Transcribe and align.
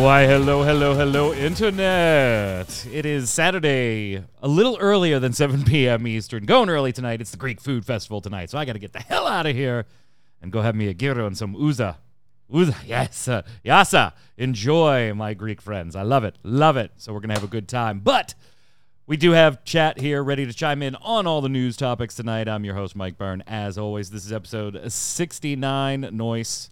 Why, 0.00 0.24
hello, 0.24 0.62
hello, 0.62 0.94
hello, 0.94 1.34
Internet. 1.34 2.86
It 2.90 3.04
is 3.04 3.28
Saturday, 3.28 4.24
a 4.40 4.48
little 4.48 4.78
earlier 4.80 5.18
than 5.18 5.34
7 5.34 5.62
p.m. 5.64 6.06
Eastern. 6.06 6.46
Going 6.46 6.70
early 6.70 6.90
tonight. 6.90 7.20
It's 7.20 7.32
the 7.32 7.36
Greek 7.36 7.60
Food 7.60 7.84
Festival 7.84 8.22
tonight, 8.22 8.48
so 8.48 8.56
I 8.56 8.64
got 8.64 8.72
to 8.72 8.78
get 8.78 8.94
the 8.94 9.00
hell 9.00 9.26
out 9.26 9.44
of 9.44 9.54
here 9.54 9.84
and 10.40 10.50
go 10.50 10.62
have 10.62 10.74
me 10.74 10.88
a 10.88 10.94
gyro 10.94 11.26
and 11.26 11.36
some 11.36 11.54
uza. 11.54 11.98
Uza, 12.50 12.74
yes, 12.86 13.28
uh, 13.28 13.42
yasa. 13.62 14.14
Enjoy, 14.38 15.12
my 15.12 15.34
Greek 15.34 15.60
friends. 15.60 15.94
I 15.94 16.02
love 16.02 16.24
it, 16.24 16.38
love 16.42 16.78
it. 16.78 16.92
So 16.96 17.12
we're 17.12 17.20
going 17.20 17.28
to 17.28 17.34
have 17.36 17.44
a 17.44 17.48
good 17.52 17.68
time. 17.68 18.00
But 18.00 18.34
we 19.06 19.18
do 19.18 19.32
have 19.32 19.64
chat 19.64 20.00
here 20.00 20.22
ready 20.24 20.46
to 20.46 20.54
chime 20.54 20.82
in 20.82 20.94
on 20.96 21.26
all 21.26 21.42
the 21.42 21.50
news 21.50 21.76
topics 21.76 22.14
tonight. 22.14 22.48
I'm 22.48 22.64
your 22.64 22.74
host, 22.74 22.96
Mike 22.96 23.18
Byrne. 23.18 23.42
As 23.46 23.76
always, 23.76 24.10
this 24.10 24.24
is 24.24 24.32
episode 24.32 24.80
69. 24.90 26.08
Noise. 26.12 26.70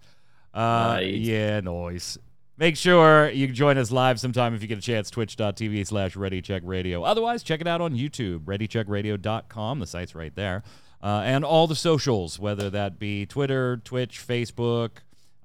Uh, 0.54 0.94
Nice. 0.96 1.14
Yeah, 1.14 1.60
noise. 1.60 2.18
Make 2.58 2.76
sure 2.76 3.30
you 3.30 3.46
join 3.46 3.78
us 3.78 3.92
live 3.92 4.18
sometime 4.18 4.52
if 4.52 4.62
you 4.62 4.66
get 4.66 4.78
a 4.78 4.82
chance. 4.82 5.10
Twitch.tv 5.10 5.86
slash 5.86 6.16
ReadyCheckRadio. 6.16 7.06
Otherwise, 7.06 7.44
check 7.44 7.60
it 7.60 7.68
out 7.68 7.80
on 7.80 7.94
YouTube, 7.94 8.40
ReadyCheckRadio.com. 8.40 9.78
The 9.78 9.86
site's 9.86 10.16
right 10.16 10.34
there. 10.34 10.64
Uh, 11.00 11.22
and 11.24 11.44
all 11.44 11.68
the 11.68 11.76
socials, 11.76 12.40
whether 12.40 12.68
that 12.68 12.98
be 12.98 13.26
Twitter, 13.26 13.76
Twitch, 13.84 14.18
Facebook, 14.26 14.90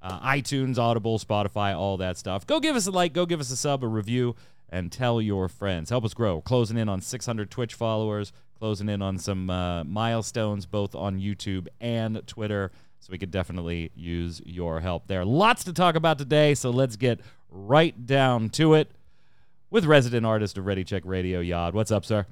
uh, 0.02 0.18
iTunes, 0.28 0.76
Audible, 0.76 1.20
Spotify, 1.20 1.78
all 1.78 1.96
that 1.98 2.18
stuff. 2.18 2.48
Go 2.48 2.58
give 2.58 2.74
us 2.74 2.88
a 2.88 2.90
like, 2.90 3.12
go 3.12 3.26
give 3.26 3.38
us 3.38 3.52
a 3.52 3.56
sub, 3.56 3.84
a 3.84 3.86
review, 3.86 4.34
and 4.68 4.90
tell 4.90 5.22
your 5.22 5.48
friends. 5.48 5.90
Help 5.90 6.04
us 6.04 6.14
grow. 6.14 6.40
Closing 6.40 6.76
in 6.76 6.88
on 6.88 7.00
600 7.00 7.48
Twitch 7.48 7.74
followers, 7.74 8.32
closing 8.58 8.88
in 8.88 9.00
on 9.00 9.18
some 9.18 9.48
uh, 9.48 9.84
milestones 9.84 10.66
both 10.66 10.96
on 10.96 11.20
YouTube 11.20 11.68
and 11.80 12.26
Twitter. 12.26 12.72
So 13.04 13.10
we 13.10 13.18
could 13.18 13.30
definitely 13.30 13.90
use 13.94 14.40
your 14.46 14.80
help 14.80 15.08
there. 15.08 15.26
Lots 15.26 15.62
to 15.64 15.74
talk 15.74 15.94
about 15.94 16.16
today, 16.16 16.54
so 16.54 16.70
let's 16.70 16.96
get 16.96 17.20
right 17.50 18.06
down 18.06 18.48
to 18.48 18.72
it 18.72 18.90
with 19.68 19.84
resident 19.84 20.24
artist 20.24 20.56
of 20.56 20.64
Ready 20.64 20.84
Check 20.84 21.02
Radio, 21.04 21.40
Yod. 21.40 21.74
What's 21.74 21.90
up, 21.90 22.06
sir? 22.06 22.24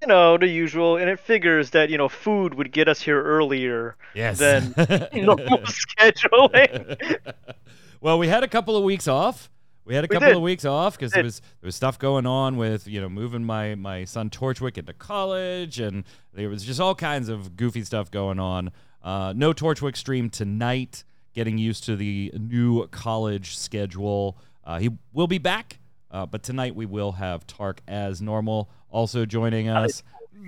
you 0.00 0.06
know 0.06 0.38
the 0.38 0.46
usual 0.46 0.96
and 0.96 1.10
it 1.10 1.18
figures 1.20 1.70
that 1.70 1.90
you 1.90 1.98
know 1.98 2.08
food 2.08 2.54
would 2.54 2.70
get 2.72 2.86
us 2.88 3.02
here 3.02 3.20
earlier 3.22 3.96
Yes. 4.14 4.38
than 4.38 4.72
normal 5.12 5.58
scheduling 5.66 7.18
well, 8.00 8.18
we 8.18 8.28
had 8.28 8.42
a 8.44 8.48
couple 8.48 8.76
of 8.78 8.84
weeks 8.84 9.06
off. 9.08 9.50
We 9.84 9.94
had 9.96 10.04
a 10.04 10.06
We 10.08 10.14
couple 10.14 10.28
did. 10.28 10.36
of 10.36 10.42
weeks 10.42 10.64
off 10.64 10.96
because 10.96 11.10
there 11.12 11.24
was 11.24 11.40
there 11.40 11.66
was 11.66 11.74
stuff 11.76 11.98
going 11.98 12.24
on 12.24 12.56
with 12.56 12.86
you 12.86 13.00
know 13.00 13.08
moving 13.10 13.44
my 13.44 13.74
my 13.74 14.04
son 14.04 14.30
Torchwick 14.30 14.78
into 14.78 14.92
college, 14.94 15.80
and 15.80 16.04
there 16.32 16.48
was 16.48 16.64
just 16.64 16.80
all 16.80 16.94
kinds 16.94 17.28
of 17.28 17.56
goofy 17.56 17.82
stuff 17.82 18.10
going 18.12 18.38
on. 18.38 18.70
Uh, 19.02 19.32
no 19.36 19.52
Torchwick 19.52 19.96
stream 19.96 20.30
tonight. 20.30 21.04
Getting 21.32 21.58
used 21.58 21.84
to 21.84 21.96
the 21.96 22.32
new 22.36 22.86
college 22.88 23.56
schedule. 23.56 24.36
Uh, 24.64 24.78
he 24.78 24.90
will 25.12 25.28
be 25.28 25.38
back, 25.38 25.78
uh, 26.10 26.26
but 26.26 26.42
tonight 26.42 26.74
we 26.74 26.86
will 26.86 27.12
have 27.12 27.46
Tark 27.46 27.80
as 27.86 28.20
normal. 28.20 28.68
Also 28.90 29.24
joining 29.24 29.68
us, 29.68 30.02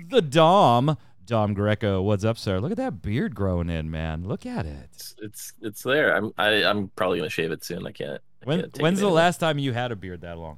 the 0.09 0.21
Dom. 0.21 0.97
Dom 1.25 1.53
Greco, 1.53 2.01
what's 2.01 2.25
up, 2.25 2.37
sir? 2.37 2.59
Look 2.59 2.71
at 2.71 2.77
that 2.77 3.01
beard 3.01 3.33
growing 3.33 3.69
in, 3.69 3.89
man. 3.89 4.25
Look 4.25 4.45
at 4.45 4.65
it. 4.65 5.13
It's 5.21 5.53
it's, 5.61 5.83
there. 5.83 6.13
I'm 6.13 6.33
I, 6.37 6.65
I'm 6.65 6.89
probably 6.97 7.19
gonna 7.19 7.29
shave 7.29 7.51
it 7.51 7.63
soon. 7.63 7.87
I 7.87 7.91
can't. 7.93 8.21
I 8.41 8.45
When, 8.45 8.59
can't 8.59 8.81
when's 8.81 8.99
the 8.99 9.09
last 9.09 9.37
time 9.37 9.57
you 9.57 9.71
had 9.71 9.93
a 9.93 9.95
beard 9.95 10.19
that 10.21 10.37
long? 10.37 10.57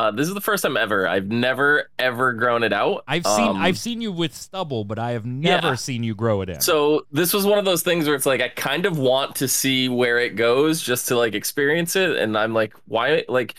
Uh, 0.00 0.10
this 0.10 0.26
is 0.26 0.32
the 0.32 0.40
first 0.40 0.62
time 0.62 0.78
ever. 0.78 1.06
I've 1.06 1.28
never 1.28 1.90
ever 1.98 2.32
grown 2.32 2.62
it 2.62 2.72
out. 2.72 3.04
I've 3.06 3.26
seen 3.26 3.48
Um, 3.50 3.56
I've 3.58 3.76
seen 3.76 4.00
you 4.00 4.10
with 4.10 4.34
stubble, 4.34 4.84
but 4.86 4.98
I 4.98 5.10
have 5.10 5.26
never 5.26 5.68
Yeah. 5.68 5.74
seen 5.74 6.02
you 6.02 6.14
grow 6.14 6.40
it 6.40 6.48
in. 6.48 6.60
So 6.62 7.04
this 7.12 7.34
was 7.34 7.44
one 7.44 7.58
of 7.58 7.66
those 7.66 7.82
things 7.82 8.06
where 8.06 8.14
it's 8.14 8.24
like 8.24 8.40
I 8.40 8.48
kind 8.48 8.86
of 8.86 8.96
want 8.96 9.36
to 9.36 9.46
see 9.46 9.90
where 9.90 10.18
it 10.18 10.36
goes 10.36 10.80
just 10.80 11.06
to 11.08 11.18
like 11.18 11.34
experience 11.34 11.96
it, 11.96 12.16
and 12.16 12.38
I'm 12.38 12.54
like, 12.54 12.72
why? 12.86 13.24
Like, 13.28 13.56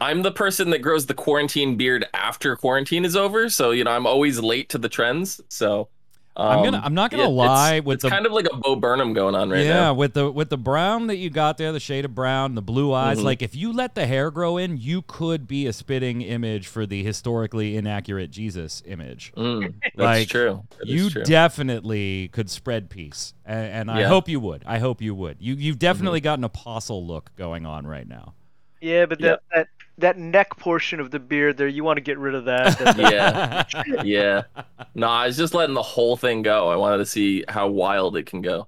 I'm 0.00 0.22
the 0.22 0.32
person 0.32 0.70
that 0.70 0.80
grows 0.80 1.06
the 1.06 1.14
quarantine 1.14 1.76
beard 1.76 2.04
after 2.12 2.56
quarantine 2.56 3.04
is 3.04 3.14
over, 3.14 3.48
so 3.48 3.70
you 3.70 3.84
know 3.84 3.92
I'm 3.92 4.06
always 4.06 4.40
late 4.40 4.68
to 4.70 4.78
the 4.78 4.88
trends. 4.88 5.40
So 5.48 5.88
I'm 6.36 6.64
gonna- 6.64 6.78
um, 6.78 6.82
I'm 6.84 6.94
not 6.94 7.10
gonna 7.12 7.22
yeah, 7.24 7.28
lie, 7.28 7.74
It's, 7.74 7.86
with 7.86 7.94
it's 7.94 8.02
the- 8.02 8.10
kind 8.10 8.26
of 8.26 8.32
like 8.32 8.46
a 8.52 8.56
Bo 8.56 8.74
Burnham 8.74 9.12
going 9.12 9.36
on 9.36 9.50
right 9.50 9.64
yeah, 9.64 9.68
now. 9.74 9.80
Yeah, 9.82 9.90
with 9.92 10.14
the 10.14 10.30
with 10.32 10.50
the 10.50 10.56
brown 10.58 11.06
that 11.06 11.16
you 11.16 11.30
got 11.30 11.58
there, 11.58 11.70
the 11.70 11.78
shade 11.78 12.04
of 12.04 12.14
brown, 12.14 12.56
the 12.56 12.62
blue 12.62 12.92
eyes. 12.92 13.18
Mhm. 13.20 13.22
Like 13.24 13.40
if 13.42 13.54
you 13.54 13.72
let 13.72 13.94
the 13.94 14.06
hair 14.06 14.30
grow 14.32 14.56
in, 14.56 14.76
you 14.76 15.02
could 15.02 15.46
be 15.46 15.66
a 15.66 15.72
spitting 15.72 16.22
image 16.22 16.66
for 16.66 16.86
the 16.86 17.04
historically 17.04 17.76
inaccurate 17.76 18.32
Jesus 18.32 18.82
image. 18.84 19.32
Mm, 19.36 19.74
that's 19.82 19.96
Like, 19.96 20.28
true. 20.28 20.64
That 20.78 20.88
is 20.88 20.94
you 20.94 21.10
true. 21.10 21.22
definitely 21.22 22.28
could 22.32 22.50
spread 22.50 22.90
peace, 22.90 23.34
and, 23.46 23.66
and 23.66 23.90
I 23.90 24.00
Yeah. 24.00 24.08
hope 24.08 24.28
you 24.28 24.40
would. 24.40 24.64
I 24.66 24.78
hope 24.78 25.00
you 25.00 25.14
would. 25.14 25.36
You 25.40 25.54
you've 25.54 25.78
definitely 25.78 26.18
Mm-hmm. 26.20 26.24
got 26.24 26.38
an 26.38 26.44
apostle 26.44 27.06
look 27.06 27.30
going 27.36 27.64
on 27.64 27.86
right 27.86 28.08
now. 28.08 28.34
yeah 28.80 29.06
but 29.06 29.20
Yeah. 29.20 29.28
that, 29.30 29.40
that 29.54 29.66
that 29.98 30.18
neck 30.18 30.56
portion 30.56 30.98
of 31.00 31.10
the 31.10 31.18
beard 31.20 31.56
there 31.56 31.68
you 31.68 31.84
want 31.84 31.96
to 31.96 32.00
get 32.00 32.18
rid 32.18 32.34
of 32.34 32.44
that 32.46 32.78
That- 32.78 32.98
yeah. 33.82 34.02
yeah. 34.04 34.42
No, 34.94 35.08
I 35.08 35.26
was 35.26 35.36
just 35.36 35.54
letting 35.54 35.74
the 35.74 35.82
whole 35.82 36.16
thing 36.16 36.42
go. 36.42 36.68
I 36.68 36.76
wanted 36.76 36.98
to 36.98 37.06
see 37.06 37.44
how 37.48 37.68
wild 37.68 38.16
it 38.16 38.26
can 38.26 38.42
go. 38.42 38.66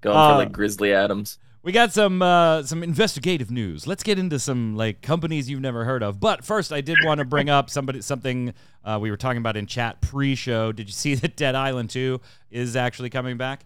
Going 0.00 0.16
Uh, 0.16 0.30
for 0.32 0.36
like 0.38 0.52
Grizzly 0.52 0.92
Adams. 0.92 1.38
We 1.64 1.70
got 1.70 1.92
some 1.92 2.20
uh, 2.22 2.64
some 2.64 2.82
investigative 2.82 3.48
news. 3.52 3.86
Let's 3.86 4.02
get 4.02 4.18
into 4.18 4.40
some 4.40 4.74
like 4.76 5.00
companies 5.00 5.48
you've 5.48 5.60
never 5.60 5.84
heard 5.84 6.02
of. 6.02 6.18
But 6.18 6.44
first, 6.44 6.72
I 6.72 6.80
did 6.80 6.98
want 7.04 7.18
to 7.18 7.24
bring 7.24 7.48
up 7.48 7.70
somebody 7.70 8.00
something 8.02 8.52
uh, 8.84 8.98
we 9.00 9.12
were 9.12 9.16
talking 9.16 9.38
about 9.38 9.56
in 9.56 9.66
chat 9.66 10.00
pre-show. 10.00 10.72
Did 10.72 10.88
you 10.88 10.92
see 10.92 11.14
that 11.14 11.36
Dead 11.36 11.54
Island 11.54 11.90
2 11.90 12.20
is 12.50 12.74
actually 12.74 13.10
coming 13.10 13.36
back? 13.36 13.64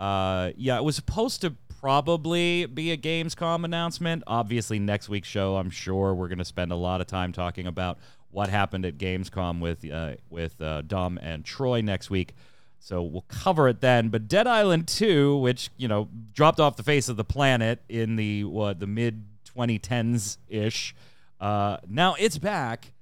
Uh, 0.00 0.52
yeah, 0.56 0.78
it 0.78 0.84
was 0.84 0.96
supposed 0.96 1.42
to 1.42 1.54
probably 1.84 2.64
be 2.64 2.92
a 2.92 2.96
Gamescom 2.96 3.62
announcement. 3.62 4.22
Obviously, 4.26 4.78
next 4.78 5.10
week's 5.10 5.28
show, 5.28 5.56
I'm 5.56 5.68
sure 5.68 6.14
we're 6.14 6.28
going 6.28 6.38
to 6.38 6.44
spend 6.46 6.72
a 6.72 6.76
lot 6.76 7.02
of 7.02 7.06
time 7.06 7.30
talking 7.30 7.66
about 7.66 7.98
what 8.30 8.48
happened 8.48 8.86
at 8.86 8.96
Gamescom 8.96 9.60
with 9.60 9.84
uh, 9.92 10.14
with 10.30 10.58
uh, 10.62 10.80
Dom 10.80 11.18
and 11.18 11.44
Troy 11.44 11.82
next 11.82 12.08
week. 12.08 12.32
So 12.78 13.02
we'll 13.02 13.26
cover 13.28 13.68
it 13.68 13.82
then. 13.82 14.08
But 14.08 14.28
Dead 14.28 14.46
Island 14.46 14.88
2, 14.88 15.36
which, 15.36 15.68
you 15.76 15.86
know, 15.86 16.08
dropped 16.32 16.58
off 16.58 16.76
the 16.76 16.82
face 16.82 17.10
of 17.10 17.18
the 17.18 17.24
planet 17.24 17.82
in 17.90 18.16
the 18.16 18.44
what 18.44 18.80
the 18.80 18.86
mid 18.86 19.26
2010s 19.54 20.38
ish, 20.48 20.94
uh, 21.38 21.76
now 21.86 22.14
it's 22.18 22.38
back. 22.38 22.94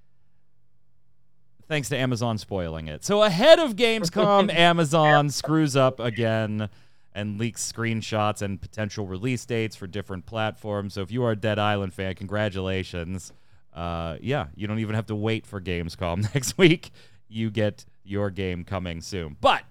Thanks 1.69 1.89
to 1.91 1.97
Amazon 1.97 2.37
spoiling 2.37 2.89
it. 2.89 3.05
So 3.05 3.23
ahead 3.23 3.61
of 3.61 3.77
Gamescom, 3.77 4.53
Amazon 4.55 5.31
screws 5.31 5.77
up 5.77 6.01
again 6.01 6.69
and 7.15 7.39
leaks 7.39 7.71
screenshots 7.71 8.43
and 8.43 8.61
potential 8.61 9.07
release 9.07 9.45
dates 9.45 9.77
for 9.77 9.87
different 9.87 10.27
platforms. 10.27 10.95
So 10.95 11.03
if 11.03 11.11
you 11.11 11.25
are 11.25 11.33
a 11.33 11.37
Dead 11.37 11.59
Island 11.59 11.95
fan, 11.95 12.15
congratulations. 12.15 13.33
Uh, 13.75 14.17
yeah, 14.21 14.47
you 14.55 14.67
don't 14.67 14.79
even 14.79 14.95
have 14.95 15.07
to 15.07 15.15
wait 15.15 15.47
for 15.47 15.61
Gamescom 15.61 16.23
next 16.35 16.59
week. 16.59 16.91
You 17.29 17.51
get 17.51 17.85
your 18.05 18.31
game 18.31 18.65
coming 18.65 19.01
soon. 19.01 19.37
But 19.41 19.63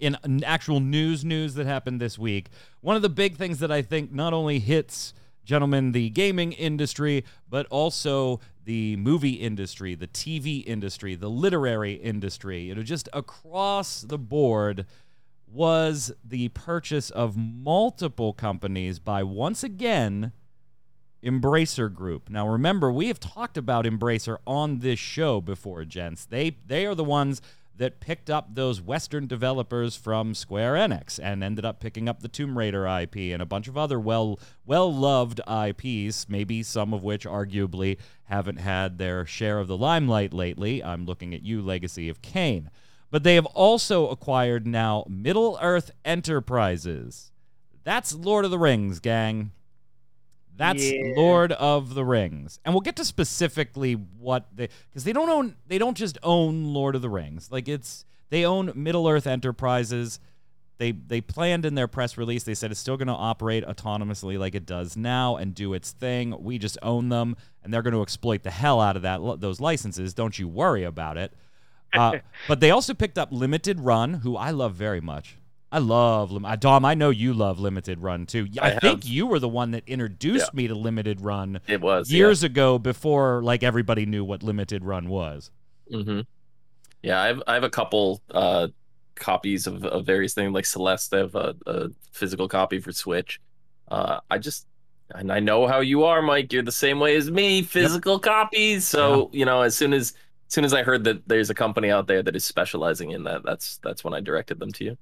in 0.00 0.42
actual 0.44 0.80
news 0.80 1.24
news 1.24 1.54
that 1.54 1.66
happened 1.66 2.00
this 2.00 2.18
week, 2.18 2.48
one 2.80 2.96
of 2.96 3.02
the 3.02 3.08
big 3.08 3.36
things 3.36 3.60
that 3.60 3.70
I 3.70 3.82
think 3.82 4.12
not 4.12 4.32
only 4.32 4.58
hits 4.58 5.14
gentlemen 5.44 5.92
the 5.92 6.10
gaming 6.10 6.52
industry, 6.52 7.24
but 7.48 7.66
also 7.66 8.40
the 8.64 8.96
movie 8.96 9.32
industry, 9.32 9.94
the 9.94 10.06
TV 10.06 10.64
industry, 10.66 11.14
the 11.14 11.28
literary 11.30 11.94
industry, 11.94 12.62
you 12.62 12.74
know, 12.74 12.82
just 12.82 13.08
across 13.12 14.02
the 14.02 14.18
board 14.18 14.86
was 15.52 16.12
the 16.24 16.48
purchase 16.48 17.10
of 17.10 17.36
multiple 17.36 18.32
companies 18.32 18.98
by 18.98 19.22
once 19.22 19.62
again 19.62 20.32
Embracer 21.22 21.92
Group. 21.92 22.28
Now 22.28 22.48
remember, 22.48 22.90
we 22.90 23.08
have 23.08 23.20
talked 23.20 23.56
about 23.56 23.84
Embracer 23.84 24.38
on 24.46 24.80
this 24.80 24.98
show 24.98 25.40
before, 25.40 25.84
gents. 25.84 26.24
They 26.24 26.56
they 26.66 26.84
are 26.86 26.94
the 26.94 27.04
ones 27.04 27.40
that 27.76 28.00
picked 28.00 28.28
up 28.28 28.54
those 28.54 28.80
Western 28.80 29.26
developers 29.26 29.96
from 29.96 30.34
Square 30.34 30.74
Enix 30.74 31.18
and 31.22 31.42
ended 31.42 31.64
up 31.64 31.80
picking 31.80 32.08
up 32.08 32.20
the 32.20 32.28
Tomb 32.28 32.58
Raider 32.58 32.86
IP 32.86 33.16
and 33.16 33.40
a 33.40 33.46
bunch 33.46 33.66
of 33.66 33.78
other 33.78 33.98
well 33.98 34.38
well 34.66 34.92
loved 34.92 35.40
IPs, 35.48 36.28
maybe 36.28 36.62
some 36.62 36.92
of 36.92 37.02
which 37.02 37.24
arguably 37.26 37.98
haven't 38.24 38.60
had 38.60 38.98
their 38.98 39.24
share 39.24 39.58
of 39.58 39.68
the 39.68 39.76
limelight 39.76 40.32
lately. 40.32 40.82
I'm 40.82 41.06
looking 41.06 41.34
at 41.34 41.42
you, 41.42 41.62
Legacy 41.62 42.08
of 42.08 42.22
Kain. 42.22 42.70
But 43.12 43.24
they 43.24 43.34
have 43.34 43.46
also 43.46 44.08
acquired 44.08 44.66
now 44.66 45.04
Middle 45.06 45.58
Earth 45.60 45.90
Enterprises 46.04 47.30
That's 47.84 48.14
Lord 48.14 48.44
of 48.44 48.50
the 48.50 48.58
Rings, 48.58 49.00
gang. 49.00 49.50
That's 50.56 50.90
Yeah. 50.90 51.12
Lord 51.16 51.52
of 51.52 51.94
the 51.94 52.04
Rings, 52.04 52.58
and 52.64 52.74
we'll 52.74 52.80
get 52.80 52.96
to 52.96 53.04
specifically 53.04 53.94
what 53.94 54.46
they 54.54 54.68
because 54.88 55.04
they 55.04 55.12
don't 55.12 55.28
own 55.28 55.56
they 55.66 55.78
don't 55.78 55.96
just 55.96 56.16
own 56.22 56.72
Lord 56.72 56.94
of 56.94 57.02
the 57.02 57.08
Rings. 57.10 57.50
Like 57.50 57.68
it's 57.68 58.04
they 58.30 58.44
own 58.46 58.72
Middle 58.74 59.06
Earth 59.08 59.26
Enterprises. 59.26 60.18
They 60.78 60.92
they 60.92 61.20
planned 61.20 61.66
in 61.66 61.74
their 61.74 61.88
press 61.88 62.16
release. 62.16 62.44
They 62.44 62.54
said 62.54 62.70
it's 62.70 62.80
still 62.80 62.96
going 62.96 63.08
to 63.08 63.14
operate 63.14 63.64
autonomously 63.64 64.38
like 64.38 64.54
it 64.54 64.64
does 64.64 64.96
now 64.96 65.36
and 65.36 65.54
do 65.54 65.74
its 65.74 65.90
thing. 65.90 66.34
We 66.42 66.58
just 66.58 66.78
own 66.82 67.08
them, 67.08 67.36
and 67.62 67.74
they're 67.74 67.82
going 67.82 67.94
to 67.94 68.02
exploit 68.02 68.42
the 68.42 68.50
hell 68.50 68.80
out 68.80 68.96
of 68.96 69.02
that 69.02 69.20
those 69.40 69.60
licenses. 69.60 70.14
Don't 70.14 70.38
you 70.38 70.48
worry 70.48 70.84
about 70.84 71.18
it. 71.18 71.32
Uh, 71.92 72.18
but 72.48 72.60
they 72.60 72.70
also 72.70 72.94
picked 72.94 73.18
up 73.18 73.28
Limited 73.32 73.80
Run, 73.80 74.14
who 74.14 74.36
I 74.36 74.50
love 74.50 74.74
very 74.74 75.00
much. 75.00 75.36
I 75.70 75.78
love 75.78 76.30
Lim- 76.30 76.44
uh, 76.44 76.56
Dom. 76.56 76.84
I 76.84 76.94
know 76.94 77.08
you 77.10 77.32
love 77.32 77.58
Limited 77.58 78.00
Run 78.00 78.26
too. 78.26 78.46
I, 78.60 78.72
I 78.72 78.78
think 78.78 79.06
you 79.06 79.26
were 79.26 79.38
the 79.38 79.48
one 79.48 79.70
that 79.70 79.84
introduced 79.86 80.52
me 80.52 80.68
to 80.68 80.74
Limited 80.74 81.20
Run 81.22 81.60
It 81.66 81.80
was 81.80 82.10
yeah. 82.10 82.18
years 82.18 82.42
ago, 82.42 82.78
before 82.78 83.42
like 83.42 83.62
everybody 83.62 84.04
knew 84.04 84.24
what 84.24 84.42
Limited 84.42 84.84
Run 84.84 85.08
was. 85.08 85.50
hmm 85.90 86.20
Yeah, 87.02 87.20
I 87.20 87.26
have 87.28 87.42
I 87.46 87.54
have 87.54 87.64
a 87.64 87.70
couple 87.70 88.20
uh 88.30 88.68
copies 89.14 89.66
of, 89.66 89.84
of 89.84 90.04
various 90.04 90.34
things 90.34 90.52
like 90.52 90.66
Celeste. 90.66 91.14
I 91.14 91.18
have 91.18 91.34
a, 91.34 91.54
a 91.66 91.88
physical 92.12 92.48
copy 92.48 92.78
for 92.80 92.92
Switch. 92.92 93.40
Uh, 93.88 94.20
I 94.30 94.38
just 94.38 94.66
and 95.14 95.30
I 95.32 95.40
know 95.40 95.66
how 95.66 95.80
you 95.80 96.04
are, 96.04 96.22
Mike. 96.22 96.52
You're 96.52 96.62
the 96.62 96.72
same 96.72 96.98
way 97.00 97.16
as 97.16 97.30
me. 97.30 97.62
Physical 97.62 98.18
copies. 98.18 98.86
So 98.86 99.30
you 99.32 99.44
know, 99.44 99.62
as 99.62 99.76
soon 99.76 99.92
as 99.92 100.14
as 100.52 100.54
soon 100.54 100.64
as 100.66 100.74
I 100.74 100.82
heard 100.82 101.04
that 101.04 101.26
there's 101.26 101.48
a 101.48 101.54
company 101.54 101.90
out 101.90 102.08
there 102.08 102.22
that 102.22 102.36
is 102.36 102.44
specializing 102.44 103.12
in 103.12 103.24
that, 103.24 103.42
that's 103.42 103.78
that's 103.78 104.04
when 104.04 104.12
I 104.12 104.20
directed 104.20 104.58
them 104.58 104.70
to 104.72 104.84
you. 104.84 104.98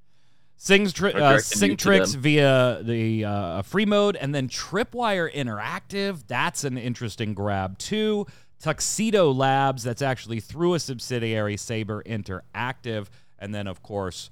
Sings 0.54 0.92
tri- 0.92 1.10
uh, 1.10 1.38
Singtrix 1.38 2.14
via 2.14 2.80
the 2.84 3.24
uh, 3.24 3.62
Freemode, 3.62 4.16
and 4.20 4.32
then 4.32 4.48
Tripwire 4.48 5.28
Interactive. 5.34 6.24
That's 6.28 6.62
an 6.62 6.78
interesting 6.78 7.34
grab 7.34 7.78
too. 7.78 8.28
Tuxedo 8.60 9.32
Labs. 9.32 9.82
That's 9.82 10.02
actually 10.02 10.38
through 10.38 10.74
a 10.74 10.78
subsidiary, 10.78 11.56
Saber 11.56 12.04
Interactive, 12.04 13.08
and 13.36 13.52
then 13.52 13.66
of 13.66 13.82
course, 13.82 14.30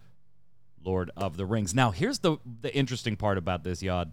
Lord 0.84 1.10
of 1.16 1.36
the 1.36 1.46
Rings. 1.46 1.74
Now, 1.74 1.90
here's 1.90 2.20
the 2.20 2.36
the 2.60 2.72
interesting 2.72 3.16
part 3.16 3.38
about 3.38 3.64
this, 3.64 3.82
Yod. 3.82 4.12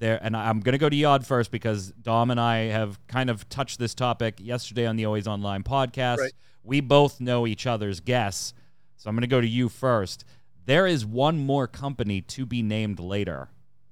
There, 0.00 0.18
and 0.22 0.34
I'm 0.34 0.60
going 0.60 0.72
to 0.72 0.78
go 0.78 0.88
to 0.88 0.96
Yod 0.96 1.26
first 1.26 1.50
because 1.50 1.92
Dom 1.92 2.30
and 2.30 2.40
I 2.40 2.68
have 2.68 2.98
kind 3.06 3.28
of 3.28 3.46
touched 3.50 3.78
this 3.78 3.94
topic 3.94 4.40
yesterday 4.40 4.86
on 4.86 4.96
the 4.96 5.04
Always 5.04 5.28
Online 5.28 5.62
podcast. 5.62 6.16
Right. 6.16 6.32
We 6.64 6.80
both 6.80 7.20
know 7.20 7.46
each 7.46 7.66
other's 7.66 8.00
guests, 8.00 8.54
so 8.96 9.10
I'm 9.10 9.14
going 9.14 9.22
to 9.22 9.28
go 9.28 9.42
to 9.42 9.46
you 9.46 9.68
first. 9.68 10.24
There 10.64 10.86
is 10.86 11.04
one 11.04 11.38
more 11.38 11.66
company 11.66 12.22
to 12.22 12.46
be 12.46 12.62
named 12.62 12.98
later 12.98 13.50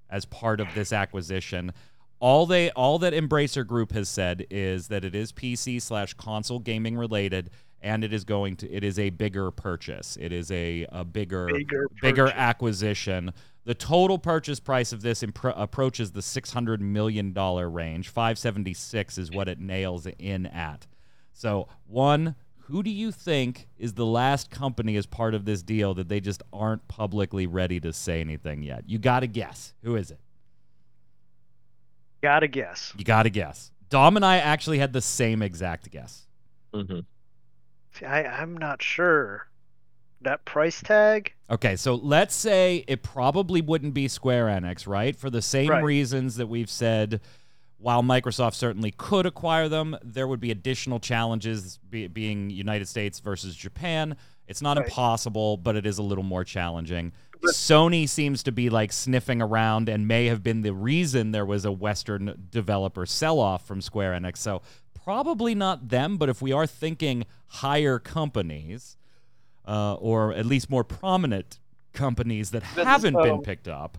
as 0.09 0.25
part 0.25 0.61
of 0.61 0.69
this 0.75 0.95
acquisition. 0.95 1.73
All 2.21 2.47
they 2.47 2.71
all 2.71 2.99
that 3.01 3.13
Embracer 3.13 3.67
Group 3.67 3.93
has 3.93 4.09
said 4.09 4.47
is 4.51 4.89
that 4.89 5.05
it 5.05 5.15
is 5.15 5.31
PC 5.31 5.81
slash 5.81 6.15
console 6.15 6.59
gaming 6.59 6.97
related, 6.97 7.51
and 7.83 8.03
it 8.03 8.15
is 8.15 8.25
going 8.25 8.57
to 8.57 8.71
it 8.71 8.83
is 8.83 8.99
a 8.99 9.11
bigger 9.11 9.51
purchase. 9.51 10.17
It 10.19 10.33
is 10.33 10.51
a 10.51 10.87
a 10.91 11.05
bigger 11.05 11.47
Bigger 11.47 11.91
bigger 12.01 12.29
acquisition. 12.29 13.33
The 13.69 13.75
total 13.75 14.19
purchase 14.19 14.61
price 14.61 14.95
of 14.95 15.03
this 15.03 15.23
impro- 15.23 15.53
approaches 15.55 16.13
the 16.13 16.23
six 16.23 16.55
hundred 16.55 16.81
million 16.81 17.35
dollar 17.35 17.69
range. 17.69 18.09
Five 18.09 18.39
seventy 18.39 18.73
six 18.73 19.19
is 19.19 19.31
what 19.31 19.47
it 19.47 19.61
nails 19.61 20.07
in 20.19 20.47
at. 20.47 20.87
So 21.35 21.69
one, 21.87 22.35
who 22.61 22.83
do 22.83 22.89
you 22.89 23.13
think 23.13 23.69
is 23.77 23.93
the 23.93 24.07
last 24.07 24.51
company 24.51 24.97
as 24.97 25.05
part 25.05 25.35
of 25.35 25.45
this 25.45 25.63
deal 25.63 25.93
that 25.97 26.09
they 26.09 26.19
just 26.19 26.43
aren't 26.51 26.89
publicly 26.89 27.47
ready 27.47 27.79
to 27.81 27.93
say 27.93 28.23
anything 28.23 28.63
yet? 28.63 28.85
You 28.87 28.99
got 28.99 29.21
to 29.21 29.27
guess. 29.27 29.75
Who 29.83 29.97
is 29.97 30.11
it? 30.11 30.21
Gotta 32.23 32.49
guess. 32.49 32.95
You 32.97 33.05
got 33.05 33.25
to 33.25 33.31
guess. 33.31 33.71
Dom 33.91 34.17
and 34.17 34.25
I 34.25 34.39
actually 34.39 34.79
had 34.79 34.95
the 34.95 35.03
same 35.03 35.43
exact 35.43 35.91
guess. 35.91 36.27
hmm 36.73 37.01
See, 37.93 38.07
I, 38.07 38.41
I'm 38.41 38.57
not 38.57 38.81
sure. 38.81 39.48
That 40.21 40.45
price 40.45 40.83
tag? 40.83 41.33
Okay, 41.51 41.77
so 41.77 41.95
let's 41.95 42.35
say 42.35 42.85
it 42.89 43.03
probably 43.03 43.61
wouldn't 43.61 43.95
be 43.95 44.09
Square 44.09 44.47
Enix, 44.47 44.87
right? 44.87 45.15
For 45.17 45.31
the 45.31 45.43
same 45.43 45.69
Right. 45.71 45.83
reasons 45.83 46.37
that 46.37 46.49
we've 46.49 46.71
said, 46.71 47.21
while 47.79 48.03
Microsoft 48.03 48.55
certainly 48.55 48.91
could 48.91 49.27
acquire 49.27 49.69
them, 49.69 49.97
there 50.03 50.27
would 50.27 50.41
be 50.41 50.51
additional 50.51 50.99
challenges 50.99 51.79
be, 51.89 52.09
being 52.09 52.51
United 52.51 52.89
States 52.89 53.21
versus 53.21 53.55
Japan. 53.55 54.17
It's 54.49 54.61
not 54.61 54.77
Right. 54.77 54.87
impossible, 54.87 55.57
but 55.57 55.77
it 55.77 55.87
is 55.87 55.99
a 55.99 56.03
little 56.03 56.25
more 56.25 56.43
challenging. 56.43 57.13
But- 57.41 57.55
Sony 57.55 58.09
seems 58.09 58.43
to 58.43 58.51
be 58.53 58.69
like 58.69 58.93
sniffing 58.93 59.41
around 59.41 59.89
and 59.89 60.09
may 60.09 60.27
have 60.27 60.43
been 60.43 60.63
the 60.63 60.73
reason 60.73 61.31
there 61.31 61.47
was 61.47 61.65
a 61.65 61.71
Western 61.71 62.49
developer 62.51 63.07
sell 63.07 63.39
off 63.39 63.65
from 63.65 63.81
Square 63.81 64.15
Enix. 64.21 64.39
So 64.39 64.61
probably 64.93 65.55
not 65.55 65.89
them, 65.89 66.17
but 66.19 66.29
if 66.29 66.43
we 66.43 66.51
are 66.51 66.67
thinking 66.67 67.25
higher 67.47 68.01
companies, 68.01 68.97
uh, 69.69 69.95
or 69.95 70.33
at 70.33 70.47
least 70.47 70.71
more 70.71 70.83
prominent 70.83 71.61
companies 71.93 72.51
that 72.51 72.63
But, 72.75 72.87
haven't 72.87 73.15
been 73.15 73.31
um, 73.35 73.43
picked 73.43 73.69
up. 73.69 73.99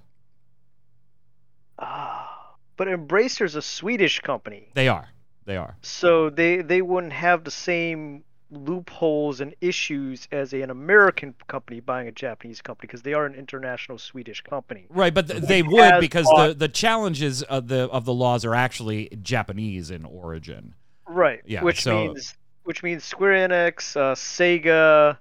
Ah, 1.77 2.55
but 2.77 2.87
Embracer's 2.87 3.55
a 3.55 3.61
Swedish 3.61 4.19
company, 4.19 4.69
They 4.73 4.87
are. 4.87 5.09
They 5.45 5.55
are. 5.57 5.77
so 5.81 6.29
they 6.29 6.61
they 6.61 6.81
wouldn't 6.81 7.13
have 7.13 7.43
the 7.43 7.51
same 7.51 8.23
loopholes 8.51 9.41
and 9.41 9.55
issues 9.61 10.27
as 10.31 10.53
an 10.53 10.69
American 10.71 11.33
company 11.47 11.79
buying 11.79 12.07
a 12.07 12.11
Japanese 12.11 12.61
company 12.61 12.87
because 12.87 13.01
they 13.03 13.13
are 13.13 13.25
an 13.25 13.33
international 13.35 13.97
Swedish 13.97 14.41
company. 14.41 14.85
Right, 14.89 15.13
but 15.13 15.27
th- 15.27 15.43
they 15.43 15.61
would 15.63 15.99
because 15.99 16.25
the, 16.25 16.55
the 16.57 16.67
challenges 16.67 17.41
of 17.43 17.67
the 17.67 17.83
of 17.89 18.05
the 18.05 18.13
laws 18.13 18.45
are 18.45 18.55
actually 18.55 19.09
Japanese 19.21 19.89
in 19.91 20.03
origin. 20.05 20.73
Right. 21.07 21.41
Yeah, 21.45 21.63
Which 21.63 21.81
so- 21.81 22.07
means 22.07 22.35
which 22.63 22.83
means 22.83 23.03
Square 23.03 23.49
Enix, 23.49 23.95
uh, 23.95 24.13
Sega, 24.13 25.17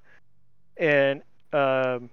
and 0.79 1.23
um, 1.53 2.11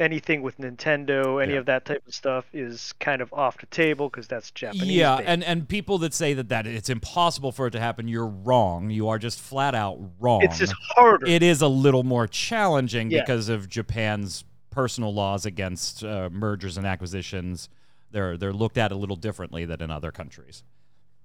anything 0.00 0.42
with 0.42 0.58
Nintendo, 0.58 1.42
any 1.42 1.54
Yeah. 1.54 1.58
of 1.60 1.66
that 1.66 1.84
type 1.84 2.06
of 2.06 2.14
stuff 2.14 2.44
is 2.52 2.92
kind 3.00 3.20
of 3.20 3.32
off 3.32 3.58
the 3.58 3.66
table 3.66 4.08
because 4.08 4.26
that's 4.28 4.50
Japanese. 4.50 4.86
yeah, 4.86 5.16
based. 5.16 5.28
and 5.28 5.44
and 5.44 5.68
people 5.68 5.98
that 5.98 6.14
say 6.14 6.34
that 6.34 6.48
that 6.48 6.66
it's 6.66 6.88
impossible 6.88 7.52
for 7.52 7.66
it 7.66 7.72
to 7.72 7.80
happen, 7.80 8.08
you're 8.08 8.26
wrong. 8.26 8.90
You 8.90 9.08
are 9.08 9.18
just 9.18 9.40
flat 9.40 9.74
out 9.74 9.98
wrong. 10.20 10.42
it's 10.42 10.58
just 10.58 10.74
harder. 10.94 11.26
it 11.26 11.42
is 11.42 11.60
a 11.62 11.68
little 11.68 12.04
more 12.04 12.26
challenging 12.26 13.10
Yeah. 13.10 13.20
because 13.22 13.48
of 13.48 13.68
Japan's 13.68 14.44
personal 14.70 15.12
laws 15.12 15.44
against 15.46 16.04
uh, 16.04 16.28
mergers 16.30 16.76
and 16.76 16.86
acquisitions. 16.86 17.68
They're 18.10 18.36
they're 18.36 18.52
looked 18.52 18.78
at 18.78 18.92
a 18.92 18.96
little 18.96 19.16
differently 19.16 19.64
than 19.64 19.82
in 19.82 19.90
other 19.90 20.10
countries. 20.12 20.62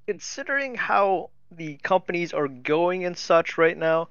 considering 0.07 0.75
how 0.75 1.29
the 1.51 1.75
companies 1.77 2.33
are 2.33 2.47
going 2.47 3.05
and 3.05 3.15
such 3.17 3.57
right 3.57 3.77
now 3.77 4.09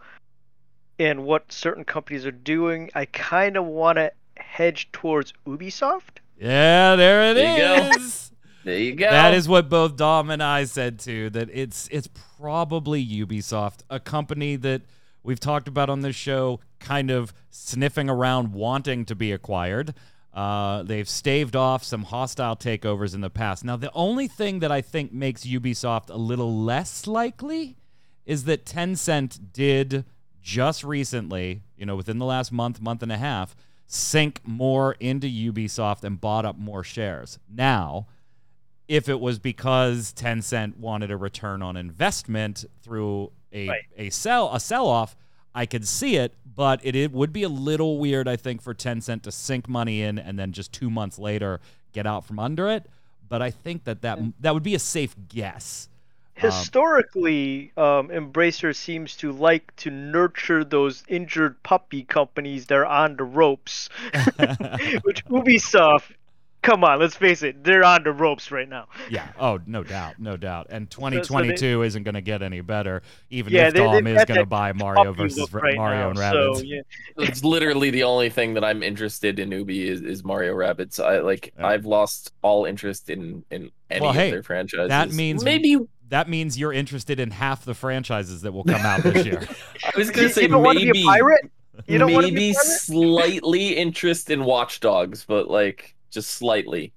and 1.02 1.24
what 1.24 1.52
certain 1.52 1.84
companies 1.84 2.24
are 2.26 2.30
doing, 2.30 2.90
I 2.94 3.06
kind 3.06 3.56
of 3.56 3.64
want 3.64 3.98
to 3.98 4.12
hedge 4.36 4.90
towards 4.92 5.32
Ubisoft. 5.46 6.18
Yeah, 6.38 6.96
there 6.96 7.30
it 7.30 7.34
There 7.34 7.88
you 7.88 7.92
go. 7.92 7.98
There 8.64 8.78
you 8.78 8.94
go. 8.94 9.10
That 9.10 9.34
is 9.34 9.48
what 9.48 9.68
both 9.68 9.96
Dom 9.96 10.30
and 10.30 10.42
I 10.42 10.64
said 10.64 11.00
too. 11.00 11.30
That 11.30 11.48
it's 11.52 11.88
it's 11.90 12.08
probably 12.38 13.04
Ubisoft, 13.04 13.80
a 13.90 13.98
company 13.98 14.56
that 14.56 14.82
we've 15.24 15.40
talked 15.40 15.66
about 15.66 15.90
on 15.90 16.00
this 16.00 16.14
show, 16.14 16.60
kind 16.78 17.10
of 17.10 17.32
sniffing 17.50 18.08
around, 18.08 18.52
wanting 18.52 19.04
to 19.06 19.14
be 19.16 19.32
acquired. 19.32 19.94
Uh, 20.32 20.82
they've 20.82 21.08
staved 21.08 21.56
off 21.56 21.84
some 21.84 22.04
hostile 22.04 22.56
takeovers 22.56 23.14
in 23.14 23.20
the 23.20 23.30
past. 23.30 23.64
Now, 23.64 23.76
the 23.76 23.90
only 23.94 24.28
thing 24.28 24.60
that 24.60 24.72
I 24.72 24.80
think 24.80 25.12
makes 25.12 25.44
Ubisoft 25.44 26.08
a 26.08 26.16
little 26.16 26.56
less 26.56 27.06
likely 27.06 27.76
is 28.24 28.44
that 28.44 28.64
Tencent 28.64 29.52
did 29.52 30.04
just 30.42 30.84
recently, 30.84 31.62
you 31.76 31.86
know, 31.86 31.96
within 31.96 32.18
the 32.18 32.26
last 32.26 32.52
month, 32.52 32.80
month 32.80 33.02
and 33.02 33.12
a 33.12 33.18
half, 33.18 33.54
sink 33.86 34.40
more 34.44 34.96
into 35.00 35.26
Ubisoft 35.26 36.02
and 36.04 36.20
bought 36.20 36.44
up 36.44 36.58
more 36.58 36.82
shares. 36.82 37.38
Now, 37.48 38.06
if 38.88 39.08
it 39.08 39.20
was 39.20 39.38
because 39.38 40.12
Tencent 40.12 40.76
wanted 40.76 41.10
a 41.10 41.16
return 41.16 41.62
on 41.62 41.76
investment 41.76 42.64
through 42.82 43.30
a 43.52 43.68
Right. 43.68 43.82
a 43.96 44.10
sell 44.10 44.52
a 44.54 44.58
sell 44.60 44.86
off, 44.86 45.14
I 45.54 45.66
could 45.66 45.86
see 45.86 46.16
it, 46.16 46.34
but 46.54 46.80
it, 46.82 46.96
it 46.96 47.12
would 47.12 47.32
be 47.32 47.42
a 47.42 47.48
little 47.48 47.98
weird, 47.98 48.26
I 48.26 48.36
think, 48.36 48.62
for 48.62 48.74
Tencent 48.74 49.22
to 49.22 49.32
sink 49.32 49.68
money 49.68 50.02
in 50.02 50.18
and 50.18 50.38
then 50.38 50.52
just 50.52 50.72
two 50.72 50.90
months 50.90 51.18
later 51.18 51.60
get 51.92 52.06
out 52.06 52.24
from 52.24 52.38
under 52.38 52.68
it. 52.68 52.86
But 53.28 53.42
I 53.42 53.50
think 53.50 53.84
that 53.84 54.02
that, 54.02 54.18
that 54.40 54.54
would 54.54 54.62
be 54.62 54.74
a 54.74 54.78
safe 54.78 55.14
guess. 55.28 55.88
Historically, 56.34 57.72
um, 57.76 58.08
Embracer 58.08 58.74
seems 58.74 59.16
to 59.16 59.32
like 59.32 59.74
to 59.76 59.90
nurture 59.90 60.64
those 60.64 61.02
injured 61.08 61.62
puppy 61.62 62.02
companies 62.02 62.66
that 62.66 62.74
are 62.78 62.86
on 62.86 63.16
the 63.16 63.24
ropes, 63.24 63.88
which 65.02 65.24
Ubisoft 65.26 66.12
come 66.62 66.84
on, 66.84 67.00
let's 67.00 67.16
face 67.16 67.42
it, 67.42 67.64
they're 67.64 67.82
on 67.84 68.04
the 68.04 68.12
ropes 68.12 68.52
right 68.52 68.68
now. 68.68 68.86
Yeah. 69.10 69.28
Oh, 69.38 69.58
no 69.66 69.82
doubt, 69.82 70.20
no 70.20 70.36
doubt. 70.36 70.68
And 70.70 70.88
2022 70.90 71.82
isn't 71.82 72.04
going 72.04 72.14
to 72.14 72.20
get 72.20 72.40
any 72.40 72.60
better, 72.60 73.02
even 73.30 73.52
Yeah, 73.52 73.66
if 73.66 73.74
they- 73.74 73.80
Dom 73.80 74.06
is 74.06 74.24
going 74.24 74.38
to 74.40 74.46
buy 74.46 74.72
Mario 74.72 75.12
versus 75.12 75.52
right 75.52 75.76
Mario 75.76 75.98
now, 76.00 76.10
and 76.10 76.18
Rabbids. 76.18 76.56
So, 76.58 76.62
yeah. 76.62 76.82
it's 77.18 77.42
literally 77.42 77.90
the 77.90 78.04
only 78.04 78.30
thing 78.30 78.54
that 78.54 78.64
I'm 78.64 78.82
interested 78.84 79.40
in 79.40 79.50
Ubi 79.50 79.88
is, 79.88 80.02
is 80.02 80.22
Mario 80.24 80.54
Rabbids. 80.54 81.02
I 81.02 81.18
like 81.18 81.52
Yeah. 81.58 81.66
I've 81.66 81.84
lost 81.84 82.32
all 82.42 82.64
interest 82.64 83.10
in 83.10 83.44
in 83.50 83.70
any 83.90 84.00
Well, 84.00 84.12
hey, 84.12 84.28
of 84.28 84.32
their 84.32 84.42
franchises. 84.44 84.88
that 84.88 85.10
means- 85.12 85.42
maybe 85.44 85.78
That 86.12 86.28
means 86.28 86.58
you're 86.58 86.74
interested 86.74 87.18
in 87.18 87.30
half 87.30 87.64
the 87.64 87.72
franchises 87.72 88.42
that 88.42 88.52
will 88.52 88.64
come 88.64 88.82
out 88.82 89.02
this 89.02 89.24
year. 89.24 89.48
I 89.82 89.92
was 89.96 90.10
gonna 90.10 90.28
say 90.28 90.42
you 90.42 90.48
don't 90.48 90.62
want 90.62 90.78
to 90.78 90.84
be 90.84 90.92
maybe 90.92 91.04
pirate? 91.04 91.50
You 91.86 91.96
don't 91.96 92.12
want 92.12 92.26
be 92.26 92.32
maybe 92.32 92.52
pirate? 92.52 92.66
slightly 92.66 93.68
interest 93.78 94.28
in 94.28 94.44
Watchdogs, 94.44 95.24
but 95.24 95.48
like 95.48 95.94
just 96.10 96.32
slightly. 96.32 96.92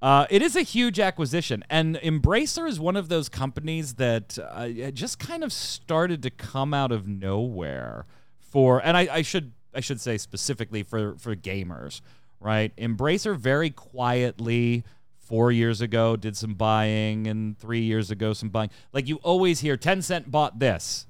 Uh, 0.00 0.26
it 0.30 0.42
is 0.42 0.54
a 0.54 0.62
huge 0.62 1.00
acquisition, 1.00 1.64
and 1.68 1.96
Embracer 1.96 2.68
is 2.68 2.78
one 2.78 2.94
of 2.94 3.08
those 3.08 3.28
companies 3.28 3.94
that 3.94 4.38
uh, 4.38 4.68
just 4.92 5.18
kind 5.18 5.42
of 5.42 5.52
started 5.52 6.22
to 6.22 6.30
come 6.30 6.72
out 6.72 6.92
of 6.92 7.08
nowhere 7.08 8.06
for, 8.38 8.80
and 8.86 8.96
I, 8.96 9.08
I 9.10 9.22
should 9.22 9.50
I 9.74 9.80
should 9.80 10.00
say 10.00 10.18
specifically 10.18 10.84
for 10.84 11.16
for 11.18 11.34
gamers, 11.34 12.00
right? 12.38 12.72
Embracer 12.76 13.36
very 13.36 13.70
quietly 13.70 14.84
four 15.26 15.50
years 15.52 15.80
ago 15.80 16.16
did 16.16 16.36
some 16.36 16.54
buying, 16.54 17.26
and 17.26 17.58
three 17.58 17.82
years 17.82 18.10
ago 18.10 18.32
some 18.32 18.48
buying. 18.48 18.70
Like 18.92 19.08
you 19.08 19.16
always 19.16 19.60
hear, 19.60 19.76
Tencent 19.76 20.30
bought 20.30 20.58
this, 20.58 21.06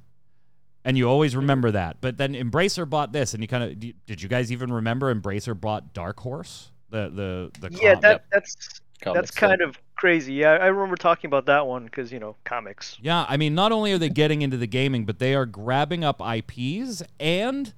and 0.84 0.96
you 0.96 1.08
always 1.08 1.34
remember 1.36 1.70
that. 1.70 2.00
But 2.00 2.18
then 2.18 2.34
Embracer 2.34 2.88
bought 2.88 3.12
this, 3.12 3.34
and 3.34 3.42
you 3.42 3.48
kind 3.48 3.64
of 3.64 3.80
did. 4.06 4.22
You 4.22 4.28
guys 4.28 4.52
even 4.52 4.72
remember 4.72 5.14
Embracer 5.14 5.58
bought 5.58 5.92
Dark 5.92 6.20
Horse? 6.20 6.70
The 6.90 7.50
the 7.60 7.68
the 7.68 7.76
Yeah, 7.76 7.94
com- 7.94 8.00
that 8.02 8.24
that's 8.30 8.80
Comics, 9.00 9.30
that's 9.30 9.30
kind 9.32 9.60
of 9.60 9.78
crazy. 9.96 10.34
Yeah, 10.34 10.52
I 10.52 10.66
remember 10.66 10.96
talking 10.96 11.28
about 11.28 11.46
that 11.46 11.66
one 11.66 11.84
because 11.84 12.12
you 12.12 12.18
know 12.18 12.36
comics. 12.44 12.96
Yeah, 13.02 13.26
I 13.28 13.36
mean, 13.36 13.54
not 13.54 13.72
only 13.72 13.92
are 13.92 13.98
they 13.98 14.08
getting 14.08 14.42
into 14.42 14.56
the 14.56 14.66
gaming, 14.66 15.04
but 15.04 15.18
they 15.18 15.34
are 15.34 15.46
grabbing 15.46 16.04
up 16.04 16.20
IPs 16.20 17.02
and 17.20 17.74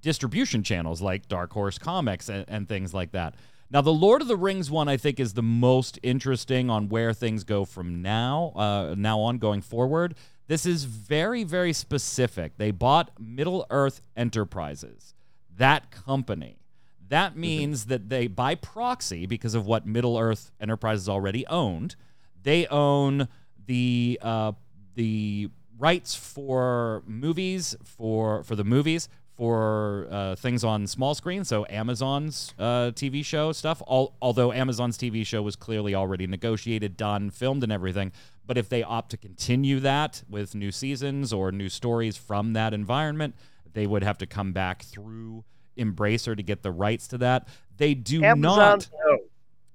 distribution 0.00 0.62
channels 0.62 1.02
like 1.02 1.28
Dark 1.28 1.52
Horse 1.52 1.78
Comics 1.78 2.28
and, 2.28 2.44
and 2.48 2.68
things 2.68 2.94
like 2.94 3.12
that. 3.12 3.34
Now, 3.70 3.82
the 3.82 3.92
Lord 3.92 4.22
of 4.22 4.28
the 4.28 4.36
Rings 4.36 4.70
one, 4.70 4.88
I 4.88 4.96
think, 4.96 5.20
is 5.20 5.34
the 5.34 5.42
most 5.42 5.98
interesting 6.02 6.70
on 6.70 6.88
where 6.88 7.12
things 7.12 7.44
go 7.44 7.64
from 7.66 8.00
now, 8.00 8.52
uh, 8.56 8.94
now 8.96 9.20
on 9.20 9.38
going 9.38 9.60
forward. 9.60 10.14
This 10.46 10.64
is 10.64 10.84
very, 10.84 11.44
very 11.44 11.74
specific. 11.74 12.56
They 12.56 12.70
bought 12.70 13.10
Middle 13.20 13.66
Earth 13.68 14.00
Enterprises, 14.16 15.14
that 15.56 15.90
company. 15.90 16.56
That 17.08 17.36
means 17.36 17.86
that 17.86 18.08
they, 18.08 18.26
by 18.26 18.54
proxy, 18.54 19.26
because 19.26 19.54
of 19.54 19.66
what 19.66 19.86
Middle 19.86 20.18
Earth 20.18 20.50
Enterprises 20.60 21.08
already 21.08 21.46
owned, 21.46 21.96
they 22.42 22.66
own 22.66 23.28
the 23.66 24.18
uh, 24.22 24.52
the 24.94 25.50
rights 25.78 26.14
for 26.14 27.02
movies 27.06 27.76
for 27.84 28.42
for 28.42 28.56
the 28.56 28.64
movies 28.64 29.08
for 29.38 30.08
uh, 30.10 30.34
things 30.34 30.64
on 30.64 30.84
small 30.88 31.14
screen. 31.14 31.44
So 31.44 31.64
Amazon's 31.70 32.52
uh, 32.58 32.90
TV 32.90 33.24
show 33.24 33.52
stuff. 33.52 33.80
All, 33.86 34.16
although 34.20 34.52
Amazon's 34.52 34.98
TV 34.98 35.24
show 35.24 35.42
was 35.42 35.54
clearly 35.54 35.94
already 35.94 36.26
negotiated, 36.26 36.96
done, 36.96 37.30
filmed, 37.30 37.62
and 37.62 37.70
everything. 37.70 38.10
But 38.44 38.58
if 38.58 38.68
they 38.68 38.82
opt 38.82 39.12
to 39.12 39.16
continue 39.16 39.78
that 39.78 40.24
with 40.28 40.56
new 40.56 40.72
seasons 40.72 41.32
or 41.32 41.52
new 41.52 41.68
stories 41.68 42.16
from 42.16 42.52
that 42.54 42.74
environment, 42.74 43.36
they 43.74 43.86
would 43.86 44.02
have 44.02 44.18
to 44.18 44.26
come 44.26 44.52
back 44.52 44.82
through 44.82 45.44
Embracer 45.78 46.36
to 46.36 46.42
get 46.42 46.64
the 46.64 46.72
rights 46.72 47.06
to 47.08 47.18
that. 47.18 47.46
They 47.76 47.94
do 47.94 48.24
Amazon, 48.24 48.58
not 48.58 48.88
no. 49.06 49.18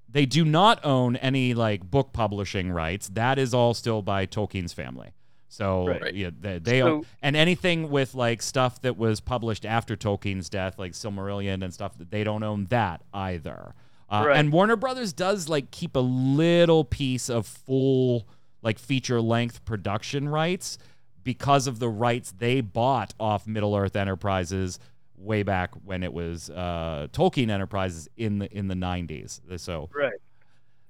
they 0.10 0.26
do 0.26 0.44
not 0.44 0.84
own 0.84 1.16
any 1.16 1.54
like 1.54 1.90
book 1.90 2.12
publishing 2.12 2.70
rights. 2.70 3.08
That 3.08 3.40
is 3.40 3.54
all 3.54 3.74
still 3.74 4.02
by 4.02 4.26
Tolkien's 4.26 4.74
family. 4.74 5.14
So 5.54 5.86
Right. 5.88 6.16
yeah, 6.16 6.32
they, 6.40 6.58
they 6.58 6.80
So- 6.80 6.88
own, 6.88 7.06
and 7.22 7.36
anything 7.36 7.92
with 7.92 8.16
like 8.16 8.42
stuff 8.42 8.82
that 8.82 8.98
was 8.98 9.20
published 9.20 9.66
after 9.66 9.96
Tolkien's 9.96 10.50
death, 10.50 10.80
like 10.80 10.94
Silmarillion 10.94 11.64
and 11.64 11.72
stuff, 11.72 11.94
they 11.98 12.24
don't 12.24 12.42
own 12.42 12.66
that 12.66 13.04
either. 13.14 13.76
Uh, 14.10 14.24
Right. 14.28 14.38
And 14.38 14.52
Warner 14.52 14.76
Brothers 14.76 15.14
does 15.14 15.48
like 15.50 15.70
keep 15.70 15.96
a 15.96 16.00
little 16.00 16.84
piece 16.84 17.30
of 17.30 17.46
full 17.46 18.28
like 18.64 18.80
feature 18.80 19.22
length 19.22 19.64
production 19.66 20.28
rights 20.28 20.78
because 21.24 21.68
of 21.68 21.78
the 21.80 21.90
rights 21.90 22.34
they 22.38 22.60
bought 22.62 23.14
off 23.20 23.46
Middle 23.46 23.76
Earth 23.76 23.96
Enterprises 23.96 24.80
way 25.18 25.44
back 25.44 25.72
when 25.86 26.02
it 26.04 26.12
was 26.14 26.50
uh, 26.50 27.08
Tolkien 27.12 27.50
Enterprises 27.50 28.10
in 28.18 28.40
the 28.40 28.52
in 28.58 28.68
the 28.70 28.76
90s. 28.76 29.40
So 29.60 29.90
Right. 29.94 30.14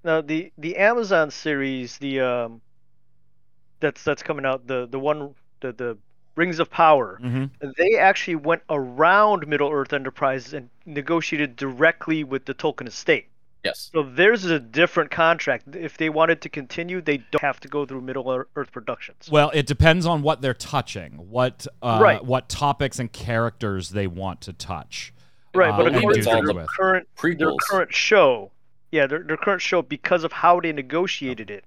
Now 0.05 0.22
the 0.22 0.51
the 0.58 0.77
Amazon 0.77 1.32
series, 1.32 1.98
the 1.98 2.22
um, 2.22 2.62
that's 3.83 4.03
that's 4.03 4.23
coming 4.23 4.45
out, 4.45 4.65
the 4.67 4.87
the 4.89 4.97
one 4.99 5.35
the 5.59 5.71
the 5.73 5.97
Rings 6.35 6.57
of 6.57 6.71
Power. 6.71 7.19
mhm. 7.21 7.51
They 7.77 7.95
actually 7.97 8.37
went 8.37 8.63
around 8.69 9.47
Middle 9.47 9.69
Earth 9.71 9.93
Enterprises 9.93 10.53
and 10.55 10.69
negotiated 10.87 11.55
directly 11.55 12.23
with 12.23 12.45
the 12.45 12.55
Tolkien 12.55 12.87
estate. 12.87 13.27
Yes. 13.63 13.91
So 13.93 14.03
theirs 14.03 14.43
is 14.43 14.51
a 14.51 14.59
different 14.59 15.09
contract. 15.11 15.75
If 15.75 15.95
they 15.97 16.09
wanted 16.09 16.41
to 16.41 16.49
continue, 16.49 16.99
they 17.01 17.17
don't 17.31 17.41
have 17.41 17.59
to 17.61 17.67
go 17.69 17.85
through 17.85 18.01
Middle 18.01 18.29
Earth 18.55 18.71
Productions. 18.73 19.29
Well, 19.31 19.51
it 19.53 19.67
depends 19.67 20.05
on 20.05 20.21
what 20.21 20.41
they're 20.41 20.53
touching, 20.53 21.11
what 21.29 21.65
uh, 21.81 21.99
Right. 22.01 22.25
what 22.25 22.49
topics 22.49 22.99
and 22.99 23.09
characters 23.13 23.91
they 23.91 24.07
want 24.07 24.41
to 24.41 24.53
touch. 24.53 25.13
right, 25.55 25.71
uh, 25.71 25.77
but 25.77 25.87
and 25.87 25.95
according 25.97 26.23
do 26.23 26.29
all 26.31 26.41
to 26.41 26.47
their 26.47 26.55
with. 26.55 26.67
current 26.75 27.07
their 27.21 27.51
current 27.69 27.93
show, 27.93 28.51
yeah, 28.91 29.05
their 29.07 29.21
their 29.23 29.37
current 29.37 29.61
show 29.61 29.81
because 29.83 30.23
of 30.25 30.31
how 30.33 30.59
they 30.59 30.73
negotiated 30.73 31.49
it, 31.51 31.63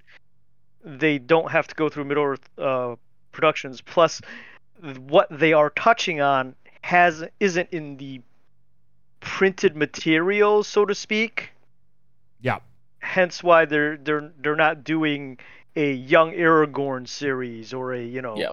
they 0.86 1.18
don't 1.18 1.50
have 1.50 1.66
to 1.66 1.74
go 1.74 1.88
through 1.88 2.04
Middle 2.04 2.24
Earth 2.24 2.48
uh, 2.58 2.94
Productions. 3.32 3.80
Plus, 3.80 4.22
what 5.08 5.26
they 5.30 5.52
are 5.52 5.70
touching 5.70 6.20
on 6.20 6.54
has 6.82 7.24
isn't 7.40 7.68
in 7.72 7.96
the 7.96 8.20
printed 9.20 9.76
material, 9.76 10.62
so 10.62 10.86
to 10.86 10.94
speak. 10.94 11.50
Yeah. 12.40 12.60
Hence, 13.00 13.42
why 13.42 13.64
they're 13.64 13.96
they're 13.96 14.32
they're 14.38 14.56
not 14.56 14.84
doing 14.84 15.38
a 15.74 15.92
young 15.92 16.32
Aragorn 16.32 17.06
series 17.08 17.74
or 17.74 17.92
a 17.94 18.02
you 18.02 18.22
know 18.22 18.36
Yeah. 18.36 18.52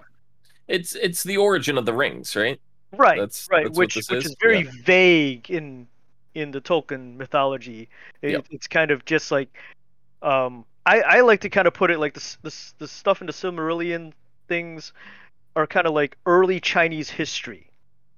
It's 0.66 0.94
it's 0.96 1.22
the 1.22 1.36
origin 1.36 1.78
of 1.78 1.86
the 1.86 1.92
rings, 1.94 2.34
right? 2.34 2.60
right 2.96 3.18
That's- 3.18 3.48
right 3.50 3.64
that's 3.66 3.78
which 3.78 3.96
which 3.96 4.10
is, 4.10 4.26
is, 4.26 4.36
very 4.40 4.62
yeah. 4.64 4.70
vague 4.84 5.50
in 5.50 5.86
in 6.34 6.50
the 6.50 6.60
Tolkien 6.60 7.16
mythology. 7.16 7.88
It, 8.22 8.32
Yep. 8.32 8.46
It's 8.50 8.66
kind 8.66 8.90
of 8.90 9.04
just 9.04 9.30
like 9.30 9.56
um 10.22 10.64
I 10.86 11.00
I 11.00 11.20
like 11.20 11.40
to 11.40 11.48
kind 11.50 11.66
of 11.66 11.74
put 11.74 11.90
it 11.90 11.98
like 11.98 12.14
this 12.14 12.36
the 12.42 12.54
the 12.78 12.88
stuff 12.88 13.20
in 13.20 13.26
the 13.26 13.32
Silmarillion 13.32 14.12
things 14.48 14.92
are 15.56 15.66
kind 15.66 15.86
of 15.86 15.94
like 15.94 16.16
early 16.26 16.60
Chinese 16.60 17.10
history. 17.10 17.70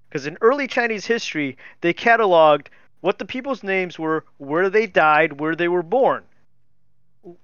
Because 0.08 0.26
in 0.26 0.38
early 0.40 0.66
Chinese 0.66 1.04
history, 1.06 1.58
they 1.80 1.92
cataloged 1.92 2.68
what 3.00 3.18
the 3.18 3.24
people's 3.24 3.62
names 3.62 3.98
were, 3.98 4.24
where 4.38 4.70
they 4.70 4.86
died, 4.86 5.40
where 5.40 5.54
they 5.54 5.68
were 5.68 5.82
born. 5.82 6.24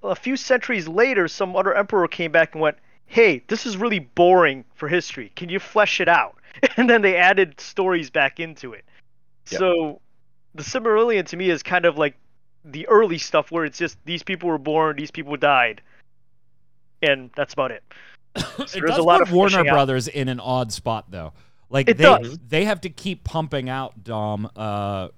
A 0.03 0.15
few 0.15 0.37
centuries 0.37 0.89
later, 0.89 1.29
some 1.29 1.57
other 1.57 1.75
emperor 1.75 2.09
came 2.09 2.33
back 2.33 2.55
and 2.55 2.63
went, 2.63 2.79
"Hey, 3.07 3.43
this 3.49 3.67
is 3.67 3.77
really 3.77 3.99
boring 3.99 4.65
for 4.75 4.89
history. 4.89 5.33
Can 5.37 5.49
you 5.49 5.59
flesh 5.59 6.01
it 6.01 6.09
out?" 6.09 6.37
And 6.77 6.89
then 6.89 7.03
they 7.03 7.17
added 7.17 7.61
stories 7.61 8.11
back 8.11 8.39
into 8.41 8.73
it. 8.73 8.85
Yep. 9.51 9.59
So, 9.59 10.01
the 10.55 10.63
Silmarillion 10.63 11.27
to 11.27 11.37
me 11.37 11.51
is 11.51 11.63
kind 11.63 11.85
of 11.85 11.99
like 11.99 12.15
the 12.65 12.87
early 12.89 13.19
stuff 13.19 13.51
where 13.51 13.65
it's 13.65 13.79
just 13.79 13.97
these 14.05 14.23
people 14.23 14.49
were 14.49 14.59
born, 14.59 14.97
these 14.97 15.11
people 15.11 15.37
died, 15.37 15.83
and 17.03 17.31
that's 17.37 17.53
about 17.55 17.71
it. 17.71 17.83
it 18.37 18.45
there's 18.57 18.73
does 18.73 18.99
a 18.99 19.03
lot 19.03 19.19
put 19.21 19.29
of 19.29 19.35
Warner 19.35 19.51
fleshing 19.51 19.69
out. 19.69 19.75
Brothers 19.75 20.09
in 20.09 20.29
an 20.29 20.41
odd 20.41 20.73
spot 20.73 21.11
though. 21.11 21.33
Like 21.69 21.89
It 21.89 21.97
they 21.99 22.05
does. 22.05 22.39
they 22.49 22.65
have 22.67 22.81
to 22.83 22.91
keep 22.91 23.25
pumping 23.25 23.69
out 23.69 24.05
Dom 24.05 24.49
uh, 24.57 25.09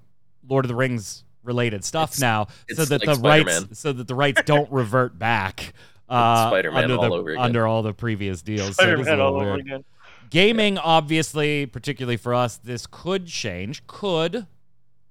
Lord 0.47 0.65
of 0.65 0.69
the 0.69 0.75
Rings 0.75 1.23
related 1.43 1.83
stuff 1.83 2.09
It's- 2.11 2.19
now, 2.21 2.47
so 2.73 2.85
that 2.85 3.05
like 3.05 3.17
the 3.17 3.21
rights 3.27 3.51
Spider-Man. 3.51 3.75
so 3.75 3.93
that 3.93 4.07
the 4.07 4.15
rights 4.15 4.41
don't 4.45 4.71
revert 4.71 5.17
back. 5.19 5.73
Uh, 6.07 6.47
Spider-Man 6.49 6.83
under 6.83 6.95
all 6.95 7.01
the, 7.09 7.15
over 7.15 7.29
again. 7.31 7.43
under 7.43 7.67
all 7.67 7.81
the 7.83 7.93
previous 7.93 8.41
deals. 8.41 8.75
So 8.75 8.83
it 8.83 8.99
is 8.99 9.01
a 9.01 9.03
Spider-Man 9.03 9.05
little 9.17 9.25
all 9.35 9.41
over 9.41 9.53
again. 9.55 9.83
Gaming, 10.29 10.77
obviously, 10.77 11.65
particularly 11.65 12.17
for 12.17 12.33
us, 12.33 12.57
this 12.57 12.87
could 12.89 13.27
change. 13.27 13.85
Could, 13.87 14.47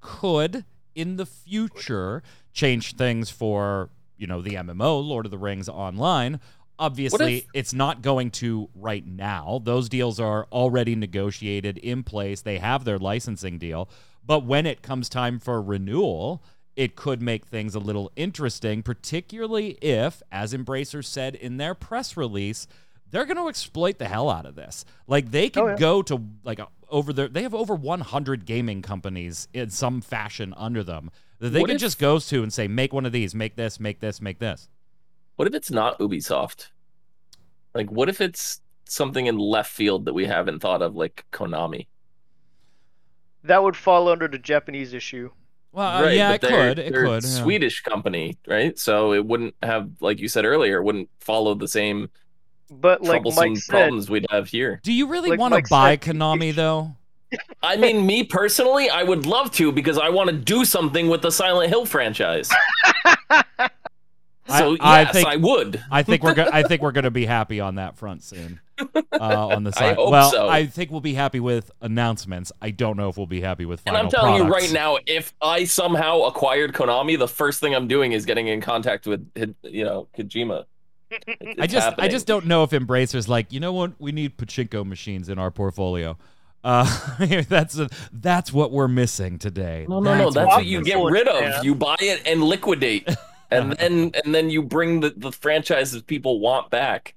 could 0.00 0.64
in 0.94 1.16
the 1.16 1.26
future 1.26 2.22
change 2.52 2.94
things 2.96 3.30
for 3.30 3.90
you 4.16 4.26
know 4.26 4.40
the 4.40 4.54
MMO, 4.54 5.04
Lord 5.06 5.26
of 5.26 5.30
the 5.30 5.38
Rings 5.38 5.68
Online. 5.68 6.40
Obviously, 6.78 7.36
if- 7.38 7.46
it's 7.54 7.72
not 7.72 8.02
going 8.02 8.30
to 8.32 8.68
right 8.74 9.06
now. 9.06 9.60
Those 9.62 9.88
deals 9.88 10.18
are 10.18 10.46
already 10.50 10.96
negotiated 10.96 11.78
in 11.78 12.02
place. 12.02 12.40
They 12.42 12.58
have 12.58 12.84
their 12.84 12.98
licensing 12.98 13.58
deal. 13.58 13.88
But 14.26 14.44
when 14.44 14.66
it 14.66 14.82
comes 14.82 15.08
time 15.08 15.38
for 15.38 15.62
renewal, 15.62 16.42
it 16.74 16.96
could 16.96 17.22
make 17.22 17.46
things 17.46 17.74
a 17.76 17.78
little 17.78 18.10
interesting, 18.16 18.82
particularly 18.82 19.72
if, 19.82 20.20
as 20.32 20.52
Embracer 20.52 21.04
said 21.04 21.36
in 21.36 21.58
their 21.58 21.74
press 21.74 22.16
release, 22.16 22.66
they're 23.10 23.26
going 23.26 23.36
to 23.36 23.48
exploit 23.48 23.98
the 23.98 24.08
hell 24.08 24.28
out 24.28 24.44
of 24.46 24.56
this. 24.56 24.84
Like 25.06 25.30
they 25.30 25.46
oh, 25.46 25.50
could 25.50 25.62
Oh, 25.62 25.68
yeah. 25.68 25.76
go 25.76 26.02
to 26.02 26.20
like 26.42 26.58
a 26.58 26.66
over 26.94 27.12
their 27.12 27.28
they 27.28 27.42
have 27.42 27.54
over 27.54 27.74
100 27.74 28.46
gaming 28.46 28.80
companies 28.80 29.48
in 29.52 29.68
some 29.70 30.00
fashion 30.00 30.54
under 30.56 30.82
them 30.82 31.10
that 31.40 31.50
they 31.50 31.60
What 31.60 31.66
can 31.66 31.74
if- 31.76 31.80
just 31.82 31.98
go 31.98 32.18
to 32.18 32.42
and 32.42 32.52
say 32.52 32.68
make 32.68 32.92
one 32.92 33.04
of 33.04 33.12
these, 33.12 33.34
make 33.34 33.56
this, 33.56 33.78
make 33.80 34.00
this, 34.00 34.20
make 34.22 34.38
this. 34.38 34.68
What 35.36 35.48
if 35.48 35.54
it's 35.54 35.70
not 35.70 35.98
Ubisoft? 35.98 36.68
Like, 37.74 37.90
what 37.90 38.08
if 38.08 38.20
it's 38.20 38.60
something 38.84 39.26
in 39.26 39.36
left 39.36 39.72
field 39.72 40.04
that 40.04 40.14
we 40.14 40.26
haven't 40.26 40.60
thought 40.60 40.80
of, 40.80 40.94
like 40.94 41.24
Konami? 41.32 41.88
That 43.42 43.62
would 43.62 43.76
fall 43.76 44.08
under 44.08 44.28
the 44.28 44.38
Japanese 44.38 44.94
issue. 44.94 45.30
Well, 45.72 45.88
uh, 45.88 46.02
right, 46.04 46.16
yeah, 46.16 46.32
it 46.34 46.40
they're- 46.40 46.50
could. 46.50 46.78
It 46.78 46.92
they're 46.92 47.04
a 47.04 47.08
could. 47.08 47.24
yeah. 47.24 47.30
Swedish 47.42 47.82
company, 47.82 48.38
right? 48.46 48.78
So 48.78 49.12
it 49.12 49.26
wouldn't 49.26 49.56
have, 49.62 49.90
like 50.00 50.20
you 50.20 50.28
said 50.28 50.44
earlier, 50.44 50.78
it 50.78 50.84
wouldn't 50.84 51.10
follow 51.18 51.54
the 51.56 51.66
same 51.66 52.08
But 52.70 53.02
like 53.02 53.10
troublesome 53.22 53.50
Mike 53.52 53.58
said, 53.58 53.70
problems 53.72 54.10
we'd 54.10 54.26
have 54.30 54.48
here. 54.48 54.80
Do 54.82 54.92
you 54.92 55.06
really 55.08 55.30
Like 55.30 55.38
want 55.40 55.54
to 55.54 55.62
buy 55.70 55.92
said, 55.92 56.00
Konami 56.02 56.54
though? 56.54 56.96
I 57.62 57.76
mean, 57.76 58.06
me 58.06 58.22
personally, 58.24 58.88
I 58.90 59.02
would 59.02 59.26
love 59.26 59.50
to 59.52 59.72
because 59.72 59.98
I 59.98 60.08
want 60.08 60.30
to 60.30 60.36
do 60.36 60.64
something 60.64 61.08
with 61.08 61.22
the 61.22 61.30
Silent 61.32 61.68
Hill 61.70 61.84
franchise. 61.86 62.50
So 64.46 64.76
I 64.78 65.02
yes, 65.02 65.12
think- 65.14 65.26
I 65.26 65.36
would. 65.36 65.82
I 65.90 66.02
think 66.02 66.22
we're 66.22 66.34
go- 66.34 66.50
I 66.52 66.62
think 66.64 66.82
we're 66.82 66.92
going 66.92 67.04
to 67.04 67.10
be 67.10 67.24
happy 67.24 67.60
on 67.60 67.76
that 67.76 67.96
front 67.96 68.22
soon. 68.22 68.60
Uh, 68.78 69.48
on 69.48 69.64
the 69.64 69.70
I 69.76 69.78
side. 69.78 69.96
hope 69.96 70.10
well, 70.10 70.30
so. 70.30 70.48
I 70.50 70.66
think 70.66 70.90
we'll 70.90 71.00
be 71.00 71.14
happy 71.14 71.40
with 71.40 71.70
announcements. 71.80 72.52
I 72.60 72.70
don't 72.70 72.98
know 72.98 73.08
if 73.08 73.16
we'll 73.16 73.26
be 73.26 73.40
happy 73.40 73.64
with 73.64 73.80
And 73.86 73.94
final 73.94 74.04
I'm 74.04 74.10
telling 74.10 74.36
products. 74.42 74.62
you 74.62 74.68
right 74.68 74.74
now, 74.74 74.98
if 75.06 75.32
I 75.40 75.64
somehow 75.64 76.24
acquired 76.24 76.74
Konami, 76.74 77.18
the 77.18 77.26
first 77.26 77.58
thing 77.60 77.74
I'm 77.74 77.88
doing 77.88 78.12
is 78.12 78.26
getting 78.26 78.48
in 78.48 78.60
contact 78.60 79.06
with, 79.06 79.26
you 79.62 79.84
know, 79.84 80.08
Kojima. 80.16 80.66
It- 81.26 81.60
I 81.60 81.64
it's 81.64 81.72
just 81.72 81.94
I 81.98 82.08
just 82.08 82.26
don't 82.26 82.46
know 82.46 82.62
if 82.64 82.70
Embracer's 82.70 83.28
like, 83.28 83.52
you 83.52 83.60
know 83.60 83.72
what, 83.72 83.92
we 83.98 84.12
need 84.12 84.36
pachinko 84.38 84.84
machines 84.86 85.28
in 85.28 85.38
our 85.38 85.50
portfolio. 85.50 86.16
Uh, 86.62 86.84
that's 87.48 87.78
a, 87.78 87.88
that's 88.12 88.52
what 88.52 88.72
we're 88.72 88.88
missing 88.88 89.38
today. 89.38 89.84
No, 89.88 90.00
no, 90.00 90.16
no. 90.16 90.30
That's 90.30 90.36
we're 90.48 90.56
what 90.56 90.66
you 90.66 90.82
get 90.82 90.96
missing. 90.96 91.12
rid 91.12 91.26
Yeah. 91.26 91.58
of. 91.58 91.64
You 91.64 91.74
buy 91.74 91.96
it 92.00 92.22
and 92.26 92.42
liquidate, 92.42 93.08
and 93.50 93.72
then 93.72 94.12
and 94.24 94.34
then 94.34 94.48
you 94.50 94.62
bring 94.62 95.00
the, 95.00 95.10
the 95.16 95.30
franchises 95.30 96.00
people 96.02 96.40
want 96.40 96.70
back. 96.70 97.14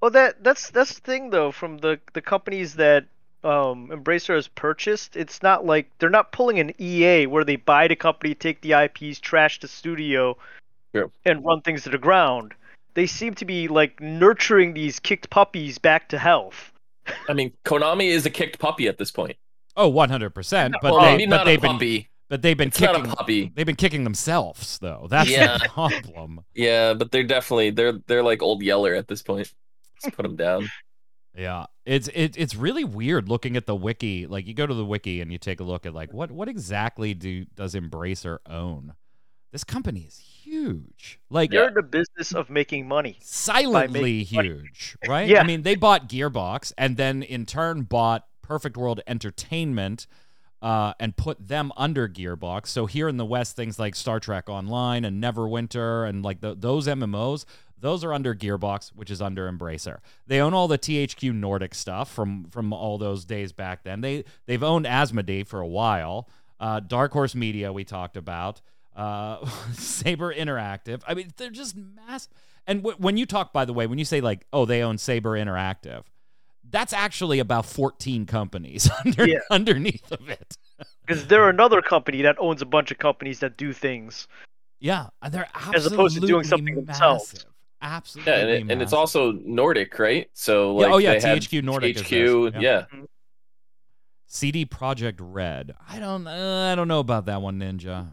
Well, 0.00 0.10
that 0.12 0.44
that's 0.44 0.70
that's 0.70 0.94
the 0.94 1.00
thing 1.00 1.30
though. 1.30 1.50
From 1.50 1.78
the 1.78 1.98
the 2.12 2.20
companies 2.20 2.74
that 2.74 3.06
um, 3.42 3.88
Embracer 3.88 4.36
has 4.36 4.46
purchased, 4.48 5.16
it's 5.16 5.42
not 5.42 5.66
like 5.66 5.90
they're 5.98 6.08
not 6.08 6.30
pulling 6.30 6.60
an 6.60 6.72
EA 6.80 7.26
where 7.26 7.42
they 7.44 7.56
buy 7.56 7.88
the 7.88 7.96
company, 7.96 8.34
take 8.34 8.60
the 8.60 8.72
IPs, 8.74 9.18
trash 9.18 9.58
the 9.60 9.66
studio, 9.68 10.36
True. 10.94 11.10
and 11.24 11.44
run 11.44 11.62
things 11.62 11.82
to 11.82 11.90
the 11.90 11.98
ground. 11.98 12.54
They 12.94 13.06
seem 13.06 13.34
to 13.34 13.44
be 13.44 13.68
like 13.68 14.00
nurturing 14.00 14.74
these 14.74 15.00
kicked 15.00 15.30
puppies 15.30 15.78
back 15.78 16.08
to 16.10 16.18
health. 16.18 16.72
I 17.28 17.32
mean, 17.34 17.52
Konami 17.64 18.06
is 18.06 18.24
a 18.24 18.30
kicked 18.30 18.58
puppy 18.58 18.88
at 18.88 18.98
this 18.98 19.10
point. 19.10 19.36
Oh, 19.76 19.90
100%, 19.92 20.72
but 20.80 20.92
well, 20.92 21.00
they 21.00 21.16
maybe 21.16 21.26
but 21.26 21.36
not 21.36 21.42
a 21.46 21.50
they've 21.50 21.60
been 21.60 21.72
puppy. 21.72 22.08
but 22.28 22.42
they've 22.42 22.56
been 22.56 22.68
It's 22.68 22.78
kicking 22.78 23.02
not 23.02 23.12
a 23.12 23.16
puppy. 23.16 23.52
they've 23.54 23.66
been 23.66 23.74
kicking 23.76 24.04
themselves 24.04 24.78
though. 24.78 25.06
That's 25.10 25.28
Yeah. 25.28 25.58
the 25.58 25.68
problem. 25.68 26.40
Yeah, 26.54 26.94
but 26.94 27.10
they're 27.10 27.24
definitely 27.24 27.70
they're 27.70 27.98
they're 28.06 28.22
like 28.22 28.40
old 28.42 28.62
Yeller 28.62 28.94
at 28.94 29.08
this 29.08 29.22
point. 29.22 29.52
Let's 30.02 30.14
put 30.14 30.22
them 30.22 30.36
down. 30.36 30.68
Yeah, 31.36 31.66
it's 31.84 32.06
it, 32.14 32.36
it's 32.38 32.54
really 32.54 32.84
weird 32.84 33.28
looking 33.28 33.56
at 33.56 33.66
the 33.66 33.74
wiki. 33.74 34.26
Like 34.28 34.46
you 34.46 34.54
go 34.54 34.66
to 34.66 34.74
the 34.74 34.84
wiki 34.84 35.20
and 35.20 35.32
you 35.32 35.38
take 35.38 35.58
a 35.58 35.64
look 35.64 35.84
at 35.84 35.92
like 35.92 36.12
what 36.14 36.30
what 36.30 36.48
exactly 36.48 37.12
do 37.12 37.44
does 37.56 37.74
Embracer 37.74 38.38
own? 38.48 38.94
This 39.54 39.62
company 39.62 40.00
is 40.00 40.18
huge. 40.18 41.20
Like 41.30 41.52
They're 41.52 41.68
in 41.68 41.74
the 41.74 41.82
business 41.84 42.34
of 42.34 42.50
making 42.50 42.88
money. 42.88 43.18
silently 43.22 44.18
making 44.18 44.34
money. 44.36 44.48
huge, 44.48 44.96
right? 45.08 45.28
Yeah. 45.28 45.42
I 45.42 45.44
mean, 45.44 45.62
they 45.62 45.76
bought 45.76 46.08
Gearbox 46.08 46.72
and 46.76 46.96
then 46.96 47.22
in 47.22 47.46
turn 47.46 47.82
bought 47.82 48.26
Perfect 48.42 48.76
World 48.76 49.00
Entertainment 49.06 50.08
uh, 50.60 50.94
and 50.98 51.16
put 51.16 51.46
them 51.46 51.70
under 51.76 52.08
Gearbox. 52.08 52.66
So 52.66 52.86
here 52.86 53.08
in 53.08 53.16
the 53.16 53.24
West, 53.24 53.54
things 53.54 53.78
like 53.78 53.94
Star 53.94 54.18
Trek 54.18 54.48
Online 54.48 55.04
and 55.04 55.22
Neverwinter 55.22 56.08
and 56.08 56.24
like 56.24 56.40
the, 56.40 56.56
those 56.56 56.88
MMOs, 56.88 57.44
those 57.78 58.02
are 58.02 58.12
under 58.12 58.34
Gearbox, 58.34 58.88
which 58.88 59.08
is 59.08 59.22
under 59.22 59.48
Embracer. 59.48 59.98
They 60.26 60.40
own 60.40 60.52
all 60.52 60.66
the 60.66 60.78
THQ 60.78 61.32
Nordic 61.32 61.76
stuff 61.76 62.10
from 62.10 62.46
from 62.50 62.72
all 62.72 62.98
those 62.98 63.24
days 63.24 63.52
back 63.52 63.84
then. 63.84 64.00
They 64.00 64.24
they've 64.46 64.64
owned 64.64 64.86
Asmodee 64.86 65.46
for 65.46 65.60
a 65.60 65.68
while. 65.68 66.28
Uh, 66.58 66.80
Dark 66.80 67.12
Horse 67.12 67.36
Media 67.36 67.72
we 67.72 67.84
talked 67.84 68.16
about. 68.16 68.60
Uh, 68.94 69.44
Saber 69.72 70.32
Interactive. 70.34 71.02
I 71.06 71.14
mean, 71.14 71.32
they're 71.36 71.50
just 71.50 71.76
massive. 71.76 72.32
And 72.66 72.80
w- 72.80 72.96
when 72.98 73.16
you 73.16 73.26
talk, 73.26 73.52
by 73.52 73.64
the 73.64 73.72
way, 73.72 73.86
when 73.86 73.98
you 73.98 74.04
say 74.04 74.20
like, 74.20 74.46
oh, 74.52 74.64
they 74.64 74.82
own 74.82 74.98
Saber 74.98 75.32
Interactive, 75.32 76.04
that's 76.70 76.92
actually 76.92 77.38
about 77.40 77.66
14 77.66 78.24
companies 78.26 78.88
under, 79.04 79.28
Yeah. 79.28 79.38
underneath 79.50 80.10
of 80.12 80.28
it. 80.28 80.56
Because 81.06 81.26
they're 81.26 81.50
another 81.50 81.82
company 81.82 82.22
that 82.22 82.36
owns 82.38 82.62
a 82.62 82.64
bunch 82.66 82.90
of 82.90 82.96
companies 82.96 83.40
that 83.40 83.58
do 83.58 83.74
things. 83.74 84.26
Yeah, 84.80 85.08
they're 85.30 85.46
absolutely 85.54 85.76
As 85.76 85.86
opposed 85.92 86.14
to 86.20 86.26
doing 86.26 86.44
something 86.44 86.74
themselves. 86.76 87.34
massive. 87.34 87.50
Absolutely, 87.82 88.32
Yeah, 88.32 88.38
and, 88.38 88.50
it, 88.50 88.72
and 88.72 88.80
it's 88.82 88.94
also 88.94 89.32
Nordic, 89.32 89.98
right? 89.98 90.30
So 90.32 90.80
Yeah, 90.80 90.86
like 90.86 90.94
oh, 90.94 90.96
yeah, 90.96 91.18
they 91.18 91.28
have 91.28 91.38
THQ 91.40 91.62
Nordic 91.62 91.96
is 91.96 92.02
THQ, 92.04 92.52
this, 92.54 92.62
yeah. 92.62 92.84
CD 94.26 94.64
Projekt 94.64 95.16
Red. 95.20 95.74
I 95.88 95.98
don't, 95.98 96.26
uh, 96.26 96.70
I 96.72 96.74
don't 96.74 96.88
know 96.88 97.00
about 97.00 97.26
that 97.26 97.42
one, 97.42 97.58
Ninja. 97.58 98.12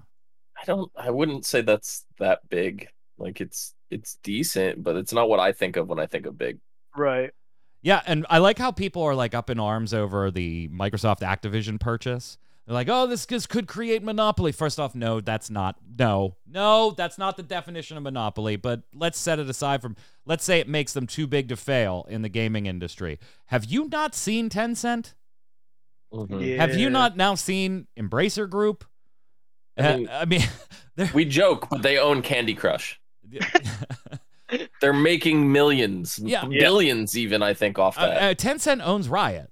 I 0.61 0.65
don't. 0.65 0.91
I 0.95 1.09
wouldn't 1.09 1.45
say 1.45 1.61
that's 1.61 2.05
that 2.19 2.47
big. 2.49 2.87
Like 3.17 3.41
it's 3.41 3.73
it's 3.89 4.17
decent, 4.23 4.83
but 4.83 4.95
it's 4.95 5.13
not 5.13 5.29
what 5.29 5.39
I 5.39 5.51
think 5.51 5.75
of 5.75 5.87
when 5.87 5.99
I 5.99 6.05
think 6.05 6.25
of 6.25 6.37
big. 6.37 6.59
Right. 6.95 7.31
Yeah, 7.81 8.01
and 8.05 8.25
I 8.29 8.37
like 8.37 8.59
how 8.59 8.71
people 8.71 9.01
are 9.03 9.15
like 9.15 9.33
up 9.33 9.49
in 9.49 9.59
arms 9.59 9.93
over 9.93 10.29
the 10.29 10.69
Microsoft 10.69 11.21
Activision 11.21 11.79
purchase. 11.79 12.37
They're 12.67 12.75
like, 12.75 12.89
"Oh, 12.89 13.07
this, 13.07 13.25
this 13.25 13.47
could 13.47 13.67
create 13.67 14.03
monopoly." 14.03 14.51
First 14.51 14.79
off, 14.79 14.93
no, 14.93 15.19
that's 15.19 15.49
not. 15.49 15.77
No, 15.97 16.37
no, 16.47 16.91
that's 16.91 17.17
not 17.17 17.37
the 17.37 17.43
definition 17.43 17.97
of 17.97 18.03
monopoly. 18.03 18.55
But 18.55 18.83
let's 18.93 19.17
set 19.19 19.39
it 19.39 19.49
aside 19.49 19.81
from. 19.81 19.95
Let's 20.25 20.43
say 20.43 20.59
it 20.59 20.69
makes 20.69 20.93
them 20.93 21.07
too 21.07 21.25
big 21.25 21.49
to 21.49 21.55
fail 21.57 22.05
in 22.07 22.21
the 22.21 22.29
gaming 22.29 22.67
industry. 22.67 23.19
Have 23.47 23.65
you 23.65 23.87
not 23.89 24.13
seen 24.13 24.47
Tencent? 24.47 25.15
Mhm. 26.13 26.45
Yeah. 26.45 26.57
Have 26.57 26.75
you 26.75 26.89
not 26.89 27.17
now 27.17 27.33
seen 27.35 27.87
Embracer 27.97 28.47
Group? 28.47 28.85
I 29.77 29.81
Uh, 29.81 29.97
mean- 29.97 30.09
I 30.11 30.25
mean, 30.25 30.41
they're, 30.95 31.11
We 31.13 31.25
joke, 31.25 31.69
but 31.69 31.81
they 31.81 31.97
own 31.97 32.21
Candy 32.21 32.53
Crush. 32.53 32.99
They're 34.81 34.91
making 34.93 35.49
millions, 35.51 36.19
Yeah. 36.19 36.45
billions, 36.45 37.17
even 37.17 37.41
I 37.41 37.53
think 37.53 37.79
off 37.79 37.97
uh, 37.97 38.07
that. 38.07 38.21
uh, 38.21 38.33
Tencent 38.35 38.85
owns 38.85 39.07
Riot, 39.07 39.49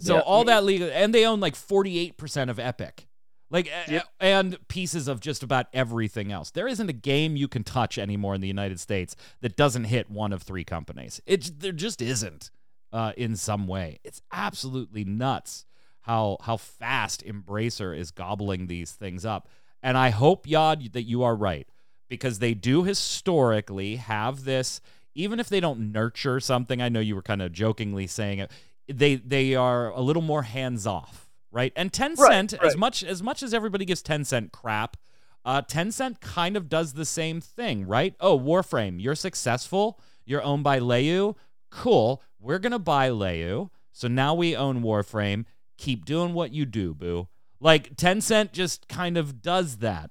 so 0.00 0.14
Yeah. 0.16 0.20
all 0.22 0.42
that 0.44 0.64
legal, 0.64 0.90
and 0.92 1.14
they 1.14 1.24
own 1.24 1.38
like 1.38 1.54
forty 1.54 1.96
eight 1.98 2.16
percent 2.16 2.50
of 2.50 2.58
Epic, 2.58 3.06
like, 3.50 3.68
uh, 3.68 3.92
Yep. 3.92 4.08
and 4.18 4.68
pieces 4.68 5.06
of 5.06 5.20
just 5.20 5.44
about 5.44 5.66
everything 5.72 6.32
else. 6.32 6.50
There 6.50 6.66
isn't 6.66 6.90
a 6.90 6.92
game 6.94 7.36
you 7.36 7.46
can 7.46 7.62
touch 7.62 7.98
anymore 7.98 8.34
in 8.34 8.40
the 8.40 8.48
United 8.48 8.80
States 8.80 9.14
that 9.42 9.56
doesn't 9.56 9.84
hit 9.84 10.10
one 10.10 10.32
of 10.32 10.42
three 10.42 10.64
companies. 10.64 11.20
It's 11.24 11.48
there 11.50 11.70
just 11.70 12.02
isn't 12.02 12.50
uh, 12.92 13.12
in 13.16 13.36
some 13.36 13.68
way. 13.68 14.00
It's 14.02 14.22
absolutely 14.32 15.04
nuts 15.04 15.65
how 16.06 16.38
how 16.42 16.56
fast 16.56 17.24
Embracer 17.24 17.96
is 17.96 18.10
gobbling 18.10 18.66
these 18.66 18.92
things 18.92 19.24
up, 19.24 19.48
and 19.82 19.98
I 19.98 20.10
hope 20.10 20.46
Yod 20.46 20.92
that 20.92 21.02
you 21.02 21.22
are 21.22 21.36
right 21.36 21.68
because 22.08 22.38
they 22.38 22.54
do 22.54 22.84
historically 22.84 23.96
have 23.96 24.44
this 24.44 24.80
even 25.14 25.40
if 25.40 25.48
they 25.48 25.60
don't 25.60 25.92
nurture 25.92 26.38
something 26.40 26.80
i 26.80 26.88
know 26.88 27.00
you 27.00 27.14
were 27.14 27.22
kind 27.22 27.42
of 27.42 27.52
jokingly 27.52 28.06
saying 28.06 28.38
it 28.38 28.50
they 28.86 29.16
they 29.16 29.54
are 29.54 29.90
a 29.90 30.00
little 30.00 30.22
more 30.22 30.42
hands 30.42 30.86
off 30.86 31.28
right 31.50 31.72
and 31.74 31.92
Tencent 31.92 32.52
Right, 32.52 32.62
as 32.62 32.76
much 32.76 33.02
as 33.02 33.22
much 33.22 33.42
as 33.42 33.52
everybody 33.52 33.84
gives 33.84 34.02
Tencent 34.02 34.52
crap 34.52 34.96
uh, 35.44 35.62
Tencent 35.62 36.20
kind 36.20 36.56
of 36.56 36.68
does 36.68 36.94
the 36.94 37.04
same 37.04 37.40
thing, 37.40 37.86
right? 37.86 38.16
Oh, 38.18 38.36
Warframe, 38.36 39.00
you're 39.00 39.14
successful. 39.14 40.00
You're 40.24 40.42
owned 40.42 40.64
by 40.64 40.80
Leyou. 40.80 41.36
Cool. 41.70 42.20
We're 42.40 42.58
going 42.58 42.72
to 42.72 42.80
buy 42.80 43.10
Leyou. 43.10 43.70
So 43.92 44.08
now 44.08 44.34
we 44.34 44.56
own 44.56 44.82
Warframe. 44.82 45.44
Keep 45.78 46.04
doing 46.04 46.34
what 46.34 46.52
you 46.52 46.64
do, 46.66 46.94
boo. 46.94 47.28
Like 47.60 47.96
Tencent 47.96 48.52
just 48.52 48.88
kind 48.88 49.16
of 49.16 49.42
does 49.42 49.78
that. 49.78 50.10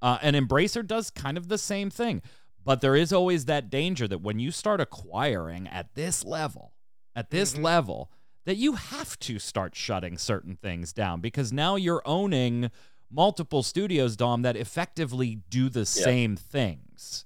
Uh, 0.00 0.18
and 0.22 0.36
Embracer 0.36 0.86
does 0.86 1.10
kind 1.10 1.36
of 1.36 1.48
the 1.48 1.58
same 1.58 1.90
thing. 1.90 2.22
But 2.64 2.80
there 2.80 2.94
is 2.96 3.12
always 3.12 3.46
that 3.46 3.70
danger 3.70 4.06
that 4.08 4.20
when 4.20 4.38
you 4.38 4.50
start 4.50 4.80
acquiring 4.80 5.66
at 5.68 5.94
this 5.94 6.24
level, 6.24 6.74
at 7.16 7.30
this 7.30 7.54
Mhm. 7.54 7.62
level, 7.62 8.10
that 8.44 8.56
you 8.56 8.74
have 8.74 9.18
to 9.20 9.38
start 9.38 9.74
shutting 9.74 10.16
certain 10.18 10.56
things 10.56 10.92
down 10.92 11.20
because 11.20 11.52
now 11.52 11.76
you're 11.76 12.02
owning 12.06 12.70
multiple 13.10 13.62
studios, 13.62 14.16
Dom, 14.16 14.42
that 14.42 14.56
effectively 14.56 15.36
do 15.48 15.68
the 15.68 15.86
same 15.86 16.36
things. 16.36 17.24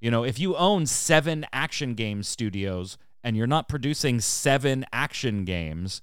You 0.00 0.10
know, 0.10 0.24
if 0.24 0.38
you 0.38 0.56
own 0.56 0.86
seven 0.86 1.46
action 1.52 1.94
game 1.94 2.22
studios 2.22 2.98
and 3.24 3.36
you're 3.36 3.46
not 3.46 3.68
producing 3.68 4.20
seven 4.20 4.84
action 4.92 5.44
games, 5.44 6.02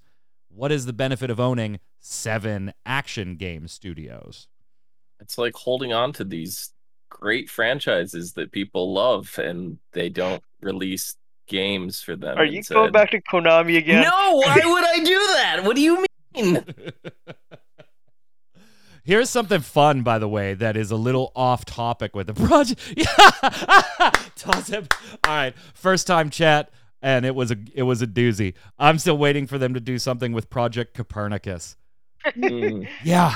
what 0.54 0.72
is 0.72 0.86
the 0.86 0.92
benefit 0.92 1.30
of 1.30 1.40
owning 1.40 1.80
seven 2.00 2.72
action 2.86 3.36
game 3.36 3.68
studios? 3.68 4.48
It's 5.20 5.38
like 5.38 5.54
holding 5.54 5.92
on 5.92 6.12
to 6.14 6.24
these 6.24 6.70
great 7.08 7.48
franchises 7.48 8.32
that 8.32 8.52
people 8.52 8.92
love 8.92 9.38
and 9.38 9.78
they 9.92 10.08
don't 10.08 10.42
release 10.60 11.16
games 11.46 12.00
for 12.00 12.16
them. 12.16 12.38
Are 12.38 12.44
you 12.44 12.58
instead. 12.58 12.74
going 12.74 12.92
back 12.92 13.10
to 13.12 13.20
Konami 13.22 13.76
again? 13.78 14.02
No, 14.02 14.36
why 14.36 14.60
would 14.64 14.84
I 14.84 14.98
do 14.98 15.18
that? 15.18 15.64
What 15.64 15.76
do 15.76 15.82
you 15.82 16.04
mean? 16.34 16.64
Here's 19.04 19.28
something 19.28 19.60
fun, 19.60 20.02
by 20.02 20.18
the 20.18 20.28
way, 20.28 20.54
that 20.54 20.78
is 20.78 20.90
a 20.90 20.96
little 20.96 21.30
off 21.36 21.66
topic 21.66 22.16
with 22.16 22.26
the 22.26 22.32
project. 22.32 22.80
Yeah, 22.96 24.10
toss 24.36 24.68
him. 24.68 24.88
All 25.26 25.34
right, 25.34 25.54
first 25.74 26.06
time 26.06 26.30
chat, 26.30 26.70
and 27.04 27.26
it 27.26 27.34
was 27.34 27.50
a 27.52 27.56
it 27.74 27.82
was 27.82 28.00
a 28.02 28.06
doozy. 28.06 28.54
I'm 28.78 28.98
still 28.98 29.18
waiting 29.18 29.46
for 29.46 29.58
them 29.58 29.74
to 29.74 29.80
do 29.80 29.98
something 29.98 30.32
with 30.32 30.50
Project 30.50 30.94
Copernicus. 30.94 31.76
Mm. 32.26 32.88
Yeah, 33.04 33.34